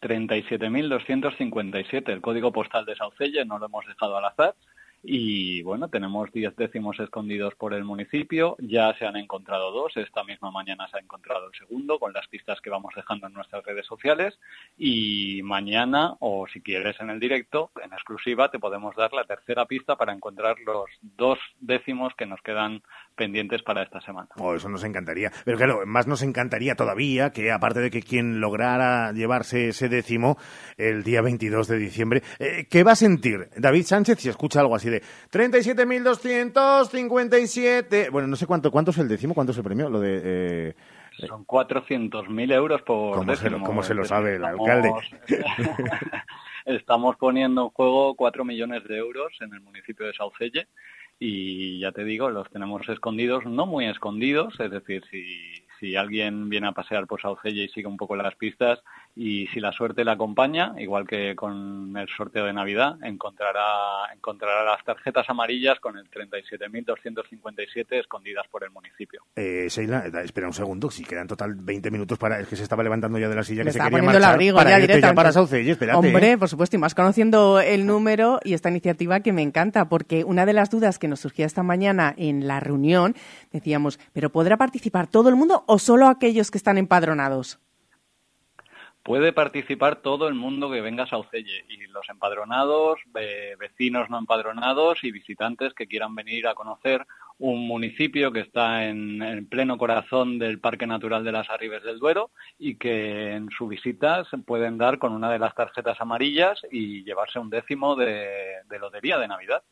[0.00, 4.54] 37.257, el código postal de Saucelle, no lo hemos dejado al azar.
[5.02, 10.24] Y bueno, tenemos 10 décimos escondidos por el municipio, ya se han encontrado dos, esta
[10.24, 13.64] misma mañana se ha encontrado el segundo con las pistas que vamos dejando en nuestras
[13.64, 14.38] redes sociales.
[14.76, 19.66] Y mañana, o si quieres en el directo, en exclusiva, te podemos dar la tercera
[19.66, 22.82] pista para encontrar los dos décimos que nos quedan
[23.18, 24.28] pendientes para esta semana.
[24.38, 25.30] Oh, eso nos encantaría.
[25.44, 30.38] Pero claro, más nos encantaría todavía que, aparte de que quien lograra llevarse ese décimo
[30.78, 34.76] el día 22 de diciembre, eh, ¿qué va a sentir David Sánchez si escucha algo
[34.76, 38.10] así de 37.257?
[38.10, 40.20] Bueno, no sé cuánto, cuánto es el décimo, cuánto es el premio, lo de...
[40.22, 40.74] Eh,
[41.26, 43.66] Son 400.000 euros por ¿Cómo se, lo, décimo.
[43.66, 44.92] cómo se lo Es sabe el alcalde?
[46.64, 50.68] Estamos poniendo en juego 4 millones de euros en el municipio de Saucelle
[51.18, 56.48] y ya te digo, los tenemos escondidos, no muy escondidos, es decir, si, si alguien
[56.48, 58.80] viene a pasear por Saucelle y sigue un poco las pistas
[59.14, 64.64] y si la suerte le acompaña, igual que con el sorteo de Navidad, encontrará, encontrará
[64.64, 69.22] las tarjetas amarillas con el 37.257 escondidas por el municipio.
[69.34, 72.38] Eh, Sheila, eh, espera un segundo, si quedan total 20 minutos para...
[72.40, 74.34] Es que se estaba levantando ya de la silla Me que se quería el marchar
[74.34, 75.16] abrigo para ya irte directamente.
[75.16, 75.98] para Saucelle, espérate.
[75.98, 76.38] Hombre, ¿eh?
[76.38, 80.46] por supuesto, y más conociendo el número y esta iniciativa que me encanta, porque una
[80.46, 83.16] de las dudas que nos surgía esta mañana en la reunión,
[83.52, 87.60] decíamos, ¿pero podrá participar todo el mundo o solo aquellos que están empadronados?
[89.02, 92.98] Puede participar todo el mundo que venga a Saucelle y los empadronados,
[93.58, 97.06] vecinos no empadronados y visitantes que quieran venir a conocer
[97.38, 101.98] un municipio que está en, en pleno corazón del Parque Natural de las Arribes del
[101.98, 106.60] Duero y que en su visita se pueden dar con una de las tarjetas amarillas
[106.70, 109.62] y llevarse un décimo de lotería de Navidad.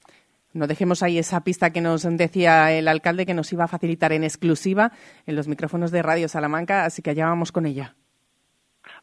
[0.56, 4.12] No dejemos ahí esa pista que nos decía el alcalde que nos iba a facilitar
[4.12, 4.90] en exclusiva
[5.26, 7.94] en los micrófonos de Radio Salamanca, así que allá vamos con ella.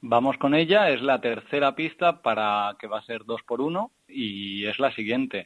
[0.01, 3.91] Vamos con ella, es la tercera pista para que va a ser dos por uno
[4.07, 5.45] y es la siguiente.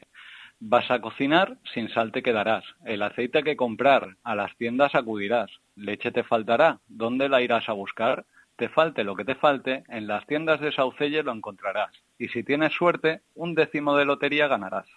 [0.61, 2.63] Vas a cocinar, sin sal te quedarás.
[2.85, 5.51] El aceite que comprar, a las tiendas acudirás.
[5.75, 8.25] Leche te faltará, ¿dónde la irás a buscar?
[8.55, 11.91] Te falte lo que te falte, en las tiendas de Saucelle lo encontrarás.
[12.17, 14.87] Y si tienes suerte, un décimo de lotería ganarás.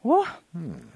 [0.00, 0.24] ¡Uh!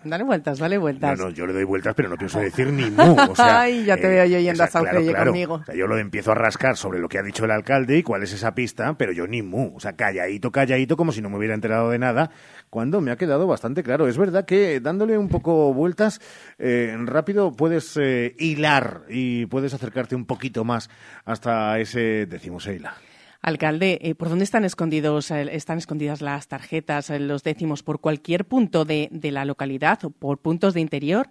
[0.04, 1.18] dale vueltas, dale vueltas.
[1.18, 3.16] No, no, yo le doy vueltas, pero no pienso decir ni mu.
[3.30, 5.30] O sea, Ay, ya te veo yo yendo a claro, claro.
[5.32, 5.54] conmigo.
[5.54, 8.02] O sea, yo lo empiezo a rascar sobre lo que ha dicho el alcalde y
[8.04, 9.74] cuál es esa pista, pero yo ni mu.
[9.74, 12.30] O sea, calladito, calladito, como si no me hubiera enterado de nada,
[12.70, 14.06] cuando me ha quedado bastante claro.
[14.06, 16.20] Es verdad que dándole un poco vueltas,
[16.58, 20.90] eh, rápido puedes eh, hilar y puedes acercarte un poquito más
[21.24, 22.94] hasta ese decimos Eila.
[23.42, 27.82] Alcalde, eh, ¿por dónde están escondidos, eh, están escondidas las tarjetas, eh, los décimos?
[27.82, 31.26] ¿Por cualquier punto de, de la localidad o por puntos de interior?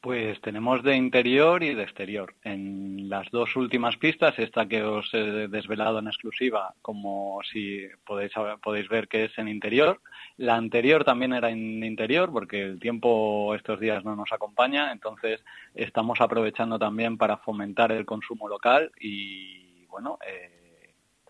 [0.00, 2.34] Pues tenemos de interior y de exterior.
[2.44, 8.32] En las dos últimas pistas, esta que os he desvelado en exclusiva, como si podéis,
[8.62, 10.00] podéis ver que es en interior.
[10.36, 15.42] La anterior también era en interior, porque el tiempo estos días no nos acompaña, entonces
[15.74, 20.18] estamos aprovechando también para fomentar el consumo local y, bueno,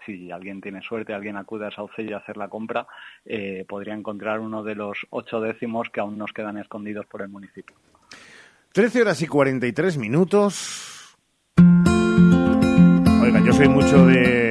[0.04, 2.86] si alguien tiene suerte, alguien acude a Saucelle a hacer la compra,
[3.24, 7.28] eh, podría encontrar uno de los ocho décimos que aún nos quedan escondidos por el
[7.28, 7.76] municipio.
[8.72, 11.16] 13 horas y 43 minutos.
[13.22, 14.43] Oiga, yo soy mucho de,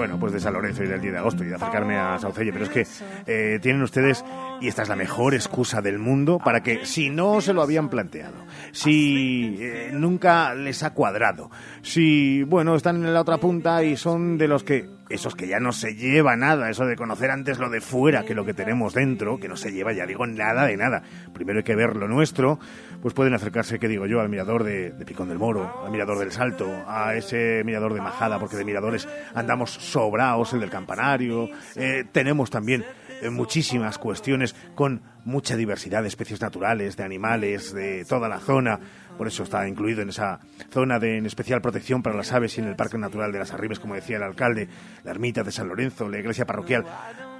[0.00, 2.54] bueno, pues de San Lorenzo y del 10 de agosto y de acercarme a Saucelle,
[2.54, 2.86] pero es que
[3.26, 4.24] eh, tienen ustedes,
[4.58, 7.90] y esta es la mejor excusa del mundo, para que si no se lo habían
[7.90, 11.50] planteado, si eh, nunca les ha cuadrado,
[11.82, 15.60] si, bueno, están en la otra punta y son de los que, esos que ya
[15.60, 18.94] no se lleva nada, eso de conocer antes lo de fuera que lo que tenemos
[18.94, 21.02] dentro, que no se lleva, ya digo, nada de nada.
[21.34, 22.58] Primero hay que ver lo nuestro,
[23.02, 26.32] pues pueden acercarse, que digo yo, al mirador de, Picón del Moro, al mirador del
[26.32, 31.48] Salto, a ese mirador de Majada, porque de miradores andamos sobraos, el del Campanario.
[31.76, 32.84] Eh, tenemos también
[33.22, 38.78] eh, muchísimas cuestiones con mucha diversidad de especies naturales, de animales, de toda la zona.
[39.16, 40.40] Por eso está incluido en esa
[40.70, 43.52] zona de en especial protección para las aves y en el Parque Natural de las
[43.52, 44.68] Arribes, como decía el alcalde,
[45.04, 46.84] la ermita de San Lorenzo, la iglesia parroquial.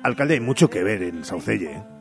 [0.03, 1.73] Alcalde, hay mucho que ver en Saucelle.
[1.73, 1.99] ¿eh?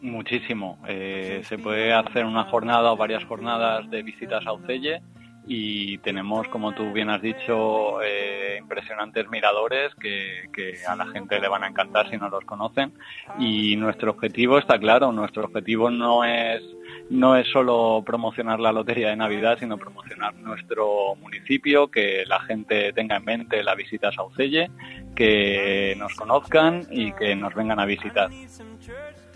[0.00, 0.78] Muchísimo.
[0.86, 5.02] Eh, se puede hacer una jornada o varias jornadas de visitas a Saucelle
[5.46, 11.40] y tenemos, como tú bien has dicho, eh, impresionantes miradores que, que, a la gente
[11.40, 12.92] le van a encantar si no los conocen.
[13.38, 16.62] Y nuestro objetivo está claro, nuestro objetivo no es
[17.10, 22.92] no es solo promocionar la lotería de Navidad, sino promocionar nuestro municipio, que la gente
[22.92, 24.70] tenga en mente la visita a Saucelle,
[25.14, 28.30] que nos conozcan y que nos vengan a visitar.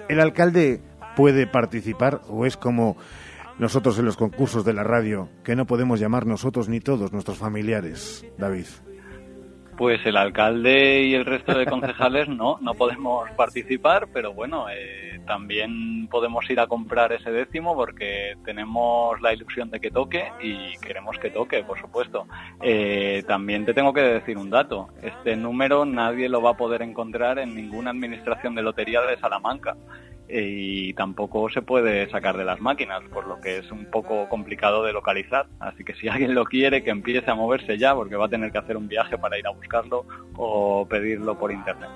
[0.09, 0.81] ¿El alcalde
[1.17, 2.97] puede participar o es como
[3.59, 7.39] nosotros en los concursos de la radio, que no podemos llamar nosotros ni todos nuestros
[7.39, 8.67] familiares, David?
[9.77, 15.21] Pues el alcalde y el resto de concejales no, no podemos participar, pero bueno, eh,
[15.27, 20.77] también podemos ir a comprar ese décimo porque tenemos la ilusión de que toque y
[20.79, 22.27] queremos que toque, por supuesto.
[22.61, 26.83] Eh, también te tengo que decir un dato, este número nadie lo va a poder
[26.83, 29.77] encontrar en ninguna administración de lotería de Salamanca
[30.33, 34.83] y tampoco se puede sacar de las máquinas, por lo que es un poco complicado
[34.83, 35.47] de localizar.
[35.61, 38.51] Así que si alguien lo quiere, que empiece a moverse ya, porque va a tener
[38.51, 40.07] que hacer un viaje para ir a buscarlo
[40.37, 41.91] o pedirlo por internet.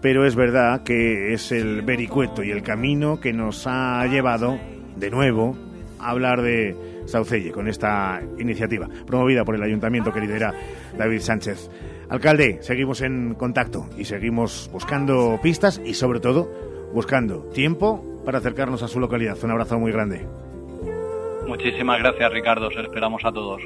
[0.00, 4.58] pero es verdad que es el vericueto y el camino que nos ha llevado
[4.96, 5.56] de nuevo
[6.02, 6.76] hablar de
[7.06, 10.54] Saucelle con esta iniciativa promovida por el ayuntamiento que lidera
[10.96, 11.70] David Sánchez.
[12.08, 16.50] Alcalde, seguimos en contacto y seguimos buscando pistas y sobre todo
[16.92, 19.38] buscando tiempo para acercarnos a su localidad.
[19.42, 20.26] Un abrazo muy grande.
[21.46, 23.62] Muchísimas gracias Ricardo, os esperamos a todos.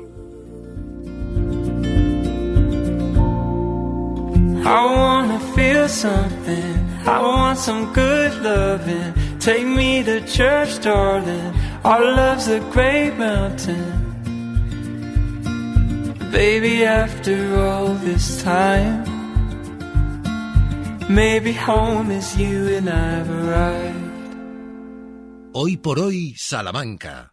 [9.41, 11.53] Take me to church, darling.
[11.85, 14.05] Our love's a great mountain.
[16.33, 19.05] Baby, after all this time,
[21.09, 24.07] maybe home is you and I've arrived.
[25.53, 27.33] Hoy por hoy, Salamanca.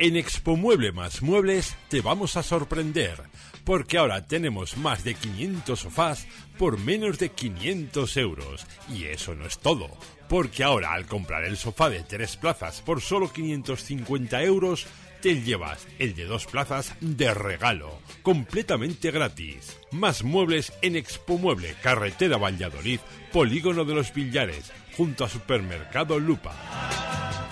[0.00, 3.22] En Expo Mueble más Muebles te vamos a sorprender
[3.64, 6.26] porque ahora tenemos más de 500 sofás
[6.58, 8.66] por menos de 500 euros.
[8.88, 9.88] Y eso no es todo,
[10.28, 14.86] porque ahora al comprar el sofá de tres plazas por solo 550 euros,
[15.22, 19.78] te llevas el de dos plazas de regalo, completamente gratis.
[19.92, 22.98] Más muebles en Expo Mueble, carretera Valladolid,
[23.32, 27.51] polígono de los Villares, junto a Supermercado Lupa.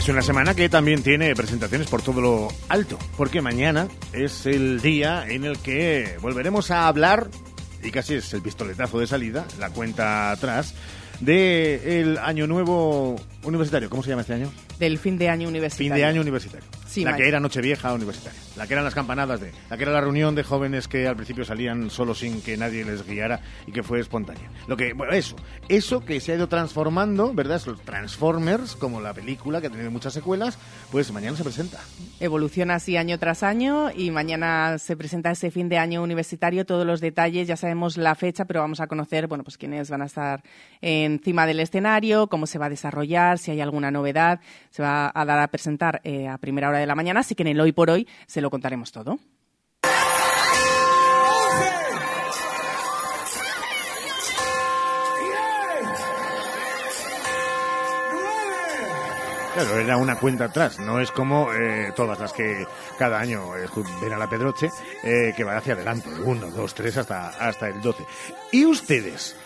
[0.00, 4.80] Es una semana que también tiene presentaciones por todo lo alto, porque mañana es el
[4.80, 7.28] día en el que volveremos a hablar,
[7.82, 10.74] y casi es el pistoletazo de salida, la cuenta atrás,
[11.20, 13.90] de el año nuevo universitario.
[13.90, 14.50] ¿Cómo se llama este año?
[14.78, 15.92] Del fin de año universitario.
[15.92, 16.66] Fin de año universitario.
[16.88, 18.40] Sí, la que era Nochevieja universitaria.
[18.56, 19.52] La que eran las campanadas de.
[19.70, 22.84] La que era la reunión de jóvenes que al principio salían solo sin que nadie
[22.84, 24.50] les guiara y que fue espontánea.
[24.66, 25.36] Lo que, bueno, eso.
[25.68, 27.58] Eso que se ha ido transformando, ¿verdad?
[27.58, 30.58] Esos Transformers, como la película que ha tenido muchas secuelas,
[30.90, 31.78] pues mañana se presenta.
[32.18, 36.66] Evoluciona así año tras año y mañana se presenta ese fin de año universitario.
[36.66, 40.02] Todos los detalles, ya sabemos la fecha, pero vamos a conocer, bueno, pues quiénes van
[40.02, 40.42] a estar
[40.80, 44.40] encima del escenario, cómo se va a desarrollar, si hay alguna novedad.
[44.70, 47.42] Se va a dar a presentar eh, a primera hora de la mañana, así que
[47.42, 49.18] en el hoy por hoy se lo contaremos todo.
[59.54, 62.64] Claro, era una cuenta atrás, no es como eh, todas las que
[62.96, 63.66] cada año eh,
[64.00, 64.70] ven a la Pedroche,
[65.02, 68.06] eh, que va hacia adelante, uno, dos, tres, hasta, hasta el 12.
[68.52, 69.36] ¿Y ustedes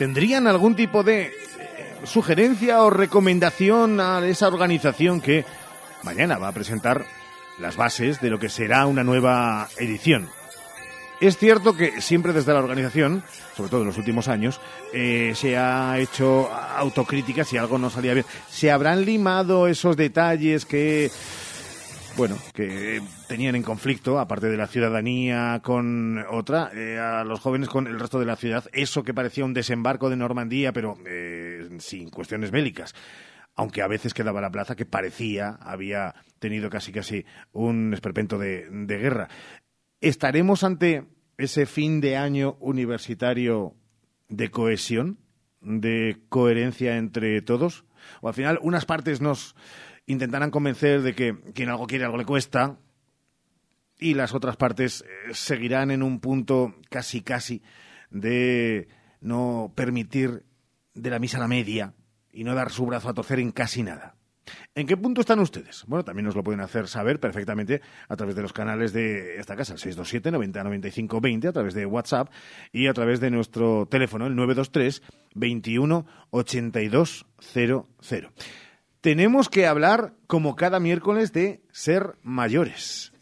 [0.00, 1.32] tendrían algún tipo de eh,
[2.04, 5.44] sugerencia o recomendación a esa organización que
[6.04, 7.04] mañana va a presentar
[7.60, 10.28] las bases de lo que será una nueva edición?
[11.20, 13.22] Es cierto que siempre desde la organización,
[13.54, 14.58] sobre todo en los últimos años,
[14.94, 18.24] eh, se ha hecho autocrítica si algo no salía bien.
[18.48, 21.10] ¿Se habrán limado esos detalles que,
[22.16, 27.68] bueno, que tenían en conflicto, aparte de la ciudadanía con otra, eh, a los jóvenes
[27.68, 28.64] con el resto de la ciudad?
[28.72, 32.94] Eso que parecía un desembarco de Normandía, pero eh, sin cuestiones bélicas
[33.56, 38.68] aunque a veces quedaba la plaza que parecía había tenido casi casi un esperpento de,
[38.70, 39.28] de guerra.
[40.00, 41.06] ¿Estaremos ante
[41.36, 43.74] ese fin de año universitario
[44.28, 45.18] de cohesión,
[45.60, 47.84] de coherencia entre todos?
[48.22, 49.54] ¿O al final unas partes nos
[50.06, 52.78] intentarán convencer de que quien algo quiere algo le cuesta
[53.98, 57.62] y las otras partes eh, seguirán en un punto casi casi
[58.10, 58.88] de
[59.20, 60.44] no permitir
[60.94, 61.94] de la misa a la media
[62.32, 64.14] y no dar su brazo a torcer en casi nada?
[64.74, 65.84] ¿En qué punto están ustedes?
[65.86, 69.56] Bueno, también nos lo pueden hacer saber perfectamente a través de los canales de esta
[69.56, 72.30] casa, el 627 90 95 20, a través de WhatsApp
[72.72, 75.02] y a través de nuestro teléfono, el 923
[75.34, 77.86] 21 82 00.
[79.00, 83.12] Tenemos que hablar, como cada miércoles, de ser mayores.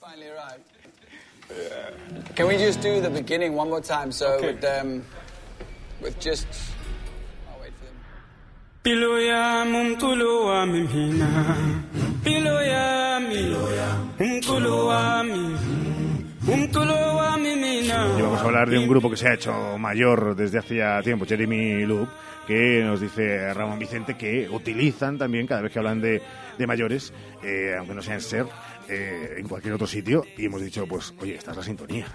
[2.35, 4.13] Can we just do the beginning one more time?
[4.13, 5.03] So with um,
[6.01, 6.47] with just
[8.89, 11.29] Pilo yami umculo wami mina
[12.25, 13.55] Pilo yami
[14.19, 15.57] umculo wami
[16.49, 20.35] umculo wami mina Y vamos a hablar de un grupo que se ha hecho mayor
[20.35, 22.09] desde hacía tiempo, Jeremy Loop,
[22.47, 26.23] que nos dice Ramón Vicente que utilizan también cada vez que hablan de,
[26.57, 27.13] de mayores,
[27.43, 28.47] eh, aunque no sean ser,
[28.89, 32.07] eh, en cualquier otro sitio, y hemos dicho, pues, oye, esta es la sintonía.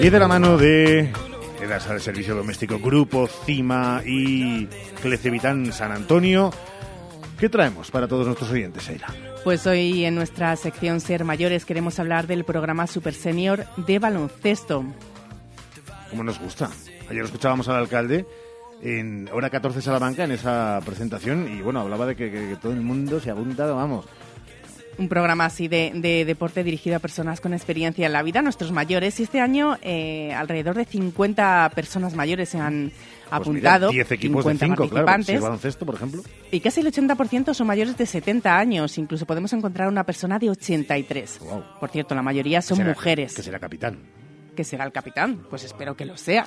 [0.00, 1.12] Y de la mano de
[1.68, 4.66] la sala de servicio doméstico Grupo Cima y
[5.00, 6.50] Clecevitán San Antonio,
[7.38, 9.08] ¿qué traemos para todos nuestros oyentes, Eira?
[9.44, 14.84] Pues hoy en nuestra sección Ser Mayores queremos hablar del programa Super Senior de baloncesto.
[16.10, 16.68] Como nos gusta.
[17.10, 18.26] Ayer escuchábamos al alcalde
[18.82, 22.72] en hora 14 Salamanca en esa presentación y bueno, hablaba de que, que- que todo
[22.72, 24.06] el mundo se apunta, vamos.
[24.98, 28.72] Un programa así de, de deporte dirigido a personas con experiencia en la vida, nuestros
[28.72, 29.18] mayores.
[29.20, 32.92] Y este año eh, alrededor de 50 personas mayores se han
[33.30, 33.90] Pues mira, apuntado.
[33.90, 34.90] 10 equipos de 50 5, claro.
[34.90, 35.34] Si participantes.
[35.36, 36.22] es baloncesto, por ejemplo.
[36.50, 38.98] Y casi el 80% son mayores de 70 años.
[38.98, 41.40] Incluso podemos encontrar una persona de 83.
[41.80, 43.34] Por cierto, la mayoría son será- mujeres.
[43.34, 43.98] Que será capitán.
[44.54, 45.40] que será el capitán.
[45.48, 46.44] Pues espero que lo sea.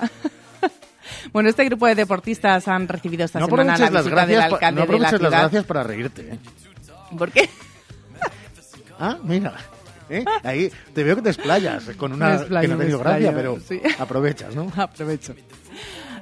[1.34, 4.85] bueno, este grupo de deportistas han recibido esta No semana la visita del alcalde no
[4.85, 5.39] de la aproveches las ciudad.
[5.41, 6.22] gracias para reírte.
[6.34, 6.39] ¿eh?
[7.17, 7.49] ¿Por qué?
[8.99, 9.53] Ah, mira.
[10.09, 10.23] ¿eh?
[10.43, 13.59] Ahí te veo que te explayas con una explayo, que no te dio gracia, pero
[13.59, 13.81] sí.
[13.99, 14.72] aprovechas, ¿no?
[14.76, 15.35] Aprovecho.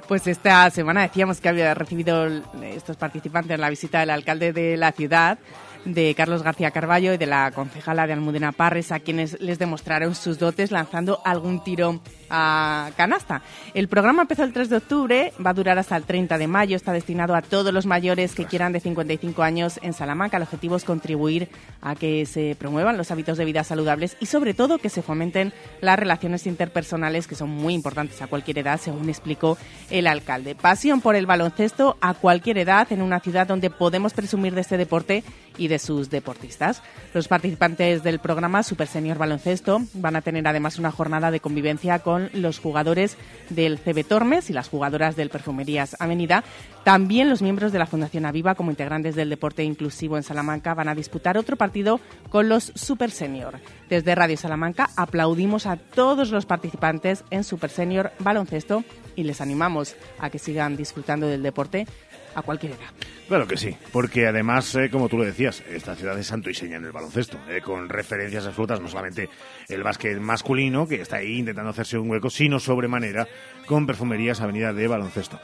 [0.08, 2.26] Pues esta semana decíamos que había recibido
[2.62, 5.38] estos participantes la visita del alcalde de la ciudad,
[5.86, 10.14] de Carlos García Carballo y de la concejala de Almudena Parres, a quienes les demostraron
[10.14, 13.42] sus dotes lanzando algún tiro a canasta.
[13.74, 16.76] El programa empezó el 3 de octubre, va a durar hasta el 30 de mayo,
[16.76, 20.36] está destinado a todos los mayores que quieran de 55 años en Salamanca.
[20.36, 21.48] El objetivo es contribuir
[21.80, 25.52] a que se promuevan los hábitos de vida saludables y sobre todo que se fomenten
[25.80, 29.58] las relaciones interpersonales que son muy importantes a cualquier edad, según explicó
[29.90, 30.54] el alcalde.
[30.54, 34.76] Pasión por el baloncesto a cualquier edad en una ciudad donde podemos presumir de este
[34.76, 35.24] deporte
[35.56, 36.82] y de sus deportistas.
[37.12, 42.00] Los participantes del programa Super Senior Baloncesto van a tener además una jornada de convivencia
[42.00, 43.16] con los jugadores
[43.50, 46.44] del CB Tormes y las jugadoras del Perfumerías Avenida.
[46.84, 50.88] También los miembros de la Fundación Aviva, como integrantes del deporte inclusivo en Salamanca, van
[50.88, 53.58] a disputar otro partido con los Super Senior.
[53.88, 58.84] Desde Radio Salamanca aplaudimos a todos los participantes en Super Senior Baloncesto
[59.16, 61.86] y les animamos a que sigan disfrutando del deporte
[62.34, 62.90] a cualquier edad.
[63.28, 66.54] Claro que sí, porque además, eh, como tú lo decías, esta ciudad es santo y
[66.54, 69.28] seña en el baloncesto, eh, con referencias absolutas, no solamente
[69.68, 73.26] el básquet masculino, que está ahí intentando hacerse un hueco, sino sobremanera
[73.66, 75.40] con perfumerías Avenida de Baloncesto.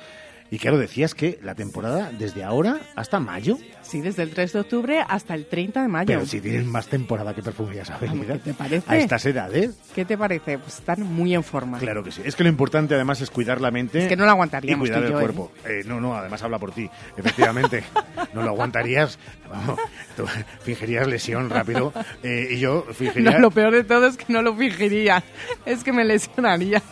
[0.52, 3.56] Y claro, decías que la temporada desde ahora hasta mayo.
[3.82, 6.06] Sí, desde el 3 de octubre hasta el 30 de mayo.
[6.06, 8.34] Pero si tienen más temporada que Perfumerías Avenida.
[8.34, 8.84] ¿Qué te parece?
[8.88, 9.76] A estas edades.
[9.94, 10.58] ¿Qué te parece?
[10.58, 11.78] Pues están muy en forma.
[11.78, 12.22] Claro que sí.
[12.24, 14.00] Es que lo importante además es cuidar la mente.
[14.02, 15.20] Es que no lo aguantaríamos Y cuidar el yo, ¿eh?
[15.20, 15.52] cuerpo.
[15.64, 16.90] Eh, no, no, además habla por ti.
[17.16, 17.84] Efectivamente.
[18.34, 19.18] no lo aguantarías.
[19.48, 19.78] Vamos,
[20.16, 20.24] tú
[20.62, 21.92] fingirías lesión rápido.
[22.22, 23.32] eh, y yo fingiría.
[23.32, 25.22] No, lo peor de todo es que no lo fingiría.
[25.64, 26.82] Es que me lesionaría.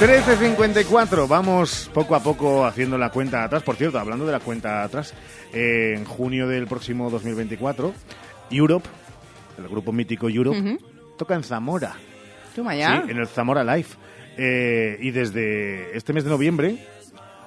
[0.00, 3.62] 13.54, vamos poco a poco haciendo la cuenta atrás.
[3.62, 5.14] Por cierto, hablando de la cuenta atrás,
[5.52, 7.94] eh, en junio del próximo 2024,
[8.50, 8.88] Europe,
[9.56, 10.78] el grupo mítico Europe,
[11.16, 11.94] toca en Zamora.
[12.56, 13.02] Toma ya.
[13.04, 13.88] Sí, en el Zamora Live.
[14.36, 16.76] Eh, y desde este mes de noviembre,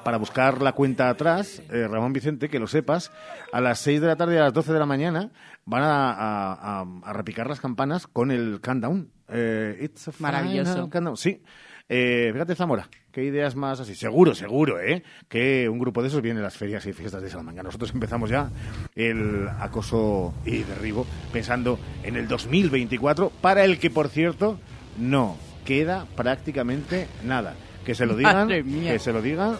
[0.06, 3.12] para buscar la cuenta atrás, eh, Ramón Vicente, que lo sepas,
[3.52, 5.32] a las 6 de la tarde y a las 12 de la mañana
[5.66, 9.12] van a, a- a- a repicar las campanas con el countdown.
[9.28, 10.90] Eh, it's a Maravilloso.
[10.90, 11.18] countdown.
[11.18, 11.42] Sí.
[11.90, 13.96] Eh, fíjate, Zamora, qué ideas más así.
[13.96, 15.04] Seguro, seguro, ¿eh?
[15.30, 17.64] Que un grupo de esos viene a las ferias y fiestas de Salamanca.
[17.64, 18.50] Nosotros empezamos ya
[18.96, 24.60] el acoso y derribo pensando en el 2024, para el que, por cierto,
[24.98, 27.56] no queda prácticamente nada.
[27.86, 29.58] Que se lo digan, que se lo digan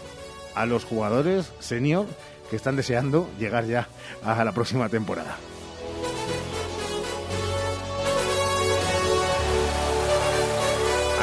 [0.54, 2.06] a los jugadores senior
[2.50, 3.88] que están deseando llegar ya
[4.22, 5.36] a la próxima temporada.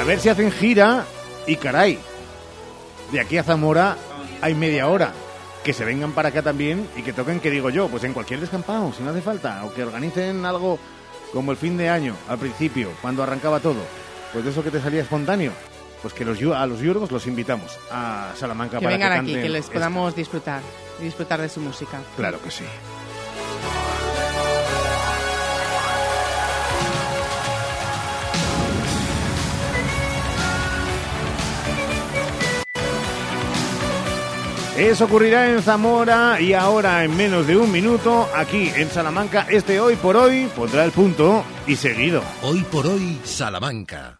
[0.05, 1.05] Ver si hacen gira
[1.47, 1.99] y caray,
[3.11, 3.97] de aquí a Zamora
[4.41, 5.13] hay media hora.
[5.63, 8.39] Que se vengan para acá también y que toquen, que digo yo, pues en cualquier
[8.39, 10.77] descampado, si no hace falta, o que organicen algo
[11.33, 13.81] como el fin de año, al principio, cuando arrancaba todo,
[14.31, 15.51] pues de eso que te salía espontáneo,
[16.03, 19.25] pues que los, a los yurgos los invitamos a Salamanca Que para vengan que aquí,
[19.25, 19.73] canten que les esta.
[19.73, 20.61] podamos disfrutar.
[21.01, 21.99] Disfrutar de su música.
[22.15, 22.63] Claro que sí.
[34.77, 39.79] Eso ocurrirá en Zamora y ahora en menos de un minuto aquí en Salamanca este
[39.79, 42.21] hoy por hoy pondrá el punto y seguido.
[42.41, 44.19] Hoy por hoy, Salamanca.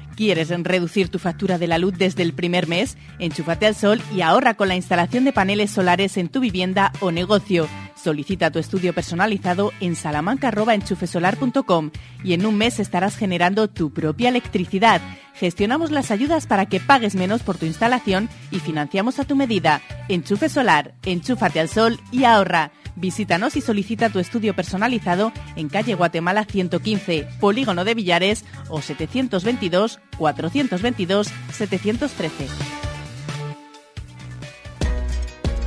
[0.15, 2.97] ¿Quieres reducir tu factura de la luz desde el primer mes?
[3.19, 7.11] Enchúfate al sol y ahorra con la instalación de paneles solares en tu vivienda o
[7.11, 7.67] negocio.
[7.95, 11.91] Solicita tu estudio personalizado en salamanca.enchufesolar.com
[12.23, 15.01] y en un mes estarás generando tu propia electricidad.
[15.35, 19.81] Gestionamos las ayudas para que pagues menos por tu instalación y financiamos a tu medida.
[20.09, 22.71] Enchufe solar, enchúfate al sol y ahorra.
[22.95, 29.99] Visítanos y solicita tu estudio personalizado en calle Guatemala 115, Polígono de Villares o 722
[30.17, 32.47] 422 713.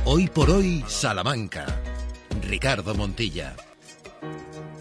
[0.05, 1.65] Hoy por hoy, Salamanca.
[2.41, 3.55] Ricardo Montilla.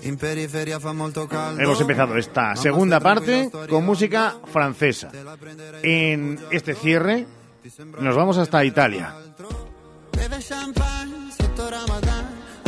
[0.02, 5.10] Hemos empezado esta segunda parte con música francesa.
[5.82, 7.26] En este cierre
[8.00, 9.14] nos vamos hasta Italia.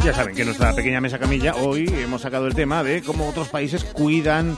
[0.07, 3.28] Ya saben que en nuestra pequeña mesa camilla hoy hemos sacado el tema de cómo
[3.28, 4.57] otros países cuidan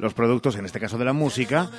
[0.00, 1.70] los productos, en este caso de la música,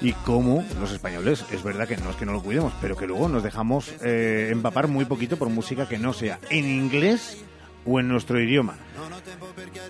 [0.00, 3.06] y cómo los españoles, es verdad que no es que no lo cuidemos, pero que
[3.06, 7.44] luego nos dejamos eh, empapar muy poquito por música que no sea en inglés
[7.86, 8.74] o en nuestro idioma,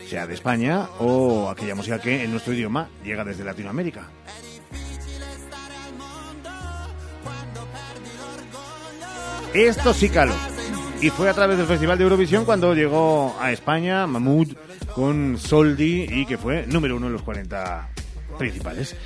[0.06, 4.10] sea de España o aquella música que en nuestro idioma llega desde Latinoamérica.
[9.54, 10.34] Esto sí caló.
[11.00, 14.48] Y fue a través del Festival de Eurovisión cuando llegó a España Mahmoud
[14.94, 17.88] con Soldi y que fue número uno en los 40
[18.36, 18.96] principales.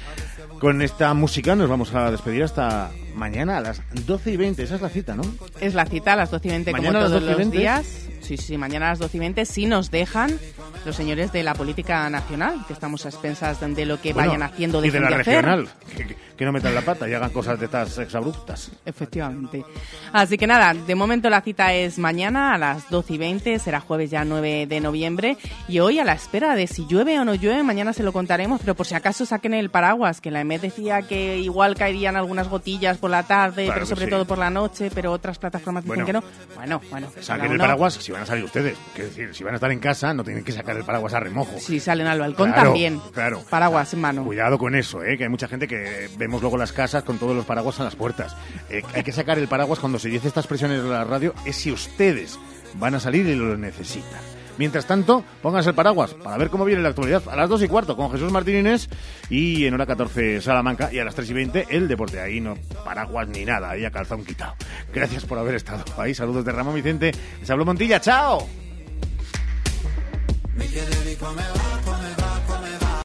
[0.59, 4.63] Con esta música nos vamos a despedir hasta mañana a las 12 y 20.
[4.63, 5.23] Esa es la cita, ¿no?
[5.61, 7.39] Es la cita a las 12 y 20 como Mañana las todos 12 y los
[7.39, 7.59] 20.
[7.59, 8.09] días.
[8.23, 10.39] Sí, sí, mañana a las 12 y 20 si nos dejan
[10.85, 14.43] los señores de la política nacional, que estamos a expensas de lo que Bueno, vayan
[14.45, 15.35] haciendo y de la de hacer.
[15.45, 15.69] regional.
[15.97, 18.73] Que, que- que no metan la pata y hagan cosas de estas exabruptas.
[18.85, 19.65] Efectivamente.
[20.13, 23.79] Así que nada, de momento la cita es mañana a las 12 y 20, será
[23.81, 25.37] jueves ya 9 de noviembre.
[25.69, 28.61] Y hoy a la espera de si llueve o no llueve, mañana se lo contaremos,
[28.61, 32.49] pero por si acaso saquen el paraguas, que la EMED decía que igual caerían algunas
[32.49, 34.11] gotillas por la tarde, Claro pero sobre sí.
[34.11, 36.07] todo por la noche, pero otras plataformas dicen Bueno.
[36.07, 36.55] que no.
[36.55, 37.09] Bueno, bueno.
[37.21, 38.79] Saquen el uno- paraguas si van a salir ustedes.
[38.95, 41.21] Quiero decir, si van a estar en casa, no tienen que sacar el paraguas a
[41.21, 41.59] remojo.
[41.59, 43.01] Si salen al balcón Claro, también.
[43.13, 43.43] Claro.
[43.51, 44.25] Paraguas en mano.
[44.25, 45.19] Cuidado con eso, ¿eh?
[45.19, 47.97] que hay mucha gente que vemos luego las casas con todos los paraguas en las
[47.97, 48.37] puertas.
[48.71, 51.57] Eh, hay que sacar el paraguas cuando se dice estas expresiones de la radio, es
[51.57, 52.39] si ustedes
[52.75, 54.32] van a salir y lo necesitan.
[54.59, 57.23] Mientras tanto, pónganse el paraguas para ver cómo viene la actualidad.
[57.31, 58.89] A las 2 y cuarto con Jesús Martín Inés
[59.31, 62.21] y en hora 14 Salamanca y a las 3 y 20 el deporte.
[62.21, 64.55] Ahí no paraguas ni nada, ahí a calzón quitado.
[64.93, 66.15] Gracias por haber estado ahí.
[66.15, 67.13] Saludos de Ramón Vicente.
[67.41, 68.01] Les habló Montilla.
[68.01, 68.47] ¡Chao!